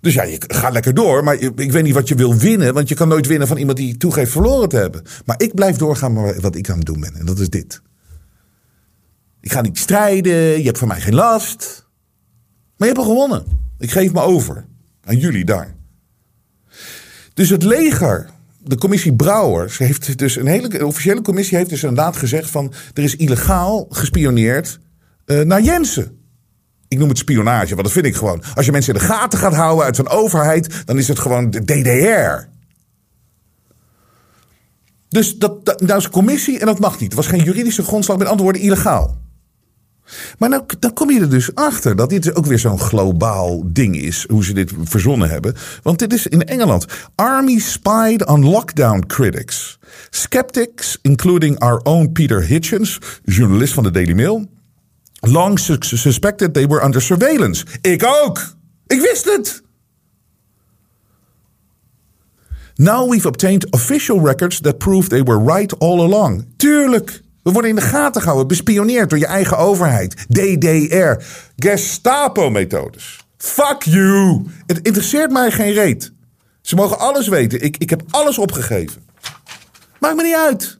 Dus 0.00 0.14
ja, 0.14 0.22
je 0.22 0.40
gaat 0.46 0.72
lekker 0.72 0.94
door. 0.94 1.24
Maar 1.24 1.34
ik 1.34 1.72
weet 1.72 1.82
niet 1.82 1.94
wat 1.94 2.08
je 2.08 2.14
wil 2.14 2.34
winnen. 2.34 2.74
Want 2.74 2.88
je 2.88 2.94
kan 2.94 3.08
nooit 3.08 3.26
winnen 3.26 3.48
van 3.48 3.56
iemand 3.56 3.78
die 3.78 3.96
toegeeft 3.96 4.32
verloren 4.32 4.68
te 4.68 4.76
hebben. 4.76 5.02
Maar 5.24 5.40
ik 5.40 5.54
blijf 5.54 5.76
doorgaan 5.76 6.12
met 6.12 6.40
wat 6.40 6.56
ik 6.56 6.70
aan 6.70 6.76
het 6.76 6.86
doen 6.86 7.00
ben. 7.00 7.14
En 7.14 7.26
dat 7.26 7.38
is 7.38 7.50
dit. 7.50 7.82
Ik 9.46 9.52
ga 9.52 9.60
niet 9.60 9.78
strijden. 9.78 10.58
Je 10.58 10.64
hebt 10.64 10.78
van 10.78 10.88
mij 10.88 11.00
geen 11.00 11.14
last. 11.14 11.86
Maar 12.76 12.88
je 12.88 12.94
hebt 12.94 13.06
al 13.06 13.12
gewonnen. 13.12 13.44
Ik 13.78 13.90
geef 13.90 14.12
me 14.12 14.20
over. 14.20 14.66
Aan 15.04 15.18
jullie 15.18 15.44
daar. 15.44 15.74
Dus 17.34 17.48
het 17.48 17.62
leger, 17.62 18.30
de 18.58 18.76
commissie 18.76 19.14
Brouwers, 19.14 19.78
heeft 19.78 20.18
dus 20.18 20.36
een 20.36 20.46
hele 20.46 20.78
een 20.78 20.84
officiële 20.84 21.22
commissie 21.22 21.56
heeft 21.56 21.70
dus 21.70 21.82
inderdaad 21.82 22.16
gezegd 22.16 22.50
van 22.50 22.72
er 22.94 23.02
is 23.02 23.16
illegaal 23.16 23.86
gespioneerd 23.90 24.78
uh, 25.26 25.40
naar 25.40 25.62
Jensen. 25.62 26.20
Ik 26.88 26.98
noem 26.98 27.08
het 27.08 27.18
spionage, 27.18 27.74
want 27.74 27.82
dat 27.82 27.92
vind 27.92 28.06
ik 28.06 28.16
gewoon. 28.16 28.42
Als 28.54 28.66
je 28.66 28.72
mensen 28.72 28.94
in 28.94 29.00
de 29.00 29.06
gaten 29.06 29.38
gaat 29.38 29.54
houden 29.54 29.84
uit 29.84 29.96
zo'n 29.96 30.08
overheid, 30.08 30.82
dan 30.84 30.98
is 30.98 31.08
het 31.08 31.18
gewoon 31.18 31.50
de 31.50 31.64
DDR. 31.64 32.48
Dus 35.08 35.36
dat, 35.36 35.64
dat, 35.64 35.78
dat 35.78 35.98
is 35.98 36.04
een 36.04 36.10
commissie 36.10 36.58
en 36.58 36.66
dat 36.66 36.78
mag 36.78 36.92
niet. 36.92 37.14
Het 37.14 37.14
was 37.14 37.26
geen 37.26 37.44
juridische 37.44 37.82
grondslag, 37.82 38.18
met 38.18 38.26
andere 38.26 38.42
woorden 38.42 38.62
illegaal. 38.62 39.24
Maar 40.38 40.48
nou, 40.48 40.62
dan 40.78 40.92
kom 40.92 41.10
je 41.10 41.20
er 41.20 41.30
dus 41.30 41.54
achter 41.54 41.96
dat 41.96 42.10
dit 42.10 42.34
ook 42.34 42.46
weer 42.46 42.58
zo'n 42.58 42.78
globaal 42.78 43.62
ding 43.66 43.96
is, 43.96 44.24
hoe 44.28 44.44
ze 44.44 44.52
dit 44.52 44.72
verzonnen 44.82 45.30
hebben. 45.30 45.54
Want 45.82 45.98
dit 45.98 46.12
is 46.12 46.26
in 46.26 46.44
Engeland. 46.44 46.86
Army 47.14 47.58
spied 47.58 48.26
on 48.26 48.44
lockdown 48.44 49.04
critics. 49.06 49.78
Skeptics, 50.10 50.98
including 51.02 51.58
our 51.58 51.80
own 51.82 52.12
Peter 52.12 52.46
Hitchens, 52.46 52.98
journalist 53.24 53.74
van 53.74 53.82
de 53.82 53.90
Daily 53.90 54.12
Mail, 54.12 54.46
long 55.20 55.58
suspected 55.80 56.54
they 56.54 56.66
were 56.66 56.84
under 56.84 57.02
surveillance. 57.02 57.64
Ik 57.80 58.04
ook! 58.04 58.54
Ik 58.86 59.00
wist 59.00 59.24
het! 59.24 59.64
Now 62.74 63.10
we've 63.10 63.28
obtained 63.28 63.72
official 63.72 64.20
records 64.20 64.60
that 64.60 64.78
prove 64.78 65.08
they 65.08 65.22
were 65.22 65.38
right 65.38 65.78
all 65.78 66.00
along. 66.00 66.44
Tuurlijk! 66.56 67.24
We 67.46 67.52
worden 67.52 67.70
in 67.70 67.76
de 67.76 67.82
gaten 67.82 68.20
gehouden, 68.20 68.48
bespioneerd 68.48 69.10
door 69.10 69.18
je 69.18 69.26
eigen 69.26 69.58
overheid. 69.58 70.26
DDR. 70.28 71.22
Gestapo-methodes. 71.56 73.26
Fuck 73.36 73.82
you. 73.82 74.44
Het 74.66 74.80
interesseert 74.82 75.30
mij 75.30 75.50
geen 75.50 75.72
reet. 75.72 76.12
Ze 76.60 76.74
mogen 76.74 76.98
alles 76.98 77.28
weten. 77.28 77.62
Ik, 77.62 77.76
ik 77.76 77.90
heb 77.90 78.02
alles 78.10 78.38
opgegeven. 78.38 79.02
Maakt 80.00 80.16
me 80.16 80.22
niet 80.22 80.34
uit. 80.34 80.78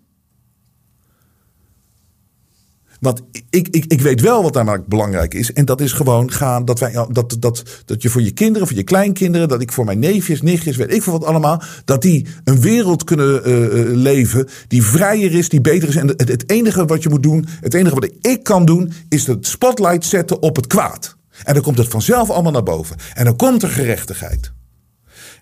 Want 3.00 3.22
ik, 3.50 3.68
ik, 3.68 3.84
ik 3.84 4.00
weet 4.00 4.20
wel 4.20 4.42
wat 4.42 4.52
daar 4.52 4.84
belangrijk 4.84 5.34
is. 5.34 5.52
En 5.52 5.64
dat 5.64 5.80
is 5.80 5.92
gewoon 5.92 6.32
gaan 6.32 6.64
dat, 6.64 6.78
wij, 6.78 7.06
dat, 7.10 7.36
dat, 7.38 7.62
dat 7.84 8.02
je 8.02 8.08
voor 8.08 8.22
je 8.22 8.30
kinderen, 8.30 8.68
voor 8.68 8.76
je 8.76 8.82
kleinkinderen, 8.82 9.48
dat 9.48 9.60
ik 9.60 9.72
voor 9.72 9.84
mijn 9.84 9.98
neefjes, 9.98 10.42
nichtjes, 10.42 10.76
weet 10.76 10.92
ik 10.92 11.02
veel 11.02 11.12
wat 11.12 11.24
allemaal, 11.24 11.62
dat 11.84 12.02
die 12.02 12.26
een 12.44 12.60
wereld 12.60 13.04
kunnen 13.04 13.50
uh, 13.50 13.96
leven 13.96 14.48
die 14.68 14.82
vrijer 14.82 15.34
is, 15.34 15.48
die 15.48 15.60
beter 15.60 15.88
is. 15.88 15.96
En 15.96 16.08
het, 16.08 16.28
het 16.28 16.50
enige 16.50 16.84
wat 16.84 17.02
je 17.02 17.08
moet 17.08 17.22
doen, 17.22 17.46
het 17.60 17.74
enige 17.74 17.94
wat 17.94 18.10
ik 18.20 18.42
kan 18.42 18.64
doen, 18.64 18.92
is 19.08 19.26
het 19.26 19.46
spotlight 19.46 20.04
zetten 20.04 20.42
op 20.42 20.56
het 20.56 20.66
kwaad. 20.66 21.16
En 21.44 21.54
dan 21.54 21.62
komt 21.62 21.78
het 21.78 21.88
vanzelf 21.88 22.30
allemaal 22.30 22.52
naar 22.52 22.62
boven. 22.62 22.96
En 23.14 23.24
dan 23.24 23.36
komt 23.36 23.62
er 23.62 23.68
gerechtigheid. 23.68 24.52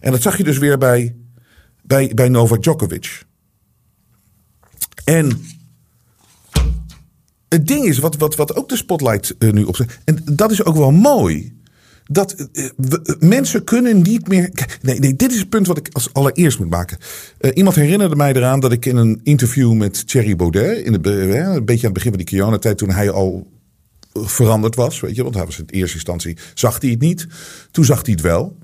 En 0.00 0.12
dat 0.12 0.22
zag 0.22 0.36
je 0.36 0.44
dus 0.44 0.58
weer 0.58 0.78
bij, 0.78 1.16
bij, 1.82 2.12
bij 2.14 2.28
Novak 2.28 2.62
Djokovic. 2.62 3.22
En 5.04 5.44
het 7.54 7.66
ding 7.68 7.84
is, 7.84 7.98
wat, 7.98 8.16
wat, 8.16 8.34
wat 8.36 8.56
ook 8.56 8.68
de 8.68 8.76
spotlight 8.76 9.34
uh, 9.38 9.52
nu 9.52 9.64
op 9.64 9.84
En 10.04 10.18
dat 10.32 10.50
is 10.50 10.64
ook 10.64 10.76
wel 10.76 10.90
mooi. 10.92 11.52
dat 12.06 12.32
eh, 12.32 12.64
we- 12.76 13.02
eh, 13.02 13.28
mensen 13.28 13.64
kunnen 13.64 14.02
niet 14.02 14.28
meer. 14.28 14.50
Nee, 14.82 14.98
nee, 14.98 15.16
dit 15.16 15.32
is 15.32 15.38
het 15.38 15.48
punt 15.48 15.66
wat 15.66 15.78
ik 15.78 15.88
als 15.92 16.12
allereerst 16.12 16.58
moet 16.58 16.70
maken. 16.70 16.98
Eh, 17.38 17.50
iemand 17.54 17.76
herinnerde 17.76 18.16
mij 18.16 18.32
eraan 18.34 18.60
dat 18.60 18.72
ik 18.72 18.86
in 18.86 18.96
een 18.96 19.20
interview 19.22 19.72
met 19.72 20.08
Thierry 20.08 20.36
Baudet, 20.36 20.78
in 20.86 21.02
eh, 21.02 21.38
een 21.38 21.64
beetje 21.64 21.80
aan 21.80 21.84
het 21.84 21.92
begin 21.94 22.08
van 22.10 22.18
die 22.18 22.26
Kiona-tijd, 22.26 22.78
toen 22.78 22.90
hij 22.90 23.10
al 23.10 23.46
veranderd 24.12 24.74
was, 24.74 25.00
weet 25.00 25.16
je, 25.16 25.22
want 25.22 25.34
hij 25.34 25.44
was 25.44 25.58
in 25.58 25.64
eerste 25.70 25.94
instantie, 25.94 26.36
zag 26.54 26.80
hij 26.80 26.90
het 26.90 27.00
niet. 27.00 27.26
Toen 27.70 27.84
zag 27.84 28.02
hij 28.04 28.12
het 28.12 28.20
wel. 28.22 28.56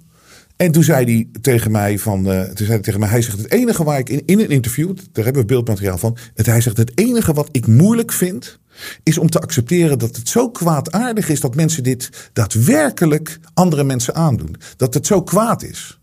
En 0.56 0.72
toen 0.72 0.82
zei 0.82 1.04
hij 1.04 1.28
tegen 1.40 1.70
mij 1.70 1.98
van, 1.98 2.30
eh, 2.30 2.42
toen 2.42 2.56
zei 2.56 2.68
hij 2.68 2.78
tegen 2.80 3.00
mij, 3.00 3.08
hij 3.08 3.22
zegt 3.22 3.38
het 3.38 3.52
enige 3.52 3.84
waar 3.84 3.98
ik 3.98 4.08
in, 4.08 4.22
in 4.26 4.38
een 4.40 4.48
interview, 4.50 4.96
daar 5.12 5.24
hebben 5.24 5.42
we 5.42 5.48
beeldmateriaal 5.48 5.98
van, 5.98 6.16
het, 6.34 6.46
hij 6.46 6.60
zegt 6.60 6.76
het 6.76 6.92
enige 6.98 7.32
wat 7.32 7.48
ik 7.52 7.66
moeilijk 7.66 8.12
vind, 8.12 8.58
is 9.02 9.18
om 9.18 9.30
te 9.30 9.40
accepteren 9.40 9.98
dat 9.98 10.16
het 10.16 10.28
zo 10.28 10.50
kwaadaardig 10.50 11.28
is 11.28 11.40
dat 11.40 11.54
mensen 11.54 11.82
dit 11.82 12.30
daadwerkelijk 12.32 13.40
andere 13.54 13.84
mensen 13.84 14.14
aandoen. 14.14 14.56
Dat 14.76 14.94
het 14.94 15.06
zo 15.06 15.22
kwaad 15.22 15.62
is. 15.62 16.00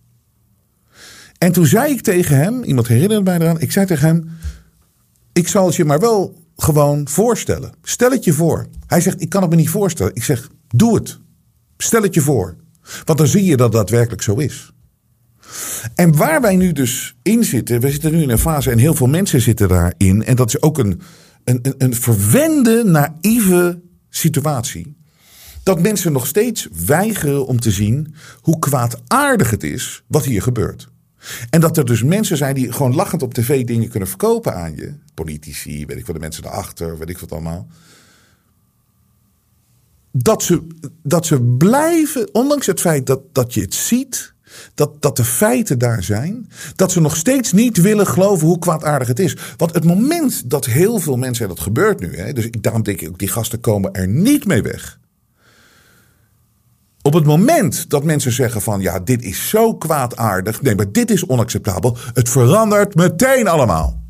En 1.37 1.51
toen 1.51 1.65
zei 1.65 1.93
ik 1.93 2.01
tegen 2.01 2.37
hem, 2.37 2.63
iemand 2.63 2.87
herinnerde 2.87 3.23
mij 3.23 3.39
eraan, 3.39 3.59
ik 3.59 3.71
zei 3.71 3.85
tegen 3.85 4.07
hem, 4.07 4.29
ik 5.33 5.47
zal 5.47 5.65
het 5.65 5.75
je 5.75 5.85
maar 5.85 5.99
wel 5.99 6.45
gewoon 6.55 7.07
voorstellen. 7.07 7.71
Stel 7.81 8.11
het 8.11 8.23
je 8.23 8.33
voor. 8.33 8.67
Hij 8.85 9.01
zegt, 9.01 9.21
ik 9.21 9.29
kan 9.29 9.41
het 9.41 9.49
me 9.49 9.55
niet 9.55 9.69
voorstellen. 9.69 10.15
Ik 10.15 10.23
zeg, 10.23 10.49
doe 10.67 10.95
het. 10.95 11.19
Stel 11.77 12.01
het 12.01 12.13
je 12.13 12.21
voor. 12.21 12.55
Want 13.05 13.17
dan 13.17 13.27
zie 13.27 13.45
je 13.45 13.57
dat 13.57 13.71
dat 13.71 13.71
daadwerkelijk 13.71 14.21
zo 14.21 14.35
is. 14.35 14.71
En 15.95 16.15
waar 16.15 16.41
wij 16.41 16.55
nu 16.55 16.71
dus 16.71 17.15
in 17.21 17.43
zitten, 17.43 17.79
we 17.79 17.91
zitten 17.91 18.11
nu 18.11 18.21
in 18.21 18.29
een 18.29 18.37
fase 18.37 18.71
en 18.71 18.77
heel 18.77 18.93
veel 18.93 19.07
mensen 19.07 19.41
zitten 19.41 19.67
daarin. 19.67 20.23
En 20.23 20.35
dat 20.35 20.47
is 20.47 20.61
ook 20.61 20.77
een, 20.77 21.01
een, 21.77 21.95
verwende, 21.95 22.83
naïeve 22.83 23.81
situatie. 24.09 24.95
Dat 25.63 25.81
mensen 25.81 26.11
nog 26.11 26.27
steeds 26.27 26.67
weigeren 26.85 27.47
om 27.47 27.59
te 27.59 27.71
zien 27.71 28.13
hoe 28.41 28.59
kwaadaardig 28.59 29.49
het 29.49 29.63
is 29.63 30.03
wat 30.07 30.25
hier 30.25 30.41
gebeurt. 30.41 30.89
En 31.49 31.61
dat 31.61 31.77
er 31.77 31.85
dus 31.85 32.03
mensen 32.03 32.37
zijn 32.37 32.55
die 32.55 32.71
gewoon 32.71 32.95
lachend 32.95 33.21
op 33.21 33.33
tv 33.33 33.65
dingen 33.65 33.89
kunnen 33.89 34.09
verkopen 34.09 34.55
aan 34.55 34.75
je. 34.75 34.93
Politici, 35.13 35.85
weet 35.85 35.97
ik 35.97 36.05
wat, 36.05 36.15
de 36.15 36.21
mensen 36.21 36.43
daarachter, 36.43 36.97
weet 36.97 37.09
ik 37.09 37.17
wat 37.17 37.31
allemaal. 37.31 37.67
Dat 40.11 40.43
ze, 40.43 40.67
dat 41.03 41.25
ze 41.25 41.41
blijven, 41.41 42.33
ondanks 42.33 42.65
het 42.65 42.79
feit 42.79 43.05
dat, 43.05 43.21
dat 43.31 43.53
je 43.53 43.61
het 43.61 43.73
ziet, 43.73 44.33
dat, 44.73 45.01
dat 45.01 45.17
de 45.17 45.25
feiten 45.25 45.79
daar 45.79 46.03
zijn, 46.03 46.49
dat 46.75 46.91
ze 46.91 47.01
nog 47.01 47.15
steeds 47.15 47.51
niet 47.51 47.81
willen 47.81 48.07
geloven 48.07 48.47
hoe 48.47 48.59
kwaadaardig 48.59 49.07
het 49.07 49.19
is. 49.19 49.35
Want 49.57 49.73
het 49.73 49.83
moment 49.83 50.49
dat 50.49 50.65
heel 50.65 50.99
veel 50.99 51.17
mensen, 51.17 51.43
en 51.43 51.49
dat 51.49 51.59
gebeurt 51.59 51.99
nu, 51.99 52.17
hè, 52.17 52.33
dus 52.33 52.49
daarom 52.59 52.83
denk 52.83 53.01
ik 53.01 53.09
ook, 53.09 53.19
die 53.19 53.27
gasten 53.27 53.59
komen 53.59 53.93
er 53.93 54.07
niet 54.07 54.45
mee 54.45 54.61
weg. 54.61 54.99
Op 57.01 57.13
het 57.13 57.25
moment 57.25 57.89
dat 57.89 58.03
mensen 58.03 58.31
zeggen 58.31 58.61
van 58.61 58.81
ja, 58.81 58.99
dit 58.99 59.23
is 59.23 59.49
zo 59.49 59.75
kwaadaardig, 59.75 60.61
nee, 60.61 60.75
maar 60.75 60.91
dit 60.91 61.11
is 61.11 61.25
onacceptabel, 61.25 61.97
het 62.13 62.29
verandert 62.29 62.95
meteen 62.95 63.47
allemaal. 63.47 64.05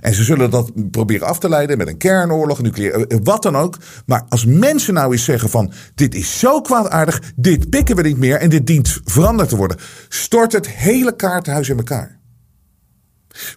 En 0.00 0.14
ze 0.14 0.24
zullen 0.24 0.50
dat 0.50 0.90
proberen 0.90 1.26
af 1.26 1.38
te 1.38 1.48
leiden 1.48 1.78
met 1.78 1.88
een 1.88 1.96
kernoorlog, 1.96 2.62
nucleair, 2.62 3.06
eh, 3.06 3.18
wat 3.22 3.42
dan 3.42 3.56
ook. 3.56 3.78
Maar 4.06 4.24
als 4.28 4.44
mensen 4.44 4.94
nou 4.94 5.12
eens 5.12 5.24
zeggen 5.24 5.50
van 5.50 5.72
dit 5.94 6.14
is 6.14 6.38
zo 6.38 6.60
kwaadaardig, 6.60 7.22
dit 7.36 7.70
pikken 7.70 7.96
we 7.96 8.02
niet 8.02 8.18
meer 8.18 8.36
en 8.36 8.50
dit 8.50 8.66
dient 8.66 9.00
veranderd 9.04 9.48
te 9.48 9.56
worden, 9.56 9.76
stort 10.08 10.52
het 10.52 10.68
hele 10.68 11.16
kaarthuis 11.16 11.68
in 11.68 11.76
elkaar. 11.76 12.18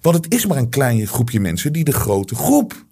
Want 0.02 0.15
het 0.15 0.34
is 0.34 0.45
maar 0.45 0.58
een 0.58 0.69
klein 0.69 1.08
groepje 1.08 1.39
mensen 1.39 1.73
die 1.73 1.84
de 1.84 1.91
grote 1.91 2.36
groep 2.36 2.86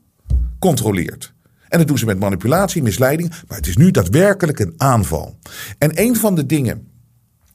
controleert. 0.60 1.36
En 1.70 1.78
dat 1.78 1.88
doen 1.88 1.98
ze 1.98 2.06
met 2.06 2.20
manipulatie, 2.20 2.84
misleiding, 2.84 3.30
maar 3.48 3.58
het 3.58 3.68
is 3.68 3.78
nu 3.78 3.92
daadwerkelijk 3.92 4.60
een 4.60 4.74
aanval. 4.78 5.38
En 5.78 6.02
een 6.02 6.16
van 6.16 6.36
de 6.36 6.46
dingen 6.46 6.88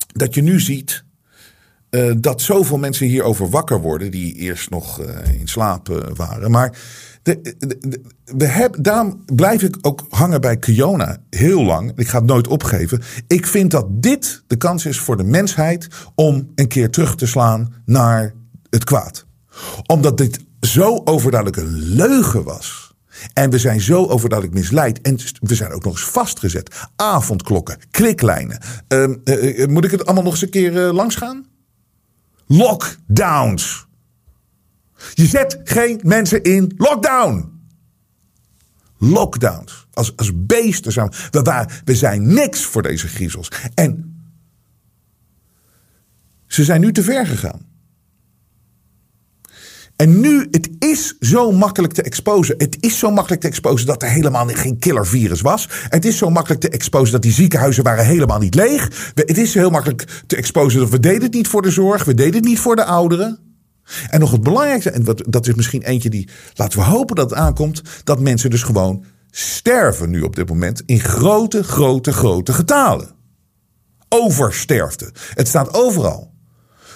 dat 0.07 0.35
je 0.35 0.42
nu 0.42 0.61
ziet, 0.61 1.05
eh, 1.92 2.12
dat 2.16 2.40
zoveel 2.40 2.78
mensen 2.78 3.07
hierover 3.07 3.48
wakker 3.50 3.81
worden, 3.81 4.11
die 4.11 4.35
eerst 4.35 4.70
nog 4.70 5.00
eh, 5.00 5.40
in 5.40 5.48
slaap 5.48 5.88
eh, 5.88 5.96
waren. 6.14 6.50
Maar 6.50 6.78
de, 7.22 7.55
de- 7.59 8.00
we 8.37 8.44
hebben, 8.46 8.83
daarom 8.83 9.24
blijf 9.35 9.62
ik 9.62 9.76
ook 9.81 10.07
hangen 10.09 10.40
bij 10.40 10.57
Kiona 10.57 11.16
heel 11.31 11.64
lang. 11.64 11.92
Ik 11.96 12.09
ga 12.09 12.18
het 12.18 12.26
nooit 12.26 12.48
opgeven. 12.48 13.02
Ik 13.26 13.46
vind 13.46 13.70
dat 13.70 13.87
dit 13.90 14.42
de 14.46 14.57
kans 14.57 14.87
is 14.87 14.98
voor 14.98 15.16
de 15.16 15.24
mensheid 15.24 15.88
om 16.14 16.52
een 16.55 16.68
keer 16.68 16.90
terug 16.90 17.14
te 17.16 17.26
slaan 17.26 17.74
naar 17.85 18.35
het 18.70 18.85
kwaad. 18.85 19.26
Omdat 19.87 20.18
dit 20.18 20.38
zo 20.61 21.00
overduidelijk 21.05 21.62
een 21.62 21.78
leugen 21.78 22.44
was. 22.44 22.94
En 23.33 23.50
we 23.50 23.59
zijn 23.59 23.81
zo 23.81 24.07
overduidelijk 24.07 24.59
misleid. 24.59 25.00
En 25.00 25.18
we 25.40 25.55
zijn 25.55 25.72
ook 25.72 25.85
nog 25.85 25.92
eens 25.92 26.05
vastgezet. 26.05 26.74
Avondklokken, 26.96 27.76
kliklijnen. 27.90 28.59
Ehm, 28.88 29.14
eh, 29.24 29.62
eh, 29.62 29.68
moet 29.68 29.85
ik 29.85 29.90
het 29.90 30.05
allemaal 30.05 30.22
nog 30.24 30.33
eens 30.33 30.42
een 30.42 30.50
keer 30.50 30.72
langs 30.72 31.16
gaan? 31.16 31.46
Lockdowns. 32.57 33.87
Je 35.15 35.27
zet 35.27 35.61
geen 35.65 36.01
mensen 36.05 36.43
in 36.43 36.75
lockdown. 36.77 37.61
Lockdowns. 38.99 39.87
Als, 39.93 40.17
als 40.17 40.31
beesten 40.35 40.93
zijn 40.93 41.12
we. 41.31 41.83
We, 41.85 41.95
zijn 41.95 42.35
niks 42.35 42.65
voor 42.65 42.83
deze 42.83 43.09
griezels. 43.09 43.51
En 43.75 44.23
ze 46.47 46.65
zijn 46.65 46.81
nu 46.81 46.93
te 46.93 47.03
ver 47.03 47.27
gegaan. 47.27 47.71
En 49.96 50.20
nu, 50.20 50.48
het 50.50 50.70
is 50.78 51.16
zo 51.20 51.52
makkelijk 51.52 51.92
te 51.92 52.02
exposen. 52.02 52.55
Het 52.59 52.76
is 52.81 52.98
zo 52.98 53.11
makkelijk 53.11 53.42
te 53.42 53.48
exposen 53.48 53.87
dat 53.87 54.02
er 54.02 54.09
helemaal 54.09 54.46
geen 54.46 54.78
killer 54.78 55.07
virus 55.07 55.40
was. 55.40 55.68
Het 55.88 56.05
is 56.05 56.16
zo 56.16 56.31
makkelijk 56.31 56.61
te 56.61 56.68
exposen 56.68 57.12
dat 57.12 57.22
die 57.22 57.33
ziekenhuizen 57.33 57.85
waren 57.85 58.07
helemaal 58.07 58.38
niet 58.38 58.55
leeg. 58.55 59.12
Het 59.14 59.38
is 59.38 59.55
heel 59.55 59.70
makkelijk 59.70 60.22
te 60.26 60.37
exposen 60.37 60.81
dat 60.81 60.90
we 60.90 61.00
deden 61.00 61.22
het 61.22 61.35
niet 61.35 61.48
voor 61.48 61.62
de 61.62 61.70
zorg. 61.70 62.05
We 62.05 62.14
deden 62.14 62.35
het 62.35 62.44
niet 62.44 62.61
voor 62.61 62.76
de 62.76 62.85
ouderen. 62.85 63.38
En 64.11 64.20
nog 64.20 64.31
het 64.31 64.42
belangrijkste, 64.42 64.90
en 64.90 65.05
wat, 65.05 65.22
dat 65.28 65.48
is 65.48 65.55
misschien 65.55 65.83
eentje 65.83 66.11
die, 66.11 66.28
laten 66.55 66.78
we 66.78 66.85
hopen 66.85 67.16
dat 67.16 67.31
het 67.31 67.38
aankomt, 67.38 67.83
dat 68.05 68.20
mensen 68.20 68.50
dus 68.50 68.62
gewoon 68.62 69.05
sterven 69.31 70.11
nu 70.11 70.22
op 70.22 70.37
dit 70.37 70.48
moment 70.48 70.83
in 70.87 71.00
grote, 71.00 71.62
grote, 71.64 72.12
grote 72.12 72.52
getalen. 72.52 73.11
Oversterfte. 74.09 75.12
Het 75.35 75.48
staat 75.48 75.74
overal. 75.74 76.32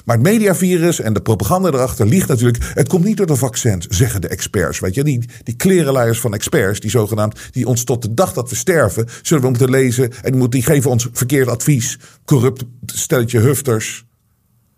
Maar 0.06 0.16
het 0.16 0.24
mediavirus 0.24 1.00
en 1.00 1.12
de 1.12 1.20
propaganda 1.22 1.68
erachter 1.68 2.06
liegt 2.06 2.28
natuurlijk. 2.28 2.64
Het 2.74 2.88
komt 2.88 3.04
niet 3.04 3.16
door 3.16 3.26
de 3.26 3.36
vaccins, 3.36 3.86
zeggen 3.86 4.20
de 4.20 4.28
experts. 4.28 4.80
Weet 4.80 4.94
je, 4.94 5.04
die, 5.04 5.28
die 5.42 5.56
klerenleiers 5.56 6.20
van 6.20 6.34
experts, 6.34 6.80
die 6.80 6.90
zogenaamd, 6.90 7.38
die 7.50 7.66
ons 7.66 7.84
tot 7.84 8.02
de 8.02 8.14
dag 8.14 8.32
dat 8.32 8.50
we 8.50 8.56
sterven, 8.56 9.06
zullen 9.22 9.42
we 9.42 9.48
moeten 9.48 9.70
lezen. 9.70 10.04
En 10.04 10.30
die, 10.30 10.40
moeten- 10.40 10.60
die 10.60 10.62
geven 10.68 10.90
ons 10.90 11.08
verkeerd 11.12 11.48
advies. 11.48 11.98
Corrupt 12.24 12.64
stelletje 12.86 13.38
hufters. 13.38 14.04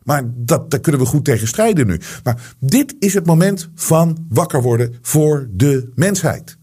Maar 0.02 0.22
dat, 0.34 0.70
daar 0.70 0.80
kunnen 0.80 1.00
we 1.00 1.06
goed 1.06 1.24
tegen 1.24 1.48
strijden 1.48 1.86
nu. 1.86 2.00
Maar 2.24 2.54
dit 2.60 2.94
is 2.98 3.14
het 3.14 3.26
moment 3.26 3.68
van 3.74 4.26
wakker 4.28 4.62
worden 4.62 4.94
voor 5.02 5.48
de 5.50 5.92
mensheid. 5.94 6.56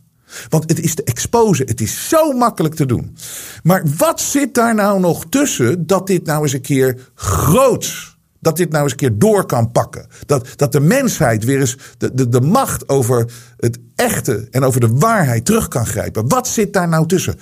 Want 0.49 0.69
het 0.69 0.80
is 0.80 0.95
te 0.95 1.04
exposen. 1.04 1.67
Het 1.67 1.82
is 1.82 2.10
zo 2.10 2.32
makkelijk 2.32 2.75
te 2.75 2.86
doen. 2.86 3.17
Maar 3.63 3.84
wat 3.97 4.21
zit 4.21 4.54
daar 4.54 4.75
nou 4.75 4.99
nog 4.99 5.25
tussen 5.30 5.88
dat 5.88 6.08
dit 6.08 6.25
nou 6.25 6.43
eens 6.43 6.54
een 6.54 6.62
keer 6.62 7.10
groots 7.15 8.14
dat 8.45 8.58
dit 8.58 8.71
nou 8.71 8.84
eens 8.84 8.91
een 8.91 8.97
keer 8.97 9.17
door 9.17 9.45
kan 9.45 9.71
pakken. 9.71 10.08
Dat, 10.25 10.47
dat 10.55 10.71
de 10.71 10.79
mensheid 10.79 11.43
weer 11.43 11.60
eens 11.60 11.77
de, 11.97 12.13
de, 12.13 12.29
de 12.29 12.41
macht 12.41 12.89
over 12.89 13.31
het 13.58 13.79
echte 13.95 14.47
en 14.51 14.63
over 14.63 14.79
de 14.79 14.88
waarheid 14.88 15.45
terug 15.45 15.67
kan 15.67 15.86
grijpen. 15.86 16.27
Wat 16.27 16.47
zit 16.47 16.73
daar 16.73 16.88
nou 16.88 17.08
tussen? 17.08 17.39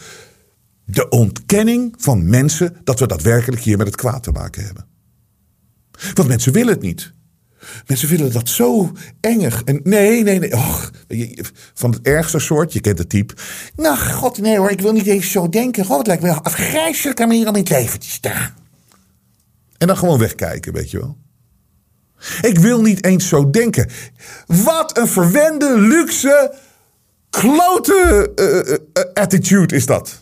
De 0.86 1.10
ontkenning 1.10 1.94
van 1.98 2.30
mensen 2.30 2.76
dat 2.84 3.00
we 3.00 3.08
daadwerkelijk 3.08 3.62
hier 3.62 3.78
met 3.78 3.88
het 3.88 3.96
kwaad 3.96 4.24
te 4.24 4.32
maken 4.32 4.66
hebben. 4.66 4.86
Want 6.14 6.28
mensen 6.28 6.54
willen 6.54 6.74
het 6.74 6.82
niet. 6.82 7.14
Mensen 7.88 8.08
vinden 8.08 8.32
dat 8.32 8.50
zo 8.50 8.92
engig. 9.20 9.64
En 9.64 9.80
nee, 9.84 10.24
nee, 10.24 10.40
nee. 10.40 11.40
Van 11.74 11.92
het 11.92 12.02
ergste 12.02 12.40
soort, 12.40 12.74
je 12.74 12.82
kent 12.82 12.98
het 12.98 13.10
type. 13.10 13.34
Nou, 13.76 13.98
god, 13.98 14.38
nee 14.38 14.58
hoor, 14.58 14.70
ik 14.70 14.82
wil 14.82 14.94
niet 14.94 15.08
eens 15.08 15.32
zo 15.32 15.50
denken. 15.50 15.86
God, 15.86 15.98
het 15.98 16.08
lijkt 16.08 16.24
me 16.24 17.26
manier 17.28 17.48
om 17.48 17.56
in 17.56 17.62
het 17.62 17.70
leven 17.70 18.00
te 18.00 18.10
staan. 18.10 18.63
En 19.84 19.90
dan 19.90 19.98
gewoon 19.98 20.20
wegkijken, 20.20 20.74
weet 20.74 20.92
je 20.92 21.00
wel. 21.00 21.18
Ik 22.42 22.60
wil 22.60 22.82
niet 22.82 23.06
eens 23.06 23.28
zo 23.28 23.50
denken. 23.50 23.90
Wat 24.46 24.98
een 24.98 25.08
verwende, 25.08 25.80
luxe, 25.80 26.54
klote 27.30 28.32
eh, 28.36 28.74
eh, 28.74 29.14
attitude 29.14 29.76
is 29.76 29.86
dat. 29.86 30.22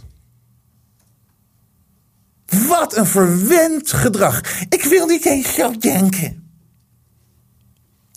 Wat 2.68 2.96
een 2.96 3.06
verwend 3.06 3.92
gedrag. 3.92 4.62
Ik 4.70 4.84
wil 4.84 5.08
niet 5.08 5.26
eens 5.26 5.54
zo 5.54 5.78
denken. 5.78 6.52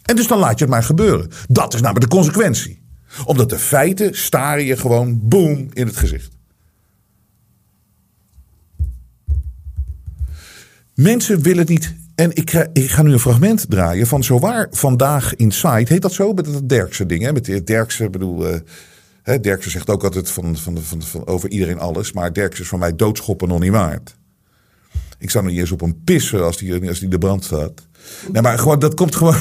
En 0.04 0.16
dus 0.16 0.26
dan 0.26 0.38
laat 0.38 0.58
je 0.58 0.64
het 0.64 0.74
maar 0.74 0.82
gebeuren. 0.82 1.30
Dat 1.48 1.74
is 1.74 1.80
namelijk 1.80 2.10
de 2.10 2.16
consequentie. 2.16 2.82
Omdat 3.24 3.50
de 3.50 3.58
feiten 3.58 4.16
staren 4.16 4.64
je 4.64 4.76
gewoon 4.76 5.28
boom 5.28 5.68
in 5.72 5.86
het 5.86 5.96
gezicht. 5.96 6.33
Mensen 10.94 11.42
willen 11.42 11.58
het 11.58 11.68
niet. 11.68 11.94
En 12.14 12.30
ik, 12.34 12.68
ik 12.72 12.90
ga 12.90 13.02
nu 13.02 13.12
een 13.12 13.18
fragment 13.18 13.66
draaien 13.68 14.06
van 14.06 14.24
zowaar 14.24 14.68
vandaag 14.70 15.36
Inside. 15.36 15.84
Heet 15.88 16.02
dat 16.02 16.12
zo? 16.12 16.32
Met 16.32 16.44
dat 16.44 16.68
Derkse 16.68 17.06
ding. 17.06 17.22
Hè? 17.22 17.32
Met 17.32 17.66
Derkse, 17.66 18.10
bedoel. 18.10 18.48
eh 18.48 18.60
hè, 19.22 19.40
Derkse 19.40 19.70
zegt 19.70 19.90
ook 19.90 20.04
altijd 20.04 20.30
van, 20.30 20.56
van, 20.56 20.78
van, 20.82 21.02
van, 21.02 21.26
over 21.26 21.50
iedereen 21.50 21.78
alles. 21.78 22.12
Maar 22.12 22.32
Derkse 22.32 22.62
is 22.62 22.68
voor 22.68 22.78
mij 22.78 22.96
doodschoppen 22.96 23.48
nog 23.48 23.60
niet 23.60 23.70
waard. 23.70 24.16
Ik 25.18 25.30
zou 25.30 25.44
nog 25.44 25.54
eens 25.54 25.72
op 25.72 25.80
hem 25.80 26.02
pissen 26.04 26.44
als 26.44 26.56
die, 26.56 26.88
als 26.88 26.98
die 26.98 27.08
de 27.08 27.18
brand 27.18 27.44
staat. 27.44 27.86
Nee, 28.32 28.42
maar 28.42 28.58
gewoon, 28.58 28.78
dat 28.78 28.94
komt 28.94 29.14
gewoon. 29.16 29.36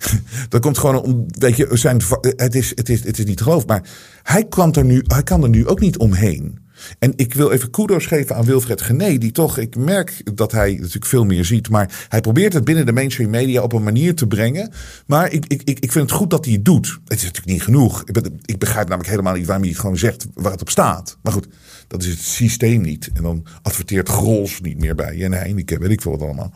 dat 0.48 0.60
komt 0.60 0.78
gewoon 0.78 1.02
om. 1.02 1.26
Je, 1.38 1.68
zijn, 1.72 2.00
het, 2.20 2.54
is, 2.54 2.72
het, 2.74 2.88
is, 2.88 3.04
het 3.04 3.18
is 3.18 3.24
niet 3.24 3.40
geloven. 3.40 3.66
Maar 3.66 3.88
hij, 4.22 4.44
kwam 4.44 4.72
er 4.72 4.84
nu, 4.84 5.02
hij 5.06 5.22
kan 5.22 5.42
er 5.42 5.48
nu 5.48 5.66
ook 5.66 5.80
niet 5.80 5.96
omheen. 5.96 6.58
En 6.98 7.12
ik 7.16 7.34
wil 7.34 7.50
even 7.50 7.70
kudos 7.70 8.06
geven 8.06 8.36
aan 8.36 8.44
Wilfred 8.44 8.82
Gené, 8.82 9.18
die 9.18 9.32
toch, 9.32 9.58
ik 9.58 9.76
merk 9.76 10.36
dat 10.36 10.52
hij 10.52 10.72
natuurlijk 10.72 11.06
veel 11.06 11.24
meer 11.24 11.44
ziet, 11.44 11.68
maar 11.68 12.06
hij 12.08 12.20
probeert 12.20 12.52
het 12.52 12.64
binnen 12.64 12.86
de 12.86 12.92
mainstream 12.92 13.30
media 13.30 13.62
op 13.62 13.72
een 13.72 13.82
manier 13.82 14.14
te 14.14 14.26
brengen. 14.26 14.72
Maar 15.06 15.32
ik, 15.32 15.44
ik, 15.46 15.62
ik 15.64 15.92
vind 15.92 16.10
het 16.10 16.18
goed 16.18 16.30
dat 16.30 16.44
hij 16.44 16.54
het 16.54 16.64
doet. 16.64 16.98
Het 17.04 17.18
is 17.18 17.24
natuurlijk 17.24 17.52
niet 17.52 17.62
genoeg. 17.62 18.04
Ik, 18.04 18.28
ik 18.44 18.58
begrijp 18.58 18.88
namelijk 18.88 19.10
helemaal 19.10 19.34
niet 19.34 19.46
waarom 19.46 19.64
hij 19.64 19.74
gewoon 19.74 19.98
zegt 19.98 20.26
waar 20.34 20.52
het 20.52 20.60
op 20.60 20.70
staat. 20.70 21.18
Maar 21.22 21.32
goed, 21.32 21.46
dat 21.86 22.02
is 22.02 22.08
het 22.08 22.20
systeem 22.20 22.80
niet. 22.80 23.10
En 23.14 23.22
dan 23.22 23.46
adverteert 23.62 24.08
Grols 24.08 24.60
niet 24.60 24.78
meer 24.78 24.94
bij 24.94 25.16
je 25.16 25.24
en 25.24 25.32
Heineken, 25.32 25.80
weet 25.80 25.90
ik 25.90 26.00
veel 26.00 26.12
wat 26.12 26.22
allemaal. 26.22 26.52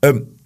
Um, 0.00 0.36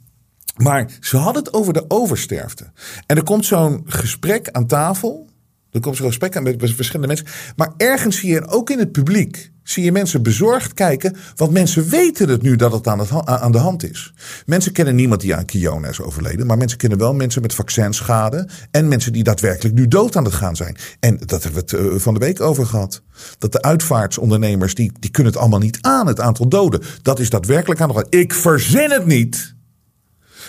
maar 0.56 0.90
ze 1.00 1.16
hadden 1.16 1.42
het 1.42 1.54
over 1.54 1.72
de 1.72 1.84
oversterfte. 1.88 2.70
En 3.06 3.16
er 3.16 3.22
komt 3.22 3.44
zo'n 3.44 3.82
gesprek 3.86 4.48
aan 4.50 4.66
tafel. 4.66 5.30
Er 5.72 5.80
komt 5.80 5.96
zo'n 5.96 6.06
gesprek 6.06 6.36
aan 6.36 6.42
met 6.42 6.74
verschillende 6.74 7.06
mensen. 7.06 7.26
Maar 7.56 7.72
ergens 7.76 8.18
zie 8.18 8.30
je, 8.30 8.48
ook 8.48 8.70
in 8.70 8.78
het 8.78 8.92
publiek, 8.92 9.52
zie 9.62 9.84
je 9.84 9.92
mensen 9.92 10.22
bezorgd 10.22 10.74
kijken. 10.74 11.16
Want 11.36 11.52
mensen 11.52 11.88
weten 11.88 12.28
het 12.28 12.42
nu 12.42 12.56
dat 12.56 12.72
het 12.72 12.86
aan, 12.86 12.98
het, 12.98 13.10
aan 13.24 13.52
de 13.52 13.58
hand 13.58 13.90
is. 13.90 14.14
Mensen 14.46 14.72
kennen 14.72 14.94
niemand 14.94 15.20
die 15.20 15.34
aan 15.34 15.44
Kiona 15.44 15.88
is 15.88 16.00
overleden. 16.00 16.46
Maar 16.46 16.56
mensen 16.56 16.78
kennen 16.78 16.98
wel 16.98 17.14
mensen 17.14 17.42
met 17.42 17.54
vaccinschade. 17.54 18.48
En 18.70 18.88
mensen 18.88 19.12
die 19.12 19.22
daadwerkelijk 19.22 19.74
nu 19.74 19.88
dood 19.88 20.16
aan 20.16 20.24
het 20.24 20.34
gaan 20.34 20.56
zijn. 20.56 20.76
En 21.00 21.18
dat 21.26 21.42
hebben 21.42 21.64
we 21.66 21.76
het 21.76 21.92
uh, 21.92 21.98
van 21.98 22.14
de 22.14 22.20
week 22.20 22.40
over 22.40 22.66
gehad. 22.66 23.02
Dat 23.38 23.52
de 23.52 23.62
uitvaartsondernemers, 23.62 24.74
die, 24.74 24.92
die 25.00 25.10
kunnen 25.10 25.32
het 25.32 25.40
allemaal 25.40 25.60
niet 25.60 25.78
aan. 25.80 26.06
Het 26.06 26.20
aantal 26.20 26.48
doden. 26.48 26.82
Dat 27.02 27.18
is 27.18 27.30
daadwerkelijk 27.30 27.80
aan 27.80 27.88
de 27.88 27.94
hand. 27.94 28.14
Ik 28.14 28.34
verzin 28.34 28.90
het 28.90 29.06
niet. 29.06 29.54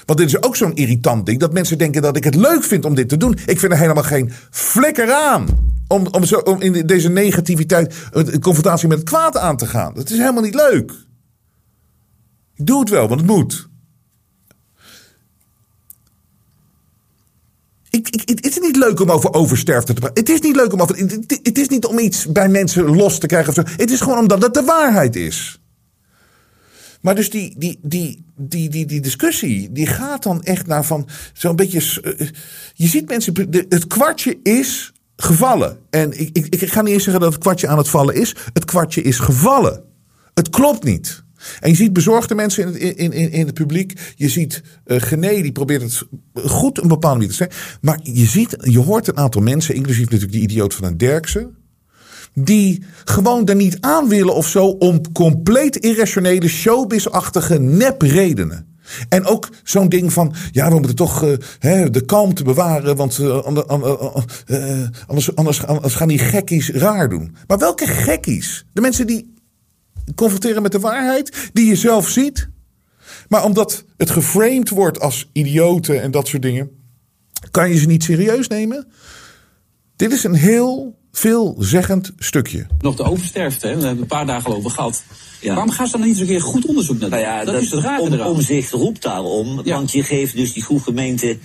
Want 0.05 0.19
dit 0.19 0.27
is 0.27 0.41
ook 0.41 0.55
zo'n 0.55 0.75
irritant 0.75 1.25
ding. 1.25 1.39
Dat 1.39 1.53
mensen 1.53 1.77
denken 1.77 2.01
dat 2.01 2.17
ik 2.17 2.23
het 2.23 2.35
leuk 2.35 2.63
vind 2.63 2.85
om 2.85 2.95
dit 2.95 3.09
te 3.09 3.17
doen. 3.17 3.37
Ik 3.45 3.59
vind 3.59 3.71
er 3.71 3.77
helemaal 3.77 4.03
geen 4.03 4.31
flikker 4.49 5.11
aan. 5.11 5.71
Om, 5.87 6.07
om, 6.11 6.23
zo, 6.23 6.37
om 6.37 6.61
in 6.61 6.85
deze 6.85 7.09
negativiteit 7.09 7.95
een 8.11 8.41
confrontatie 8.41 8.87
met 8.87 8.97
het 8.97 9.09
kwaad 9.09 9.37
aan 9.37 9.57
te 9.57 9.65
gaan. 9.65 9.93
Dat 9.93 10.09
is 10.09 10.17
helemaal 10.17 10.43
niet 10.43 10.55
leuk. 10.55 10.91
Ik 12.55 12.65
doe 12.65 12.79
het 12.79 12.89
wel, 12.89 13.07
want 13.07 13.19
het 13.19 13.29
moet. 13.29 13.71
Ik, 17.89 18.09
ik, 18.09 18.29
het 18.29 18.45
is 18.45 18.59
niet 18.59 18.75
leuk 18.75 18.99
om 18.99 19.11
over 19.11 19.33
oversterfte 19.33 19.93
te 19.93 19.99
praten. 19.99 20.23
Het 20.23 20.33
is 20.33 20.41
niet 20.41 20.55
leuk 20.55 20.73
om 20.73 20.81
over. 20.81 20.97
Het, 20.97 21.39
het 21.43 21.57
is 21.57 21.67
niet 21.67 21.85
om 21.85 21.99
iets 21.99 22.31
bij 22.31 22.49
mensen 22.49 22.95
los 22.95 23.19
te 23.19 23.27
krijgen. 23.27 23.49
Of 23.49 23.55
zo. 23.55 23.75
Het 23.75 23.91
is 23.91 24.01
gewoon 24.01 24.17
omdat 24.17 24.41
het 24.41 24.53
de 24.53 24.63
waarheid 24.63 25.15
is. 25.15 25.62
Maar 27.03 27.15
dus 27.15 27.29
die, 27.29 27.55
die, 27.57 27.79
die, 27.81 28.25
die, 28.35 28.69
die, 28.69 28.85
die 28.85 29.01
discussie, 29.01 29.71
die 29.71 29.87
gaat 29.87 30.23
dan 30.23 30.43
echt 30.43 30.67
naar 30.67 30.85
van 30.85 31.07
zo'n 31.33 31.55
beetje. 31.55 32.01
Eh, 32.01 32.27
je 32.73 32.87
ziet 32.87 33.07
mensen, 33.07 33.33
het 33.69 33.87
kwartje 33.87 34.39
is 34.43 34.93
gevallen. 35.15 35.77
En 35.89 36.19
ik, 36.19 36.29
ik, 36.33 36.61
ik 36.61 36.71
ga 36.71 36.81
niet 36.81 36.93
eens 36.93 37.03
zeggen 37.03 37.21
dat 37.21 37.33
het 37.33 37.41
kwartje 37.41 37.67
aan 37.67 37.77
het 37.77 37.89
vallen 37.89 38.15
is. 38.15 38.35
Het 38.53 38.65
kwartje 38.65 39.01
is 39.01 39.19
gevallen. 39.19 39.83
Het 40.33 40.49
klopt 40.49 40.83
niet. 40.83 41.23
En 41.59 41.69
je 41.69 41.75
ziet 41.75 41.93
bezorgde 41.93 42.35
mensen 42.35 42.63
in 42.63 42.73
het, 42.73 42.97
in, 42.97 43.11
in, 43.11 43.31
in 43.31 43.45
het 43.45 43.55
publiek. 43.55 44.13
Je 44.15 44.29
ziet 44.29 44.61
uh, 44.85 45.01
Gené, 45.01 45.41
die 45.41 45.51
probeert 45.51 45.81
het 45.81 46.03
goed 46.33 46.81
een 46.81 46.87
bepaalde 46.87 47.15
manier 47.15 47.31
te 47.31 47.35
zeggen. 47.35 47.79
Maar 47.81 47.99
je 48.03 48.25
ziet, 48.25 48.55
je 48.59 48.79
hoort 48.79 49.07
een 49.07 49.17
aantal 49.17 49.41
mensen, 49.41 49.75
inclusief 49.75 50.03
natuurlijk 50.03 50.31
die 50.31 50.41
idioot 50.41 50.73
van 50.73 50.87
een 50.87 50.97
Derksen 50.97 51.57
die 52.34 52.84
gewoon 53.04 53.48
er 53.48 53.56
niet 53.56 53.78
aan 53.80 54.08
willen 54.08 54.36
of 54.36 54.48
zo 54.48 54.65
om 54.65 55.12
compleet 55.12 55.76
irrationele, 55.76 56.48
showbiz-achtige 56.48 57.60
nepredenen. 57.60 58.72
En 59.10 59.26
ook 59.26 59.50
zo'n 59.63 59.89
ding 59.89 60.13
van, 60.13 60.34
ja, 60.52 60.69
we 60.69 60.76
moeten 60.76 60.96
toch 60.96 61.24
uh, 61.24 61.34
hè, 61.60 61.89
de 61.89 62.06
kalmte 62.06 62.43
bewaren, 62.43 62.96
want 62.96 63.17
uh, 63.17 63.46
anders, 65.08 65.36
anders, 65.36 65.65
anders 65.65 65.96
gaan 65.96 66.08
die 66.08 66.19
gekkies 66.19 66.69
raar 66.69 67.10
doen. 67.10 67.36
Maar 67.48 67.58
welke 67.58 67.88
gekkies? 67.88 68.65
De 68.74 68.82
mensen 68.82 69.08
die 69.08 69.34
confronteren 70.15 70.62
met 70.62 70.72
de 70.72 70.80
waarheid, 70.80 71.50
die 71.54 71.65
je 71.65 71.76
zelf 71.76 72.10
ziet. 72.10 72.50
Maar 73.28 73.43
omdat 73.43 73.84
het 73.98 74.10
geframed 74.10 74.69
wordt 74.69 75.00
als 75.00 75.30
idioten 75.34 76.02
en 76.02 76.12
dat 76.12 76.28
soort 76.28 76.41
dingen, 76.41 76.69
kan 77.52 77.69
je 77.69 77.78
ze 77.78 77.86
niet 77.86 78.04
serieus 78.04 78.48
nemen. 78.48 78.88
Dit 79.96 80.12
is 80.12 80.24
een 80.24 80.34
heel 80.34 81.00
veelzeggend 81.13 82.12
stukje. 82.17 82.65
Nog 82.80 82.95
de 82.95 83.04
oversterfte, 83.04 83.67
hè? 83.67 83.76
we 83.76 83.84
hebben 83.84 84.02
een 84.02 84.08
paar 84.08 84.26
dagen 84.26 84.56
over 84.56 84.71
gehad. 84.71 85.04
Ja. 85.39 85.54
Waarom 85.54 85.71
gaan 85.71 85.86
ze 85.86 85.91
dan 85.91 86.02
niet 86.02 86.10
eens 86.10 86.19
een 86.19 86.28
keer 86.28 86.41
goed 86.41 86.65
onderzoek 86.65 86.99
naar 86.99 87.10
doen? 87.10 87.19
Nou 87.19 87.32
ja, 87.32 87.45
dat, 87.45 87.62
is 87.62 87.71
het 87.71 87.84
raar 87.84 87.99
om, 87.99 88.19
Omzicht 88.19 88.71
roept 88.71 89.02
daarom, 89.02 89.62
ja. 89.63 89.76
want 89.76 89.91
je 89.91 90.04
geeft 90.04 90.36
dus 90.36 90.54
die 90.54 90.63
groep 90.63 90.82
gemeente 90.82 91.38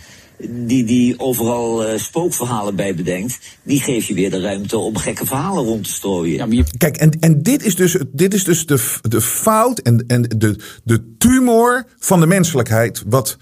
die, 0.48 0.84
die 0.84 1.18
overal 1.18 1.86
uh, 1.86 1.98
spookverhalen 1.98 2.76
bij 2.76 2.94
bedenkt, 2.94 3.38
die 3.62 3.80
geef 3.80 4.06
je 4.06 4.14
weer 4.14 4.30
de 4.30 4.40
ruimte 4.40 4.78
om 4.78 4.96
gekke 4.96 5.26
verhalen 5.26 5.64
rond 5.64 5.84
te 5.84 5.90
strooien. 5.90 6.50
Ja, 6.50 6.64
Kijk, 6.78 6.96
en, 6.96 7.10
en 7.20 7.42
dit 7.42 7.64
is 7.64 7.74
dus, 7.74 7.96
dit 8.12 8.34
is 8.34 8.44
dus 8.44 8.66
de, 8.66 8.96
de 9.02 9.20
fout 9.20 9.78
en, 9.78 10.04
en 10.06 10.22
de, 10.22 10.56
de 10.84 11.14
tumor 11.18 11.86
van 11.98 12.20
de 12.20 12.26
menselijkheid, 12.26 13.02
wat, 13.06 13.36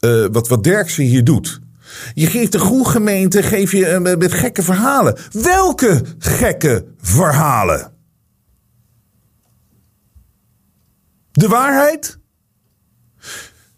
uh, 0.00 0.26
wat, 0.32 0.48
wat 0.48 0.64
Derksen 0.64 1.04
hier 1.04 1.24
doet. 1.24 1.60
Je 2.14 2.26
geeft 2.26 2.52
de 2.52 2.58
groegemeente 2.58 3.42
geef 3.42 3.72
je, 3.72 4.00
uh, 4.06 4.16
met 4.16 4.32
gekke 4.32 4.62
verhalen. 4.62 5.18
Welke 5.30 6.02
gekke 6.18 6.84
verhalen? 7.00 7.92
De 11.32 11.48
waarheid? 11.48 12.18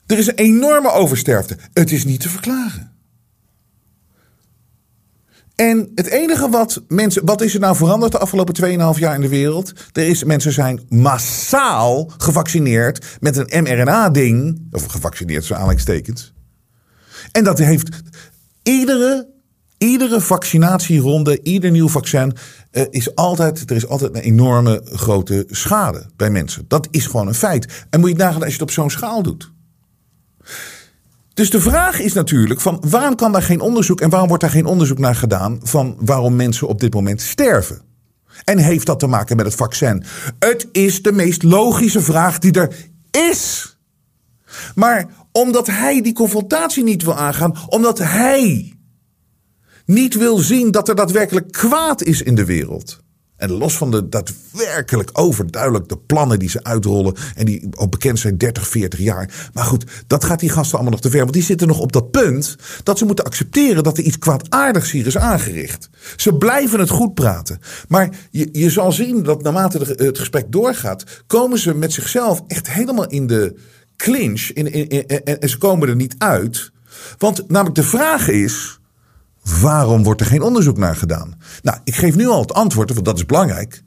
Er 0.07 0.19
is 0.19 0.27
een 0.27 0.35
enorme 0.35 0.91
oversterfte. 0.91 1.57
Het 1.73 1.93
is 1.93 2.05
niet 2.05 2.21
te 2.21 2.29
verklaren. 2.29 2.93
En 5.55 5.93
het 5.95 6.07
enige 6.07 6.49
wat 6.49 6.83
mensen. 6.89 7.25
Wat 7.25 7.41
is 7.41 7.55
er 7.55 7.61
nou 7.61 7.77
veranderd 7.77 8.13
de 8.13 8.19
afgelopen 8.19 8.55
2,5 8.95 8.99
jaar 8.99 9.15
in 9.15 9.21
de 9.21 9.29
wereld? 9.29 9.73
Er 9.93 10.09
is, 10.09 10.25
mensen 10.25 10.53
zijn 10.53 10.81
massaal 10.89 12.11
gevaccineerd 12.17 13.07
met 13.21 13.37
een 13.37 13.63
mRNA-ding. 13.63 14.67
Of 14.71 14.85
gevaccineerd, 14.85 15.45
zo 15.45 15.55
aanleidingstekens. 15.55 16.32
En 17.33 17.45
dat 17.45 17.59
heeft 17.59 17.89
iedere, 18.63 19.29
iedere 19.79 20.21
vaccinatieronde, 20.21 21.43
ieder 21.43 21.71
nieuw 21.71 21.89
vaccin, 21.89 22.37
uh, 22.73 22.85
is 22.91 23.15
altijd, 23.15 23.71
er 23.71 23.77
is 23.77 23.89
altijd 23.89 24.15
een 24.15 24.23
enorme 24.23 24.83
grote 24.85 25.47
schade 25.51 26.07
bij 26.17 26.31
mensen. 26.31 26.65
Dat 26.69 26.89
is 26.91 27.07
gewoon 27.07 27.27
een 27.27 27.35
feit. 27.35 27.87
En 27.91 28.01
moet 28.01 28.11
je 28.11 28.17
nagaan 28.17 28.43
als 28.43 28.47
je 28.47 28.53
het 28.53 28.63
op 28.63 28.71
zo'n 28.71 28.91
schaal 28.91 29.23
doet. 29.23 29.53
Dus 31.35 31.51
de 31.51 31.61
vraag 31.61 32.01
is 32.01 32.13
natuurlijk 32.13 32.61
van 32.61 32.83
waarom 32.89 33.15
kan 33.15 33.33
daar 33.33 33.43
geen 33.43 33.61
onderzoek 33.61 34.01
en 34.01 34.11
waarom 34.11 34.29
wordt 34.29 34.43
daar 34.43 34.53
geen 34.53 34.67
onderzoek 34.67 34.99
naar 34.99 35.15
gedaan 35.15 35.61
van 35.63 35.97
waarom 36.01 36.37
mensen 36.37 36.69
op 36.69 36.81
dit 36.81 36.95
moment 36.95 37.21
sterven? 37.21 37.81
En 38.45 38.59
heeft 38.59 38.87
dat 38.87 38.99
te 38.99 39.07
maken 39.07 39.37
met 39.37 39.47
het 39.47 39.55
vaccin? 39.55 40.05
Het 40.39 40.69
is 40.73 41.03
de 41.03 41.13
meest 41.13 41.43
logische 41.43 42.01
vraag 42.01 42.39
die 42.39 42.53
er 42.53 42.75
is. 43.11 43.77
Maar 44.75 45.07
omdat 45.33 45.67
hij 45.67 46.01
die 46.03 46.13
confrontatie 46.13 46.85
niet 46.85 47.03
wil 47.03 47.17
aangaan, 47.17 47.57
omdat 47.69 47.99
hij 47.99 48.73
niet 49.85 50.15
wil 50.15 50.39
zien 50.39 50.71
dat 50.71 50.89
er 50.89 50.95
daadwerkelijk 50.95 51.53
kwaad 51.53 52.03
is 52.03 52.23
in 52.23 52.35
de 52.35 52.45
wereld. 52.45 53.01
En 53.43 53.51
los 53.51 53.77
van 53.77 53.91
de 53.91 54.09
daadwerkelijk 54.09 55.11
overduidelijk 55.13 55.89
de 55.89 55.99
plannen 55.99 56.39
die 56.39 56.49
ze 56.49 56.65
uitrollen. 56.65 57.15
En 57.35 57.45
die 57.45 57.69
al 57.71 57.89
bekend 57.89 58.19
zijn 58.19 58.39
30, 58.39 58.69
40 58.69 59.01
jaar. 59.01 59.51
Maar 59.53 59.65
goed, 59.65 59.85
dat 60.07 60.25
gaat 60.25 60.41
die 60.41 60.51
gasten 60.51 60.75
allemaal 60.75 60.93
nog 60.93 61.01
te 61.01 61.11
ver. 61.11 61.21
Want 61.21 61.33
die 61.33 61.43
zitten 61.43 61.69
nog 61.69 61.79
op 61.79 61.93
dat 61.93 62.11
punt 62.11 62.57
dat 62.83 62.99
ze 62.99 63.05
moeten 63.05 63.25
accepteren 63.25 63.83
dat 63.83 63.99
er 63.99 64.05
iets 64.05 64.19
kwaadaardigs 64.19 64.91
hier 64.91 65.07
is 65.07 65.19
aangericht. 65.19 65.91
Ze 66.17 66.35
blijven 66.35 66.81
het 66.81 66.91
goed 66.91 67.15
praten. 67.15 67.59
Maar 67.89 68.09
je, 68.31 68.49
je 68.53 68.71
zal 68.71 68.93
zien 68.93 69.23
dat 69.23 69.43
naarmate 69.43 69.79
het 69.79 70.19
gesprek 70.19 70.53
doorgaat, 70.53 71.05
komen 71.27 71.59
ze 71.59 71.75
met 71.75 71.93
zichzelf 71.93 72.43
echt 72.47 72.71
helemaal 72.71 73.07
in 73.07 73.27
de 73.27 73.57
clinch 74.03 74.51
in, 74.53 74.73
in, 74.73 75.07
en 75.25 75.49
ze 75.49 75.59
komen 75.59 75.89
er 75.89 75.97
niet 75.97 76.15
uit. 76.19 76.73
Want 77.19 77.49
namelijk 77.49 77.77
de 77.77 77.83
vraag 77.83 78.29
is, 78.29 78.81
waarom 79.61 80.03
wordt 80.03 80.21
er 80.21 80.27
geen 80.27 80.43
onderzoek 80.43 80.77
naar 80.77 80.97
gedaan? 80.97 81.35
Nou, 81.63 81.79
ik 81.85 81.95
geef 81.95 82.17
nu 82.17 82.27
al 82.27 82.41
het 82.41 82.53
antwoord, 82.53 82.93
want 82.93 83.05
dat 83.05 83.17
is 83.17 83.27
belangrijk. 83.27 83.83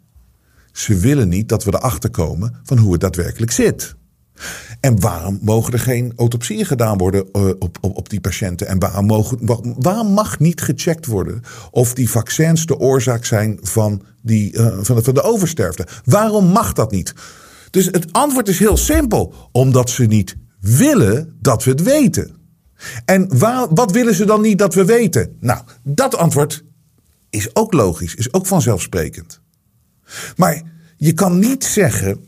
Ze 0.71 0.97
willen 0.97 1.29
niet 1.29 1.49
dat 1.49 1.63
we 1.63 1.73
erachter 1.73 2.09
komen 2.09 2.55
van 2.63 2.77
hoe 2.77 2.91
het 2.91 3.01
daadwerkelijk 3.01 3.51
zit. 3.51 3.95
En 4.79 4.99
waarom 4.99 5.39
mogen 5.41 5.73
er 5.73 5.79
geen 5.79 6.13
autopsieën 6.15 6.65
gedaan 6.65 6.97
worden 6.97 7.27
uh, 7.33 7.45
op, 7.59 7.77
op, 7.81 7.97
op 7.97 8.09
die 8.09 8.21
patiënten? 8.21 8.67
En 8.67 8.79
waarom, 8.79 9.05
mogen, 9.05 9.39
waarom 9.77 10.07
mag 10.07 10.39
niet 10.39 10.61
gecheckt 10.61 11.05
worden 11.05 11.41
of 11.71 11.93
die 11.93 12.09
vaccins 12.09 12.65
de 12.65 12.79
oorzaak 12.79 13.25
zijn 13.25 13.59
van, 13.61 14.01
die, 14.21 14.53
uh, 14.53 14.77
van, 14.81 14.95
de, 14.95 15.03
van 15.03 15.13
de 15.13 15.21
oversterfte? 15.21 15.87
Waarom 16.03 16.45
mag 16.45 16.73
dat 16.73 16.91
niet? 16.91 17.13
Dus 17.75 17.85
het 17.85 18.13
antwoord 18.13 18.47
is 18.47 18.59
heel 18.59 18.77
simpel. 18.77 19.33
Omdat 19.51 19.89
ze 19.89 20.03
niet 20.03 20.35
willen 20.59 21.37
dat 21.41 21.63
we 21.63 21.71
het 21.71 21.83
weten. 21.83 22.35
En 23.05 23.37
waar, 23.37 23.67
wat 23.73 23.91
willen 23.91 24.15
ze 24.15 24.25
dan 24.25 24.41
niet 24.41 24.57
dat 24.57 24.73
we 24.73 24.85
weten? 24.85 25.37
Nou, 25.39 25.63
dat 25.83 26.15
antwoord 26.15 26.63
is 27.29 27.55
ook 27.55 27.73
logisch, 27.73 28.15
is 28.15 28.33
ook 28.33 28.45
vanzelfsprekend. 28.45 29.41
Maar 30.35 30.61
je 30.97 31.13
kan 31.13 31.39
niet 31.39 31.63
zeggen 31.63 32.25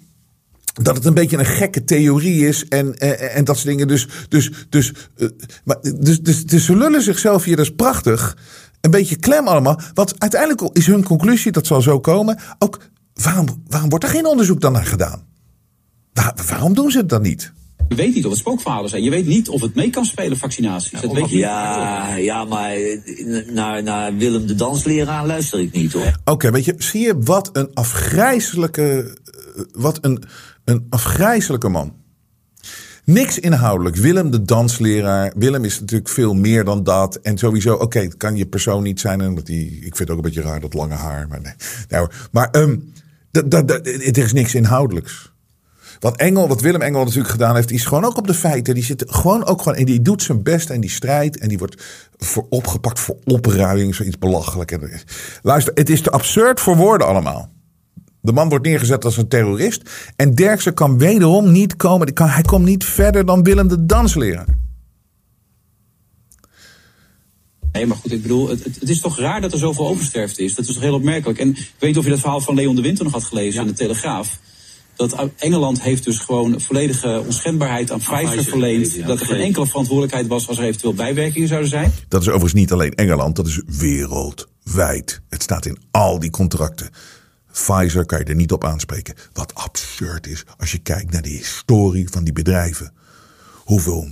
dat 0.74 0.96
het 0.96 1.06
een 1.06 1.14
beetje 1.14 1.38
een 1.38 1.46
gekke 1.46 1.84
theorie 1.84 2.48
is 2.48 2.68
en, 2.68 2.98
en, 2.98 3.44
dat 3.44 3.56
soort 3.56 3.68
dingen. 3.68 3.88
Dus, 3.88 4.08
dus, 4.30 4.52
dus, 4.70 4.94
maar, 5.64 5.78
dus, 5.82 6.22
dus, 6.22 6.46
dus 6.46 6.66
ze 6.66 6.78
lullen 6.78 7.02
zichzelf 7.02 7.44
hier, 7.44 7.56
dat 7.56 7.66
is 7.66 7.76
prachtig. 7.76 8.38
Een 8.82 8.92
beetje 8.92 9.16
klem 9.16 9.48
allemaal. 9.48 9.80
Want 9.94 10.20
uiteindelijk 10.20 10.78
is 10.78 10.88
hun 10.88 11.04
conclusie, 11.04 11.52
dat 11.52 11.68
zal 11.68 11.82
zo 11.82 12.00
komen. 12.00 12.40
Ook 12.60 12.80
waarom, 13.14 13.64
waarom 13.68 13.90
wordt 13.90 14.06
er 14.06 14.12
geen 14.12 14.26
onderzoek 14.26 14.62
dan 14.62 14.72
naar 14.72 14.86
gedaan? 14.86 15.36
Waar, 16.18 16.34
waarom 16.48 16.74
doen 16.74 16.92
ze 16.92 16.98
het 16.98 17.10
dan 17.10 17.22
niet? 17.22 17.52
Je 17.88 17.96
weet 17.96 18.16
niet 18.16 18.26
of 18.26 18.32
het 18.32 18.40
spookverhalen 18.40 18.90
zijn. 18.90 19.04
Je 19.04 19.10
weet 19.10 19.26
niet 19.26 19.50
of 19.50 19.62
het 19.62 19.76
mee 19.76 19.90
kan 19.90 20.06
spelen, 20.06 20.38
vaccinaties. 20.38 20.92
Ja, 20.92 21.02
dat 21.02 21.12
weet 21.12 21.30
je 21.30 21.38
ja, 21.38 22.16
ja, 22.16 22.46
maar 22.46 22.78
naar, 23.54 23.84
naar 23.84 24.16
Willem 24.16 24.48
de 24.48 24.56
dansleraar 24.56 25.26
luister 25.26 25.60
ik 25.60 25.72
niet 25.72 25.94
hoor. 25.94 26.06
Oké, 26.06 26.32
okay, 26.32 26.52
weet 26.52 26.66
je, 26.66 26.76
zie 26.78 27.02
je 27.02 27.18
wat 27.20 27.50
een 27.54 27.70
afgrijzelijke, 27.74 29.18
wat 29.72 29.98
een, 30.02 30.24
een 30.66 30.86
afgrijzelijke 30.90 31.70
man. 31.70 31.94
Niks 33.04 33.40
inhoudelijk. 33.40 33.96
Willem 33.96 34.32
de 34.32 34.42
dansleraar. 34.42 35.34
Willem 35.36 35.64
is 35.64 35.80
natuurlijk 35.80 36.10
veel 36.10 36.34
meer 36.34 36.64
dan 36.64 36.84
dat. 36.84 37.16
En 37.16 37.38
sowieso, 37.38 37.74
oké, 37.74 37.84
okay, 37.84 38.04
het 38.04 38.18
kan 38.18 38.36
je 38.36 38.46
persoon 38.46 38.84
niet 38.84 39.00
zijn. 39.00 39.22
En 39.22 39.36
dat 39.36 39.46
die, 39.46 39.72
ik 39.72 39.96
vind 39.96 40.00
het 40.00 40.10
ook 40.10 40.18
een 40.18 40.22
beetje 40.22 40.42
raar, 40.42 40.60
dat 40.60 40.74
lange 40.74 40.96
haar. 40.96 41.28
Maar 41.28 41.42
nee. 41.42 41.54
Nou, 41.90 42.10
maar 42.32 42.50
um, 42.52 42.92
het 43.32 44.18
is 44.18 44.34
niks 44.34 44.56
inhoudelijks. 44.56 45.36
Wat 46.00 46.18
Engel, 46.18 46.48
wat 46.48 46.62
Willem 46.62 46.82
Engel 46.82 47.04
natuurlijk 47.04 47.30
gedaan 47.30 47.56
heeft, 47.56 47.72
is 47.72 47.86
gewoon 47.86 48.06
ook 48.06 48.18
op 48.18 48.28
de 48.28 48.34
feiten. 48.34 48.74
Die 48.74 48.84
zit 48.84 49.04
gewoon 49.08 49.46
ook 49.46 49.62
gewoon 49.62 49.78
en 49.78 49.86
die 49.86 50.02
doet 50.02 50.24
zijn 50.24 50.44
best 50.44 50.70
en 50.70 50.82
die 50.82 50.90
strijdt 50.90 51.38
en 51.38 51.48
die 51.48 51.58
wordt 51.58 51.84
voor 52.18 52.46
opgepakt 52.50 53.00
voor 53.00 53.18
opruiming, 53.24 53.96
zoiets 53.96 54.18
belachelijk. 54.18 54.78
Luister, 55.42 55.74
het 55.74 55.90
is 55.90 56.02
te 56.02 56.10
absurd 56.12 56.60
voor 56.60 56.76
woorden 56.76 57.08
allemaal. 57.08 57.50
De 58.22 58.32
man 58.32 58.50
wordt 58.50 58.66
neergezet 58.66 59.06
als 59.06 59.18
een 59.18 59.28
terrorist. 59.28 59.90
En 60.16 60.36
Derksen 60.36 60.74
kan 60.74 60.98
wederom 60.98 61.52
niet 61.52 61.76
komen. 61.76 62.12
Hij 62.14 62.42
komt 62.42 62.66
niet 62.66 62.86
verder 62.86 63.26
dan 63.26 63.44
Willem 63.44 63.68
de 63.68 63.86
dansleraar. 63.86 64.58
Nee, 67.72 67.86
maar 67.86 67.98
goed, 67.98 68.12
ik 68.12 68.22
bedoel, 68.22 68.50
het, 68.50 68.64
het, 68.64 68.90
is 68.90 69.00
toch 69.00 69.20
raar 69.20 69.42
dat 69.42 69.54
er 69.54 69.60
zoveel 69.60 69.88
oversterfte 69.88 70.44
is. 70.44 70.56
Dat 70.56 70.68
is 70.68 70.74
toch 70.74 70.84
heel 70.84 70.94
opmerkelijk. 70.94 71.40
En 71.40 71.50
ik 71.50 71.56
weet 71.56 71.90
niet 71.90 71.98
of 71.98 72.04
je 72.04 72.10
dat 72.10 72.20
verhaal 72.20 72.42
van 72.42 72.56
Leon 72.56 72.76
de 72.76 72.82
Winter 72.82 73.04
nog 73.04 73.14
had 73.14 73.24
gelezen 73.24 73.54
ja. 73.54 73.62
in 73.62 73.68
de 73.68 73.74
Telegraaf. 73.74 74.40
Dat 74.98 75.30
Engeland 75.38 75.82
heeft 75.82 76.04
dus 76.04 76.18
gewoon 76.18 76.62
volledige 76.62 77.24
onschendbaarheid 77.26 77.92
aan 77.92 78.00
Pfizer 78.00 78.44
verleend. 78.44 79.06
Dat 79.06 79.20
er 79.20 79.26
geen 79.26 79.42
enkele 79.42 79.66
verantwoordelijkheid 79.66 80.28
was 80.28 80.48
als 80.48 80.58
er 80.58 80.64
eventueel 80.64 80.94
bijwerkingen 80.94 81.48
zouden 81.48 81.70
zijn. 81.70 81.94
Dat 82.08 82.22
is 82.22 82.28
overigens 82.28 82.54
niet 82.54 82.72
alleen 82.72 82.94
Engeland, 82.94 83.36
dat 83.36 83.48
is 83.48 83.62
wereldwijd. 83.66 85.22
Het 85.30 85.44
staat 85.44 85.66
in 85.66 85.78
al 85.92 86.20
die 86.20 86.30
contracten. 86.30 86.90
Pfizer 87.52 88.06
kan 88.06 88.20
je 88.20 88.26
er 88.26 88.36
niet 88.36 88.52
op 88.52 88.64
aanspreken. 88.64 89.16
Wat 89.34 89.56
absurd 89.56 90.28
is 90.28 90.44
als 90.58 90.72
je 90.72 90.78
kijkt 90.78 91.12
naar 91.12 91.22
de 91.22 91.30
historie 91.30 92.10
van 92.10 92.24
die 92.24 92.34
bedrijven. 92.34 92.92
Hoeveel 93.68 94.08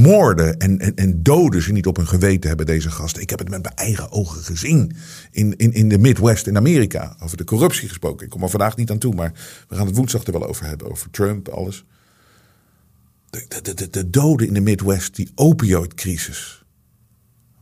moorden 0.00 0.58
en, 0.58 0.78
en, 0.78 0.94
en 0.94 1.22
doden 1.22 1.62
ze 1.62 1.72
niet 1.72 1.86
op 1.86 1.96
hun 1.96 2.06
geweten 2.06 2.48
hebben, 2.48 2.66
deze 2.66 2.90
gasten. 2.90 3.22
Ik 3.22 3.30
heb 3.30 3.38
het 3.38 3.48
met 3.48 3.62
mijn 3.62 3.74
eigen 3.74 4.12
ogen 4.12 4.42
gezien. 4.42 4.92
In, 5.30 5.56
in, 5.56 5.72
in 5.72 5.88
de 5.88 5.98
Midwest 5.98 6.46
in 6.46 6.56
Amerika. 6.56 7.16
Over 7.22 7.36
de 7.36 7.44
corruptie 7.44 7.88
gesproken. 7.88 8.24
Ik 8.24 8.30
kom 8.30 8.42
er 8.42 8.50
vandaag 8.50 8.76
niet 8.76 8.90
aan 8.90 8.98
toe, 8.98 9.14
maar 9.14 9.32
we 9.68 9.76
gaan 9.76 9.86
het 9.86 9.96
woensdag 9.96 10.24
er 10.24 10.32
wel 10.32 10.46
over 10.46 10.66
hebben. 10.66 10.90
Over 10.90 11.10
Trump, 11.10 11.48
alles. 11.48 11.84
De, 13.30 13.60
de, 13.62 13.74
de, 13.74 13.90
de 13.90 14.10
doden 14.10 14.46
in 14.46 14.54
de 14.54 14.60
Midwest, 14.60 15.16
die 15.16 15.30
opioidcrisis 15.34 16.59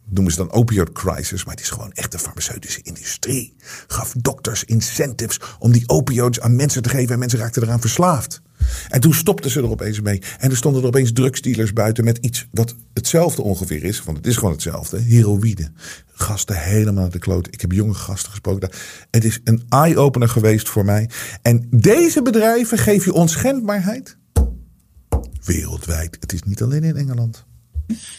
noemen 0.08 0.32
ze 0.32 0.38
dan 0.38 0.50
opioid 0.50 0.92
crisis, 0.92 1.44
maar 1.44 1.54
het 1.54 1.62
is 1.62 1.70
gewoon 1.70 1.92
echt 1.92 2.12
de 2.12 2.18
farmaceutische 2.18 2.80
industrie. 2.82 3.54
Gaf 3.86 4.14
dokters 4.18 4.64
incentives 4.64 5.40
om 5.58 5.72
die 5.72 5.88
opioids 5.88 6.40
aan 6.40 6.56
mensen 6.56 6.82
te 6.82 6.88
geven 6.88 7.12
en 7.12 7.18
mensen 7.18 7.38
raakten 7.38 7.62
eraan 7.62 7.80
verslaafd. 7.80 8.40
En 8.88 9.00
toen 9.00 9.14
stopten 9.14 9.50
ze 9.50 9.60
er 9.60 9.70
opeens 9.70 10.00
mee. 10.00 10.22
En 10.38 10.50
er 10.50 10.56
stonden 10.56 10.82
er 10.82 10.88
opeens 10.88 11.12
drugsdealers 11.12 11.72
buiten 11.72 12.04
met 12.04 12.18
iets 12.18 12.46
wat 12.50 12.74
hetzelfde 12.92 13.42
ongeveer 13.42 13.84
is. 13.84 14.02
Want 14.02 14.16
het 14.16 14.26
is 14.26 14.36
gewoon 14.36 14.52
hetzelfde. 14.52 14.98
Heroïne. 14.98 15.70
Gasten 16.12 16.56
helemaal 16.56 17.02
naar 17.02 17.10
de 17.10 17.18
kloot. 17.18 17.46
Ik 17.50 17.60
heb 17.60 17.72
jonge 17.72 17.94
gasten 17.94 18.30
gesproken. 18.30 18.70
Het 19.10 19.24
is 19.24 19.40
een 19.44 19.62
eye-opener 19.68 20.28
geweest 20.28 20.68
voor 20.68 20.84
mij. 20.84 21.10
En 21.42 21.68
deze 21.70 22.22
bedrijven 22.22 22.78
geven 22.78 23.12
je 23.12 23.18
onschendbaarheid. 23.18 24.16
Wereldwijd. 25.44 26.16
Het 26.20 26.32
is 26.32 26.42
niet 26.42 26.62
alleen 26.62 26.84
in 26.84 26.96
Engeland. 26.96 27.46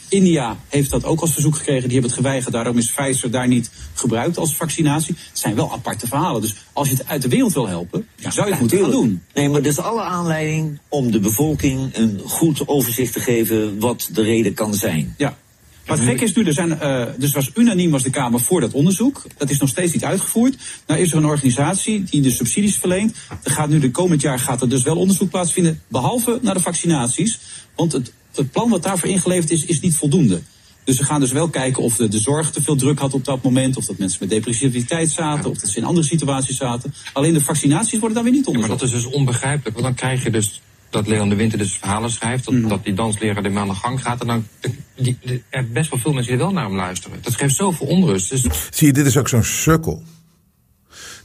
India 0.09 0.57
heeft 0.67 0.89
dat 0.89 1.03
ook 1.03 1.21
als 1.21 1.33
verzoek 1.33 1.55
gekregen. 1.55 1.83
Die 1.83 1.91
hebben 1.91 2.09
het 2.09 2.19
geweigerd. 2.19 2.53
Daarom 2.53 2.77
is 2.77 2.91
Pfizer 2.91 3.31
daar 3.31 3.47
niet 3.47 3.71
gebruikt 3.93 4.37
als 4.37 4.55
vaccinatie. 4.55 5.15
Het 5.29 5.39
zijn 5.39 5.55
wel 5.55 5.71
aparte 5.71 6.07
verhalen. 6.07 6.41
Dus 6.41 6.55
als 6.73 6.89
je 6.89 6.95
het 6.95 7.07
uit 7.07 7.21
de 7.21 7.27
wereld 7.27 7.53
wil 7.53 7.67
helpen, 7.67 8.07
ja, 8.15 8.31
zou 8.31 8.45
je 8.45 8.51
het 8.51 8.61
moeten 8.61 8.79
gaan 8.79 8.91
doen. 8.91 9.21
Nee, 9.33 9.49
maar 9.49 9.65
is 9.65 9.79
alle 9.79 10.01
aanleiding 10.01 10.79
om 10.87 11.11
de 11.11 11.19
bevolking 11.19 11.95
een 11.95 12.21
goed 12.25 12.67
overzicht 12.67 13.13
te 13.13 13.19
geven 13.19 13.79
wat 13.79 14.09
de 14.11 14.21
reden 14.21 14.53
kan 14.53 14.73
zijn. 14.73 15.13
Ja. 15.17 15.37
Maar 15.85 15.97
het 15.97 16.07
gekke 16.07 16.23
is 16.23 16.33
nu, 16.33 16.43
er 16.43 16.53
zijn, 16.53 16.69
uh, 16.69 17.05
dus 17.17 17.31
was 17.31 17.51
unaniem 17.55 17.91
was 17.91 18.03
de 18.03 18.09
Kamer 18.09 18.39
voor 18.39 18.61
dat 18.61 18.73
onderzoek. 18.73 19.21
Dat 19.37 19.49
is 19.49 19.59
nog 19.59 19.69
steeds 19.69 19.93
niet 19.93 20.03
uitgevoerd. 20.03 20.57
Nou 20.87 20.99
is 20.99 21.11
er 21.11 21.17
een 21.17 21.25
organisatie 21.25 22.03
die 22.03 22.21
de 22.21 22.31
subsidies 22.31 22.75
verleent. 22.75 23.15
Er 23.43 23.51
gaat 23.51 23.69
nu 23.69 23.79
de 23.79 23.91
komend 23.91 24.21
jaar 24.21 24.39
gaat 24.39 24.61
er 24.61 24.69
dus 24.69 24.83
wel 24.83 24.97
onderzoek 24.97 25.29
plaatsvinden, 25.29 25.81
behalve 25.87 26.39
naar 26.41 26.53
de 26.53 26.59
vaccinaties. 26.61 27.39
Want 27.75 27.91
het 27.91 28.11
het 28.39 28.51
plan 28.51 28.69
wat 28.69 28.83
daarvoor 28.83 29.09
ingeleverd 29.09 29.51
is, 29.51 29.65
is 29.65 29.79
niet 29.79 29.95
voldoende. 29.95 30.41
Dus 30.83 30.97
we 30.97 31.05
gaan 31.05 31.19
dus 31.19 31.31
wel 31.31 31.49
kijken 31.49 31.83
of 31.83 31.95
de, 31.95 32.07
de 32.07 32.19
zorg 32.19 32.51
te 32.51 32.61
veel 32.61 32.75
druk 32.75 32.99
had 32.99 33.13
op 33.13 33.25
dat 33.25 33.43
moment. 33.43 33.77
Of 33.77 33.85
dat 33.85 33.97
mensen 33.97 34.17
met 34.21 34.29
depressiviteit 34.29 35.11
zaten. 35.11 35.49
Of 35.49 35.57
dat 35.57 35.69
ze 35.69 35.77
in 35.77 35.83
andere 35.83 36.07
situaties 36.07 36.57
zaten. 36.57 36.93
Alleen 37.13 37.33
de 37.33 37.41
vaccinaties 37.41 37.99
worden 37.99 38.13
dan 38.13 38.23
weer 38.23 38.33
niet 38.33 38.47
onderzocht. 38.47 38.71
Ja, 38.71 38.77
maar 38.77 38.87
dat 38.87 38.97
is 38.97 39.03
dus 39.03 39.13
onbegrijpelijk. 39.13 39.75
Want 39.75 39.85
dan 39.85 39.95
krijg 39.95 40.23
je 40.23 40.29
dus 40.29 40.61
dat 40.89 41.07
Leon 41.07 41.29
de 41.29 41.35
Winter 41.35 41.57
dus 41.57 41.77
verhalen 41.77 42.11
schrijft. 42.11 42.45
Dat, 42.45 42.53
mm. 42.53 42.67
dat 42.67 42.83
die 42.83 42.93
dansleraar 42.93 43.43
ermee 43.43 43.59
aan 43.59 43.67
de 43.67 43.73
gang 43.73 44.01
gaat. 44.01 44.21
En 44.21 44.27
dan 44.27 44.47
die, 44.95 45.17
die, 45.21 45.43
er 45.49 45.71
best 45.71 45.89
wel 45.89 45.99
veel 45.99 46.13
mensen 46.13 46.31
die 46.31 46.41
wel 46.41 46.51
naar 46.51 46.65
hem 46.65 46.75
luisteren. 46.75 47.19
Dat 47.21 47.35
geeft 47.35 47.55
zoveel 47.55 47.87
onrust. 47.87 48.29
Dus... 48.29 48.41
Zie 48.69 48.87
je, 48.87 48.93
dit 48.93 49.05
is 49.05 49.17
ook 49.17 49.27
zo'n 49.27 49.43
sukkel. 49.43 50.03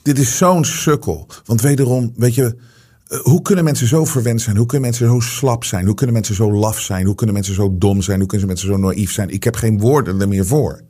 Dit 0.02 0.18
is 0.18 0.36
zo'n 0.36 0.64
sukkel. 0.64 1.26
Want 1.44 1.60
wederom, 1.60 2.12
weet 2.16 2.34
je 2.34 2.56
hoe 3.22 3.42
kunnen 3.42 3.64
mensen 3.64 3.86
zo 3.86 4.04
verwend 4.04 4.40
zijn? 4.40 4.56
Hoe 4.56 4.66
kunnen 4.66 4.88
mensen 4.88 5.06
zo 5.06 5.20
slap 5.20 5.64
zijn? 5.64 5.86
Hoe 5.86 5.94
kunnen 5.94 6.14
mensen 6.14 6.34
zo 6.34 6.52
laf 6.52 6.80
zijn? 6.80 7.06
Hoe 7.06 7.14
kunnen 7.14 7.34
mensen 7.34 7.54
zo 7.54 7.74
dom 7.78 8.02
zijn? 8.02 8.18
Hoe 8.18 8.28
kunnen 8.28 8.46
mensen 8.46 8.68
zo 8.68 8.76
naïef 8.76 9.12
zijn? 9.12 9.30
Ik 9.30 9.44
heb 9.44 9.56
geen 9.56 9.78
woorden 9.78 10.20
er 10.20 10.28
meer 10.28 10.46
voor. 10.46 10.80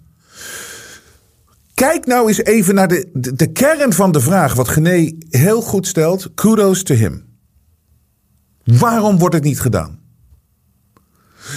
Kijk 1.75 2.07
nou 2.07 2.29
eens 2.29 2.45
even 2.45 2.75
naar 2.75 2.89
de, 2.89 3.09
de, 3.13 3.53
kern 3.53 3.93
van 3.93 4.13
de 4.13 4.21
vraag, 4.21 4.55
wat 4.55 4.69
Gené 4.69 5.13
heel 5.29 5.61
goed 5.61 5.87
stelt. 5.87 6.35
Kudos 6.35 6.83
to 6.83 6.95
him. 6.95 7.25
Waarom 8.65 9.19
wordt 9.19 9.35
het 9.35 9.45
niet 9.45 9.61
gedaan? 9.61 9.99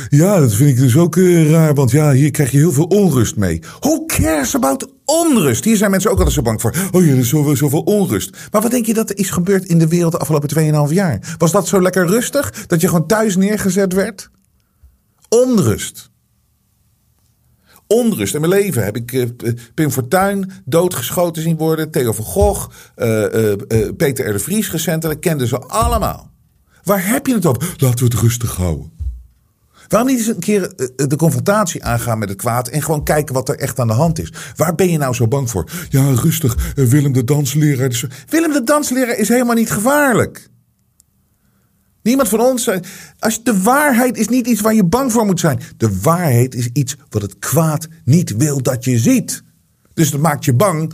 Ja, 0.09 0.39
dat 0.39 0.53
vind 0.53 0.69
ik 0.69 0.77
dus 0.77 0.97
ook 0.97 1.15
uh, 1.15 1.51
raar, 1.51 1.73
want 1.73 1.91
ja, 1.91 2.11
hier 2.11 2.31
krijg 2.31 2.51
je 2.51 2.57
heel 2.57 2.71
veel 2.71 2.85
onrust 2.85 3.35
mee. 3.35 3.61
Who 3.79 4.05
cares 4.05 4.55
about 4.55 4.91
onrust? 5.05 5.63
Hier 5.63 5.77
zijn 5.77 5.91
mensen 5.91 6.11
ook 6.11 6.17
altijd 6.17 6.35
zo 6.35 6.41
bang 6.41 6.61
voor. 6.61 6.75
Oh 6.91 7.05
ja, 7.05 7.11
er 7.11 7.17
is 7.17 7.29
zoveel, 7.29 7.55
zoveel 7.55 7.81
onrust. 7.81 8.37
Maar 8.51 8.61
wat 8.61 8.71
denk 8.71 8.85
je 8.85 8.93
dat 8.93 9.09
er 9.09 9.17
is 9.17 9.29
gebeurd 9.29 9.65
in 9.65 9.79
de 9.79 9.87
wereld 9.87 10.11
de 10.11 10.17
afgelopen 10.17 10.87
2,5 10.89 10.93
jaar? 10.93 11.35
Was 11.37 11.51
dat 11.51 11.67
zo 11.67 11.81
lekker 11.81 12.07
rustig 12.07 12.65
dat 12.67 12.81
je 12.81 12.87
gewoon 12.87 13.07
thuis 13.07 13.35
neergezet 13.35 13.93
werd? 13.93 14.29
Onrust. 15.29 16.09
Onrust 17.87 18.33
in 18.33 18.41
mijn 18.41 18.53
leven 18.53 18.83
heb 18.83 18.95
ik 18.95 19.11
uh, 19.11 19.25
Pim 19.73 19.91
Fortuyn 19.91 20.51
doodgeschoten 20.65 21.41
zien 21.41 21.57
worden. 21.57 21.91
Theo 21.91 22.11
van 22.11 22.25
Gogh, 22.25 22.69
uh, 22.95 23.53
Peter 23.97 24.27
R. 24.27 24.31
de 24.31 24.39
Vries 24.39 24.71
recentelijk. 24.71 25.21
Kenden 25.21 25.47
ze 25.47 25.59
allemaal. 25.59 26.31
Waar 26.83 27.07
heb 27.07 27.27
je 27.27 27.33
het 27.33 27.45
op? 27.45 27.63
Laten 27.77 27.99
we 27.99 28.05
het 28.05 28.21
rustig 28.21 28.55
houden. 28.55 28.96
Waarom 29.87 30.09
niet 30.09 30.17
eens 30.17 30.27
een 30.27 30.39
keer 30.39 30.73
eh, 30.75 31.07
de 31.07 31.15
confrontatie 31.15 31.83
aangaan 31.83 32.19
met 32.19 32.29
het 32.29 32.37
kwaad 32.37 32.67
en 32.67 32.81
gewoon 32.81 33.03
kijken 33.03 33.33
wat 33.33 33.49
er 33.49 33.57
echt 33.57 33.79
aan 33.79 33.87
de 33.87 33.93
hand 33.93 34.19
is? 34.19 34.33
Waar 34.55 34.75
ben 34.75 34.89
je 34.89 34.97
nou 34.97 35.13
zo 35.13 35.27
bang 35.27 35.49
voor? 35.49 35.69
Ja, 35.89 36.13
rustig, 36.13 36.73
eh, 36.75 36.85
Willem 36.85 37.13
de 37.13 37.23
dansleraar. 37.23 38.03
Willem 38.29 38.51
de 38.51 38.63
dansleraar 38.63 39.17
is 39.17 39.27
helemaal 39.27 39.55
niet 39.55 39.71
gevaarlijk. 39.71 40.49
Niemand 42.01 42.29
van 42.29 42.39
ons. 42.39 42.67
Eh, 42.67 42.77
als 43.19 43.43
de 43.43 43.61
waarheid 43.61 44.17
is 44.17 44.27
niet 44.27 44.47
iets 44.47 44.61
waar 44.61 44.73
je 44.73 44.83
bang 44.83 45.11
voor 45.11 45.25
moet 45.25 45.39
zijn. 45.39 45.59
De 45.77 45.99
waarheid 46.01 46.55
is 46.55 46.69
iets 46.73 46.95
wat 47.09 47.21
het 47.21 47.39
kwaad 47.39 47.87
niet 48.05 48.35
wil 48.37 48.61
dat 48.61 48.83
je 48.83 48.99
ziet. 48.99 49.43
Dus 49.93 50.11
dat 50.11 50.21
maakt 50.21 50.45
je 50.45 50.53
bang. 50.53 50.93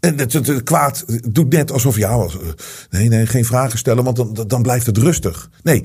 En 0.00 0.18
het, 0.18 0.32
het, 0.32 0.62
kwaad 0.62 1.04
doet 1.30 1.52
net 1.52 1.72
alsof, 1.72 1.96
ja, 1.96 2.26
nee, 2.90 3.08
nee, 3.08 3.26
geen 3.26 3.44
vragen 3.44 3.78
stellen, 3.78 4.04
want 4.04 4.16
dan, 4.16 4.44
dan 4.46 4.62
blijft 4.62 4.86
het 4.86 4.98
rustig. 4.98 5.50
Nee, 5.62 5.84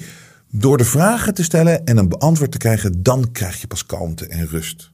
door 0.60 0.78
de 0.78 0.86
vragen 0.86 1.34
te 1.34 1.44
stellen 1.44 1.86
en 1.86 1.98
een 1.98 2.10
beantwoord 2.10 2.52
te 2.52 2.58
krijgen, 2.58 3.04
dan 3.04 3.32
krijg 3.32 3.62
je 3.62 3.68
pas 3.68 3.86
kalmte 3.86 4.28
en 4.28 4.48
rust. 4.48 4.94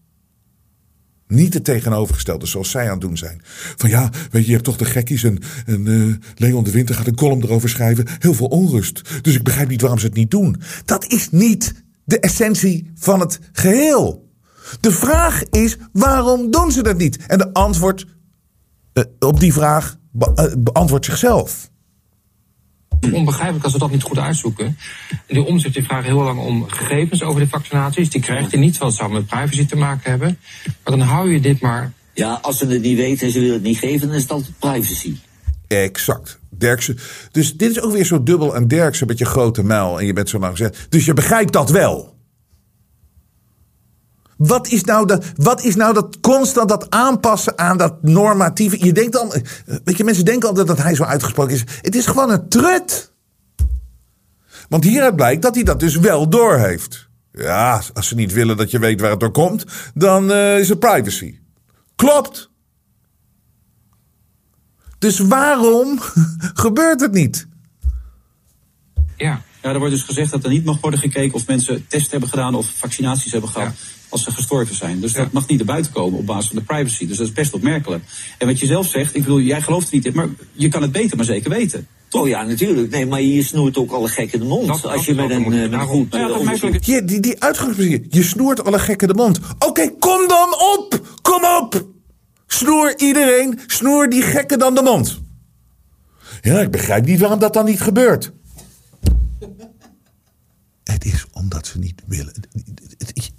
Niet 1.27 1.53
het 1.53 1.63
tegenovergestelde, 1.63 2.45
zoals 2.45 2.69
zij 2.69 2.85
aan 2.85 2.91
het 2.91 3.01
doen 3.01 3.17
zijn. 3.17 3.41
Van 3.77 3.89
ja, 3.89 4.09
weet 4.31 4.41
je, 4.41 4.47
je 4.47 4.51
hebt 4.51 4.63
toch 4.63 4.77
de 4.77 4.85
gekkies 4.85 5.23
en, 5.23 5.39
uh, 5.65 6.15
Leon 6.35 6.63
de 6.63 6.71
Winter 6.71 6.95
gaat 6.95 7.07
een 7.07 7.15
column 7.15 7.43
erover 7.43 7.69
schrijven. 7.69 8.05
Heel 8.19 8.33
veel 8.33 8.47
onrust. 8.47 9.01
Dus 9.21 9.35
ik 9.35 9.43
begrijp 9.43 9.69
niet 9.69 9.81
waarom 9.81 9.99
ze 9.99 10.05
het 10.05 10.15
niet 10.15 10.31
doen. 10.31 10.61
Dat 10.85 11.05
is 11.05 11.29
niet 11.29 11.73
de 12.03 12.19
essentie 12.19 12.91
van 12.95 13.19
het 13.19 13.39
geheel. 13.51 14.29
De 14.79 14.91
vraag 14.91 15.43
is, 15.43 15.77
waarom 15.91 16.51
doen 16.51 16.71
ze 16.71 16.83
dat 16.83 16.97
niet? 16.97 17.25
En 17.25 17.37
de 17.37 17.53
antwoord 17.53 18.05
uh, 18.93 19.03
op 19.19 19.39
die 19.39 19.53
vraag 19.53 19.97
be 20.11 20.31
uh, 20.35 20.63
beantwoordt 20.63 21.05
zichzelf. 21.05 21.70
Onbegrijpelijk 23.11 23.63
als 23.63 23.73
we 23.73 23.79
dat 23.79 23.91
niet 23.91 24.03
goed 24.03 24.17
uitzoeken. 24.17 24.65
En 25.09 25.35
die 25.35 25.43
omzet 25.43 25.73
die 25.73 25.83
vraagt 25.83 26.05
heel 26.05 26.23
lang 26.23 26.39
om 26.39 26.69
gegevens 26.69 27.23
over 27.23 27.41
de 27.41 27.47
vaccinaties. 27.47 28.09
Die 28.09 28.21
krijgt 28.21 28.51
hij 28.51 28.59
niet, 28.59 28.77
want 28.77 28.91
het 28.91 29.01
zou 29.01 29.13
met 29.13 29.27
privacy 29.27 29.65
te 29.65 29.75
maken 29.75 30.11
hebben. 30.11 30.37
Maar 30.63 30.97
dan 30.97 31.07
hou 31.07 31.33
je 31.33 31.39
dit 31.39 31.61
maar. 31.61 31.91
Ja, 32.13 32.39
als 32.41 32.57
ze 32.57 32.65
het 32.65 32.81
niet 32.81 32.97
weten 32.97 33.25
en 33.25 33.33
ze 33.33 33.39
willen 33.39 33.53
het 33.53 33.63
niet 33.63 33.77
geven, 33.77 34.07
dan 34.07 34.15
is 34.15 34.21
het 34.21 34.31
altijd 34.31 34.59
privacy. 34.59 35.15
Exact. 35.67 36.39
Derksen. 36.49 36.97
Dus 37.31 37.57
dit 37.57 37.71
is 37.71 37.81
ook 37.81 37.91
weer 37.91 38.05
zo 38.05 38.23
dubbel 38.23 38.55
aan 38.55 38.67
Derksen 38.67 39.07
met 39.07 39.17
je 39.17 39.25
grote 39.25 39.63
muil. 39.63 39.99
En 39.99 40.05
je 40.05 40.13
bent 40.13 40.29
zo 40.29 40.39
lang 40.39 40.51
gezegd. 40.51 40.85
Dus 40.89 41.05
je 41.05 41.13
begrijpt 41.13 41.53
dat 41.53 41.69
wel. 41.69 42.10
Wat 44.47 44.67
is, 44.67 44.83
nou 44.83 45.07
de, 45.07 45.21
wat 45.35 45.63
is 45.63 45.75
nou 45.75 45.93
dat 45.93 46.19
constant 46.19 46.69
dat 46.69 46.89
aanpassen 46.89 47.57
aan 47.57 47.77
dat 47.77 48.03
normatieve? 48.03 48.85
Je 48.85 48.93
denkt 48.93 49.13
dan, 49.13 49.33
weet 49.83 49.97
je, 49.97 50.03
mensen 50.03 50.25
denken 50.25 50.47
altijd 50.47 50.67
dat 50.67 50.77
hij 50.77 50.95
zo 50.95 51.03
uitgesproken 51.03 51.53
is. 51.53 51.63
Het 51.81 51.95
is 51.95 52.05
gewoon 52.05 52.29
een 52.29 52.49
trut. 52.49 53.11
Want 54.69 54.83
hieruit 54.83 55.15
blijkt 55.15 55.41
dat 55.41 55.55
hij 55.55 55.63
dat 55.63 55.79
dus 55.79 55.95
wel 55.95 56.29
doorheeft. 56.29 57.09
Ja, 57.31 57.81
als 57.93 58.07
ze 58.07 58.15
niet 58.15 58.33
willen 58.33 58.57
dat 58.57 58.71
je 58.71 58.79
weet 58.79 59.01
waar 59.01 59.09
het 59.09 59.19
door 59.19 59.31
komt, 59.31 59.65
dan 59.93 60.31
uh, 60.31 60.59
is 60.59 60.69
het 60.69 60.79
privacy. 60.79 61.39
Klopt. 61.95 62.49
Dus 64.99 65.19
waarom 65.19 65.99
gebeurt 66.63 67.01
het 67.01 67.11
niet? 67.11 67.47
Ja. 69.17 69.41
Ja, 69.61 69.69
er 69.69 69.79
wordt 69.79 69.93
dus 69.93 70.03
gezegd 70.03 70.31
dat 70.31 70.43
er 70.43 70.49
niet 70.49 70.65
mag 70.65 70.79
worden 70.79 70.99
gekeken 70.99 71.33
of 71.33 71.47
mensen 71.47 71.85
tests 71.87 72.11
hebben 72.11 72.29
gedaan 72.29 72.55
of 72.55 72.67
vaccinaties 72.75 73.31
hebben 73.31 73.49
gehad. 73.49 73.73
Als 74.11 74.23
ze 74.23 74.31
gestorven 74.31 74.75
zijn. 74.75 74.99
Dus 74.99 75.13
dat 75.13 75.31
mag 75.31 75.47
niet 75.47 75.57
naar 75.57 75.67
buiten 75.67 75.91
komen 75.91 76.19
op 76.19 76.25
basis 76.25 76.47
van 76.49 76.55
de 76.57 76.63
privacy. 76.63 77.07
Dus 77.07 77.17
dat 77.17 77.27
is 77.27 77.33
best 77.33 77.53
opmerkelijk. 77.53 78.03
En 78.37 78.47
wat 78.47 78.59
je 78.59 78.65
zelf 78.65 78.87
zegt, 78.87 79.15
ik 79.15 79.21
bedoel, 79.23 79.39
jij 79.39 79.61
gelooft 79.61 79.87
er 79.89 79.95
niet 79.95 80.05
in, 80.05 80.13
maar 80.15 80.27
je 80.53 80.67
kan 80.69 80.81
het 80.81 80.91
beter, 80.91 81.17
maar 81.17 81.25
zeker 81.25 81.49
weten. 81.49 81.87
Oh 82.11 82.27
ja, 82.27 82.43
natuurlijk. 82.43 82.89
Nee, 82.91 83.05
maar 83.05 83.21
je 83.21 83.43
snoert 83.43 83.77
ook 83.77 83.91
alle 83.91 84.07
gekken 84.07 84.39
de 84.39 84.45
mond. 84.45 84.67
Dat- 84.67 84.85
als 84.85 85.05
je 85.05 85.13
met 85.13 85.29
een, 85.29 85.43
eh, 85.53 85.69
met 85.69 85.73
een 85.73 85.79
goed 85.79 86.13
Ja, 86.13 86.27
eh, 86.29 86.37
onderzoek- 86.37 86.83
Ja, 86.83 87.01
die, 87.01 87.19
die 87.19 87.41
uitgangspositie. 87.41 88.05
Je 88.09 88.23
snoert 88.23 88.63
alle 88.63 88.79
gekken 88.79 89.07
de 89.07 89.13
mond. 89.13 89.39
Oké, 89.59 89.89
kom 89.99 90.27
dan 90.27 90.49
op! 90.77 91.01
Kom 91.21 91.43
op! 91.61 91.87
Snoer 92.47 92.93
iedereen, 92.97 93.59
snoer 93.67 94.09
die 94.09 94.21
gekken 94.21 94.59
dan 94.59 94.75
de 94.75 94.81
mond. 94.81 95.19
Ja, 96.41 96.59
ik 96.59 96.71
begrijp 96.71 97.05
niet 97.05 97.19
waarom 97.19 97.39
dat 97.39 97.53
dan 97.53 97.65
niet 97.65 97.81
gebeurt. 97.81 98.31
Het 100.83 101.05
is 101.05 101.25
omdat 101.31 101.67
ze 101.67 101.79
niet 101.79 102.01
willen. 102.07 102.33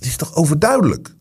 Het 0.03 0.11
is 0.11 0.16
toch 0.16 0.34
overduidelijk? 0.34 1.14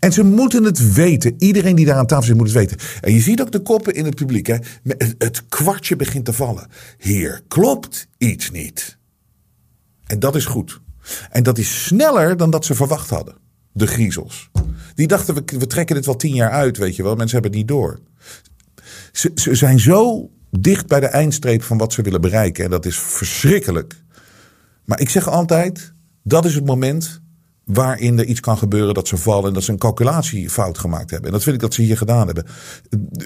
En 0.00 0.12
ze 0.12 0.24
moeten 0.24 0.64
het 0.64 0.92
weten. 0.92 1.34
Iedereen 1.38 1.76
die 1.76 1.86
daar 1.86 1.96
aan 1.96 2.06
tafel 2.06 2.24
zit 2.24 2.36
moet 2.36 2.46
het 2.46 2.56
weten. 2.56 2.76
En 3.00 3.12
je 3.12 3.20
ziet 3.20 3.40
ook 3.40 3.52
de 3.52 3.60
koppen 3.60 3.94
in 3.94 4.04
het 4.04 4.14
publiek. 4.14 4.46
Hè? 4.46 4.56
Het- 5.18 5.48
kwartje 5.48 5.96
begint 5.96 6.24
te 6.24 6.32
vallen. 6.32 6.68
Hier 6.98 7.40
klopt 7.48 8.08
iets 8.18 8.50
niet. 8.50 8.98
En 10.06 10.18
dat 10.18 10.36
is 10.36 10.44
goed. 10.44 10.80
En 11.30 11.42
dat 11.42 11.58
is 11.58 11.84
sneller 11.84 12.36
dan 12.36 12.50
dat 12.50 12.64
ze 12.64 12.74
verwacht 12.74 13.10
hadden. 13.10 13.34
De 13.72 13.86
griezels. 13.86 14.50
Die 14.94 15.06
dachten, 15.06 15.34
we, 15.34 15.42
we 15.58 15.66
trekken 15.66 15.94
dit 15.94 16.06
wel 16.06 16.16
tien 16.16 16.34
jaar 16.34 16.50
uit, 16.50 16.76
weet 16.76 16.96
je 16.96 17.02
wel. 17.02 17.16
Mensen 17.16 17.40
hebben 17.40 17.50
het 17.50 17.60
niet 17.60 17.68
door. 17.68 18.00
Ze 19.12 19.54
zijn 19.54 19.80
zo 19.80 20.30
dicht 20.50 20.86
bij 20.86 21.00
de 21.00 21.06
eindstreep 21.06 21.62
van 21.62 21.78
wat 21.78 21.92
ze 21.92 22.02
willen 22.02 22.20
bereiken. 22.20 22.64
En 22.64 22.70
dat 22.70 22.86
is 22.86 22.98
verschrikkelijk. 22.98 24.02
Maar 24.84 25.00
ik 25.00 25.10
zeg 25.10 25.28
altijd, 25.28 25.92
dat 26.22 26.44
is 26.44 26.54
het 26.54 26.66
moment 26.66 27.24
waarin 27.66 28.18
er 28.18 28.24
iets 28.24 28.40
kan 28.40 28.58
gebeuren 28.58 28.94
dat 28.94 29.08
ze 29.08 29.16
vallen 29.16 29.48
en 29.48 29.52
dat 29.52 29.62
ze 29.62 29.72
een 29.72 29.78
calculatiefout 29.78 30.78
gemaakt 30.78 31.10
hebben. 31.10 31.26
En 31.26 31.32
dat 31.32 31.42
vind 31.42 31.54
ik 31.54 31.60
dat 31.60 31.74
ze 31.74 31.82
hier 31.82 31.96
gedaan 31.96 32.26
hebben. 32.26 32.46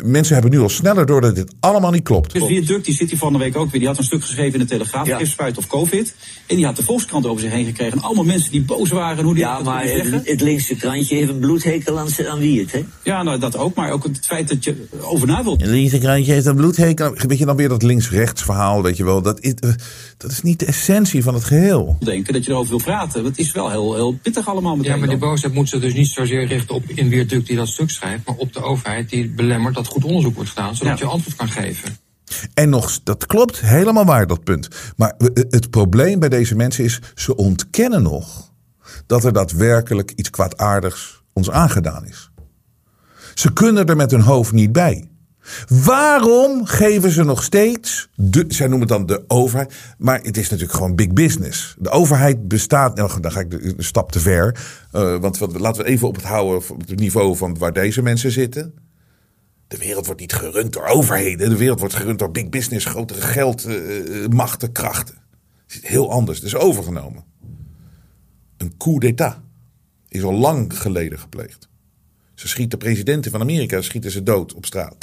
Mensen 0.05 0.33
hebben 0.33 0.53
nu 0.53 0.61
al 0.61 0.69
sneller 0.69 1.07
door 1.07 1.21
dat 1.21 1.35
dit 1.35 1.55
allemaal 1.61 1.91
niet 1.91 2.03
klopt. 2.03 2.33
Dus 2.33 2.47
die 2.47 2.63
Duk 2.63 2.85
die 2.85 2.95
zit 2.95 3.11
hier 3.11 3.19
van 3.19 3.33
de 3.33 3.39
week 3.39 3.57
ook 3.57 3.71
weer. 3.71 3.81
Die 3.81 3.89
had 3.89 3.99
een 3.99 4.05
stuk 4.05 4.21
geschreven 4.21 4.53
in 4.53 4.59
de 4.59 4.73
Telegraaf. 4.73 5.07
Ja. 5.07 5.25
Spuit 5.25 5.59
of 5.59 5.67
COVID. 5.67 6.15
En 6.47 6.57
die 6.57 6.65
had 6.65 6.77
de 6.77 6.83
Volkskrant 6.83 7.27
over 7.27 7.41
zich 7.41 7.53
heen 7.53 7.65
gekregen. 7.65 7.99
En 7.99 8.05
allemaal 8.05 8.25
mensen 8.25 8.51
die 8.51 8.63
boos 8.63 8.91
waren. 8.91 9.19
en 9.19 9.25
Hoe 9.25 9.35
die 9.35 9.43
Ja, 9.43 9.57
dat 9.57 9.65
maar 9.65 9.85
het, 9.85 10.29
het 10.29 10.41
linkse 10.41 10.77
krantje 10.77 11.15
heeft 11.15 11.29
een 11.29 11.39
bloedhekel 11.39 11.99
aan, 11.99 12.09
aan 12.29 12.39
wie 12.39 12.61
het, 12.61 12.73
hè? 12.73 12.85
Ja, 13.03 13.23
nou 13.23 13.39
dat 13.39 13.57
ook. 13.57 13.75
Maar 13.75 13.91
ook 13.91 14.05
het 14.05 14.27
feit 14.27 14.49
dat 14.49 14.65
je 14.65 14.87
over 15.01 15.27
na 15.27 15.43
wilt 15.43 15.63
Een 15.63 15.71
linkse 15.71 15.99
krantje 15.99 16.33
heeft 16.33 16.47
een 16.47 16.57
bloedhekel. 16.57 17.15
Weet 17.15 17.39
je 17.39 17.47
dan 17.47 17.57
weer 17.57 17.69
dat 17.69 17.83
links-rechts 17.83 18.43
verhaal, 18.43 18.83
weet 18.83 18.97
je 18.97 19.05
wel. 19.05 19.23
Dat 19.23 19.41
is, 19.41 19.55
eh, 19.55 19.71
dat 20.17 20.31
is 20.31 20.43
niet 20.43 20.59
de 20.59 20.67
essentie 20.67 21.23
van 21.23 21.35
het 21.35 21.45
geheel. 21.45 21.97
denken. 22.01 22.33
Dat 22.33 22.45
je 22.45 22.51
erover 22.51 22.71
wil 22.71 22.81
praten. 22.85 23.25
Het 23.25 23.39
is 23.39 23.53
wel 23.53 23.71
heel, 23.71 23.95
heel 23.95 24.19
pittig 24.33 24.49
allemaal 24.53 24.77
meteen. 24.77 24.93
Ja, 24.93 24.99
maar 24.99 25.09
die 25.09 25.17
boosheid 25.19 25.55
moet 25.55 25.69
zich 25.69 25.81
dus 25.81 25.95
niet 25.95 26.07
zozeer 26.09 26.47
richten 26.47 26.75
op 26.75 26.85
in 26.87 27.09
Weerduk 27.09 27.47
die 27.47 27.57
dat 27.57 27.69
stuk 27.69 27.91
schrijft, 27.91 28.27
maar 28.27 28.35
op 28.37 28.53
de 28.53 28.63
overheid 28.63 29.09
die 29.09 29.29
belemmert 29.31 29.75
dat 29.75 29.87
goed 29.87 30.05
onderzoek 30.05 30.35
wordt 30.35 30.51
gedaan, 30.51 30.77
zodat 30.77 30.99
Ja. 30.99 31.05
je 31.07 31.11
antwoord 31.13 31.37
kan 31.37 31.49
geven. 31.49 31.97
En 32.55 32.69
nog, 32.69 33.01
dat 33.03 33.27
klopt 33.27 33.61
helemaal 33.61 34.05
waar, 34.05 34.27
dat 34.27 34.45
punt. 34.45 34.69
Maar 34.97 35.15
we- 35.19 35.47
het 35.51 35.71
probleem 35.71 36.19
bij 36.19 36.29
deze 36.29 36.55
mensen 36.55 36.85
is, 36.85 37.01
ze 37.15 37.37
ontkennen 37.37 38.03
nog 38.03 38.53
dat 39.07 39.25
er 39.25 39.33
daadwerkelijk 39.33 40.13
iets 40.17 40.31
kwaadaardigs 40.31 41.23
ons 41.33 41.51
aangedaan 41.51 42.07
is. 42.07 42.31
Ze 43.35 43.53
kunnen 43.53 43.87
er 43.87 43.97
met 43.97 44.11
hun 44.11 44.21
hoofd 44.21 44.53
niet 44.53 44.73
bij. 44.73 45.11
Waarom 45.69 46.65
geven 46.65 47.11
ze 47.11 47.25
nog 47.25 47.43
steeds, 47.43 48.09
de, 48.15 48.45
zij 48.49 48.67
noemen 48.67 48.89
het 48.89 48.97
dan 48.97 49.07
de 49.07 49.25
overheid, 49.27 49.75
maar 49.99 50.21
het 50.23 50.37
is 50.37 50.49
natuurlijk 50.49 50.79
gewoon 50.79 50.95
big 50.95 51.13
business. 51.13 51.77
De 51.79 51.91
overheid 51.91 52.49
bestaat, 52.49 52.97
nou, 52.97 53.21
dan 53.21 53.33
ga 53.33 53.41
ik 53.41 53.53
een 53.53 53.75
stap 53.79 54.13
te 54.13 54.21
ver, 54.21 54.57
eh, 54.93 55.17
want 55.17 55.41
laten 55.59 55.85
we 55.85 55.89
even 55.89 56.09
op 56.09 56.15
het 56.15 56.25
houden, 56.25 56.71
op 56.71 56.89
het 56.89 56.99
niveau 56.99 57.37
van 57.37 57.59
waar 57.59 57.73
deze 57.73 58.03
mensen 58.03 58.31
zitten. 58.31 58.75
De 59.69 59.79
wereld 59.79 60.07
wordt 60.07 60.21
niet 60.21 60.33
gerund 60.33 60.73
door 60.73 60.87
overheden. 60.87 61.51
De 61.51 61.57
wereld 61.57 61.79
wordt 61.79 61.95
gerund 61.95 62.19
door 62.19 62.31
big 62.31 62.49
business, 62.49 62.85
grotere 62.85 63.21
geld, 63.21 63.65
eh, 63.65 64.25
eh, 64.25 64.73
krachten. 64.73 65.15
Het 65.67 65.83
is 65.83 65.89
heel 65.89 66.11
anders. 66.11 66.39
Het 66.39 66.47
is 66.47 66.57
overgenomen. 66.57 67.25
Een 68.57 68.77
coup 68.77 69.01
d'état 69.01 69.41
is 70.09 70.23
al 70.23 70.33
lang 70.33 70.79
geleden 70.79 71.19
gepleegd. 71.19 71.70
Ze 72.41 72.49
schieten 72.49 72.79
presidenten 72.79 73.31
van 73.31 73.41
Amerika 73.41 73.81
schieten 73.81 74.11
ze 74.11 74.23
dood 74.23 74.55
op 74.55 74.67
straat. 74.67 74.97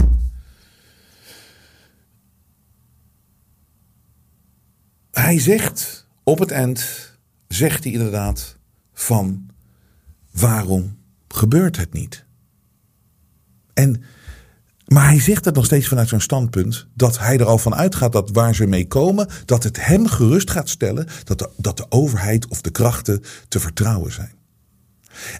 Hij 5.11 5.39
zegt 5.39 6.07
op 6.23 6.39
het 6.39 6.51
eind, 6.51 7.11
zegt 7.47 7.83
hij 7.83 7.93
inderdaad 7.93 8.57
van 8.93 9.49
waarom 10.31 10.97
gebeurt 11.27 11.77
het 11.77 11.93
niet? 11.93 12.25
En 13.73 14.03
maar 14.87 15.05
hij 15.05 15.19
zegt 15.19 15.45
het 15.45 15.55
nog 15.55 15.65
steeds 15.65 15.87
vanuit 15.87 16.07
zo'n 16.07 16.19
standpunt 16.19 16.87
dat 16.93 17.19
hij 17.19 17.37
er 17.37 17.45
al 17.45 17.57
van 17.57 17.75
uitgaat 17.75 18.11
dat 18.11 18.31
waar 18.31 18.55
ze 18.55 18.65
mee 18.65 18.87
komen, 18.87 19.29
dat 19.45 19.63
het 19.63 19.85
hem 19.85 20.07
gerust 20.07 20.51
gaat 20.51 20.69
stellen 20.69 21.07
dat 21.23 21.49
dat 21.57 21.77
de 21.77 21.85
overheid 21.89 22.47
of 22.47 22.61
de 22.61 22.71
krachten 22.71 23.23
te 23.47 23.59
vertrouwen 23.59 24.11
zijn. 24.11 24.36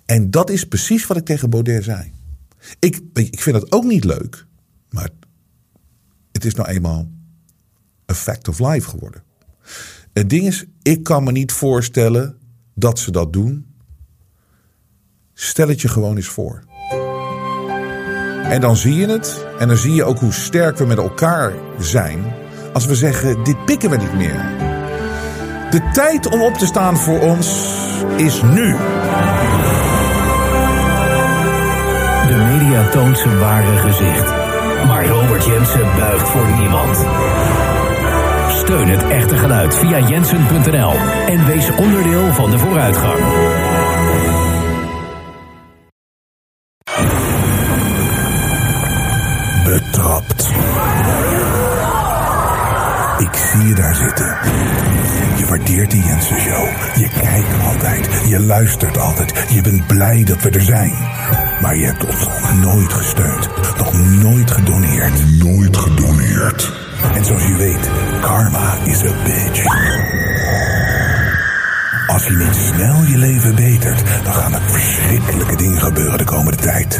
En 0.05 0.31
dat 0.31 0.49
is 0.49 0.67
precies 0.67 1.07
wat 1.07 1.17
ik 1.17 1.25
tegen 1.25 1.49
Baudet 1.49 1.83
zei. 1.83 2.11
Ik, 2.79 2.99
ik 3.13 3.41
vind 3.41 3.55
het 3.55 3.71
ook 3.71 3.83
niet 3.83 4.03
leuk, 4.03 4.45
maar 4.89 5.09
het 6.31 6.45
is 6.45 6.55
nou 6.55 6.69
eenmaal 6.69 7.09
een 8.05 8.15
fact 8.15 8.47
of 8.47 8.59
life 8.59 8.89
geworden. 8.89 9.23
Het 10.13 10.29
ding 10.29 10.47
is, 10.47 10.65
ik 10.81 11.03
kan 11.03 11.23
me 11.23 11.31
niet 11.31 11.51
voorstellen 11.51 12.37
dat 12.75 12.99
ze 12.99 13.11
dat 13.11 13.33
doen. 13.33 13.65
Stel 15.33 15.67
het 15.67 15.81
je 15.81 15.87
gewoon 15.87 16.15
eens 16.15 16.27
voor. 16.27 16.63
En 18.43 18.61
dan 18.61 18.75
zie 18.75 18.95
je 18.95 19.07
het. 19.07 19.45
En 19.59 19.67
dan 19.67 19.77
zie 19.77 19.93
je 19.93 20.03
ook 20.03 20.19
hoe 20.19 20.33
sterk 20.33 20.77
we 20.77 20.85
met 20.85 20.97
elkaar 20.97 21.53
zijn. 21.79 22.33
Als 22.73 22.85
we 22.85 22.95
zeggen: 22.95 23.43
dit 23.43 23.65
pikken 23.65 23.89
we 23.89 23.97
niet 23.97 24.13
meer. 24.13 24.55
De 25.71 25.89
tijd 25.93 26.27
om 26.27 26.41
op 26.41 26.53
te 26.53 26.65
staan 26.65 26.97
voor 26.97 27.19
ons 27.19 27.47
is 28.17 28.41
nu. 28.41 28.75
Media 32.57 32.89
toont 32.89 33.17
zijn 33.17 33.39
ware 33.39 33.77
gezicht. 33.77 34.25
Maar 34.85 35.05
Robert 35.05 35.45
Jensen 35.45 35.95
buigt 35.97 36.29
voor 36.29 36.47
niemand. 36.59 37.05
Steun 38.49 38.87
het 38.87 39.07
echte 39.07 39.37
geluid 39.37 39.75
via 39.75 39.99
jensen.nl 40.07 40.93
en 41.27 41.45
wees 41.45 41.69
onderdeel 41.75 42.33
van 42.33 42.51
de 42.51 42.57
vooruitgang. 42.59 43.19
Betrapt. 49.63 50.49
Ik 53.17 53.35
zie 53.35 53.67
je 53.67 53.75
daar 53.75 53.95
zitten. 53.95 54.37
Waardeert 55.47 55.91
de 55.91 55.97
Jensen 55.97 56.39
Show. 56.39 56.67
Je 56.95 57.09
kijkt 57.21 57.63
altijd. 57.65 58.09
Je 58.27 58.39
luistert 58.39 58.97
altijd. 58.97 59.45
Je 59.49 59.61
bent 59.61 59.87
blij 59.87 60.23
dat 60.23 60.41
we 60.41 60.49
er 60.49 60.61
zijn. 60.61 60.93
Maar 61.61 61.75
je 61.75 61.85
hebt 61.85 62.05
ons 62.05 62.25
nog 62.25 62.53
nooit 62.61 62.93
gesteund. 62.93 63.49
Nog 63.77 63.93
nooit 64.21 64.51
gedoneerd. 64.51 65.43
Nooit 65.43 65.77
gedoneerd. 65.77 66.73
En 67.13 67.25
zoals 67.25 67.43
je 67.43 67.55
weet, 67.55 67.89
karma 68.21 68.77
is 68.83 69.03
a 69.03 69.11
bitch. 69.23 69.65
Als 72.07 72.27
je 72.27 72.33
niet 72.33 72.55
snel 72.55 73.03
je 73.03 73.17
leven 73.17 73.55
betert, 73.55 74.03
dan 74.23 74.33
gaan 74.33 74.53
er 74.53 74.61
verschrikkelijke 74.65 75.55
dingen 75.55 75.81
gebeuren 75.81 76.17
de 76.17 76.23
komende 76.23 76.61
tijd. 76.61 76.97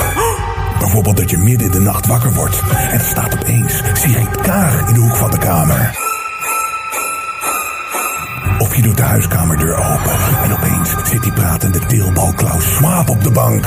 Bijvoorbeeld 0.79 1.17
dat 1.17 1.29
je 1.29 1.37
midden 1.37 1.67
in 1.67 1.71
de 1.71 1.79
nacht 1.79 2.05
wakker 2.05 2.33
wordt 2.33 2.61
en 2.69 2.91
er 2.91 3.05
staat 3.05 3.33
opeens 3.33 3.81
Sigrid 3.93 4.41
Kaag 4.41 4.87
in 4.87 4.93
de 4.93 4.99
hoek 4.99 5.15
van 5.15 5.31
de 5.31 5.37
kamer. 5.37 6.06
Je 8.77 8.83
doet 8.83 8.97
de 8.97 9.03
huiskamerdeur 9.03 9.75
open 9.75 10.11
en 10.43 10.53
opeens 10.53 10.95
zit 11.03 11.23
die 11.23 11.31
pratende 11.31 11.79
deelbal 11.87 12.33
Klaus 12.33 12.73
Schwab 12.73 13.09
op 13.09 13.23
de 13.23 13.31
bank. 13.31 13.65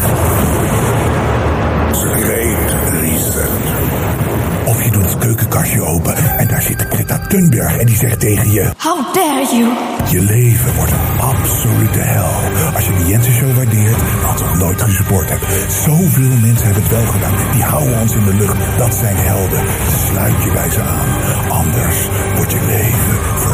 Great 1.92 2.74
reason. 3.00 3.48
Of 4.64 4.82
je 4.82 4.90
doet 4.90 5.11
het 5.11 5.18
keukenkastje 5.18 5.82
open 5.82 6.16
en 6.38 6.48
daar 6.48 6.62
zit 6.62 6.86
Greta 6.90 7.18
Thunberg 7.18 7.76
en 7.76 7.86
die 7.86 7.96
zegt 7.96 8.20
tegen 8.20 8.52
je... 8.52 8.70
How 8.78 9.14
dare 9.14 9.46
you? 9.56 9.68
Je 10.11 10.20
leven 10.20 10.74
wordt 10.74 10.92
een 10.92 11.20
absolute 11.20 11.98
hel. 11.98 12.30
Als 12.74 12.86
je 12.86 12.92
de 12.94 13.06
Jensen 13.06 13.32
Show 13.32 13.56
waardeert, 13.56 13.96
wat 14.22 14.40
nog 14.40 14.58
nooit 14.58 14.82
gesupport 14.82 15.28
hebt. 15.28 15.72
Zoveel 15.84 16.36
mensen 16.40 16.64
hebben 16.64 16.82
het 16.82 16.92
wel 16.92 17.06
gedaan. 17.06 17.34
Die 17.52 17.62
houden 17.62 18.00
ons 18.00 18.14
in 18.14 18.24
de 18.24 18.34
lucht. 18.34 18.56
Dat 18.78 18.94
zijn 18.94 19.16
helden. 19.16 19.62
Sluit 20.08 20.42
je 20.44 20.50
bij 20.52 20.70
ze 20.70 20.80
aan. 20.80 21.08
Anders 21.48 21.96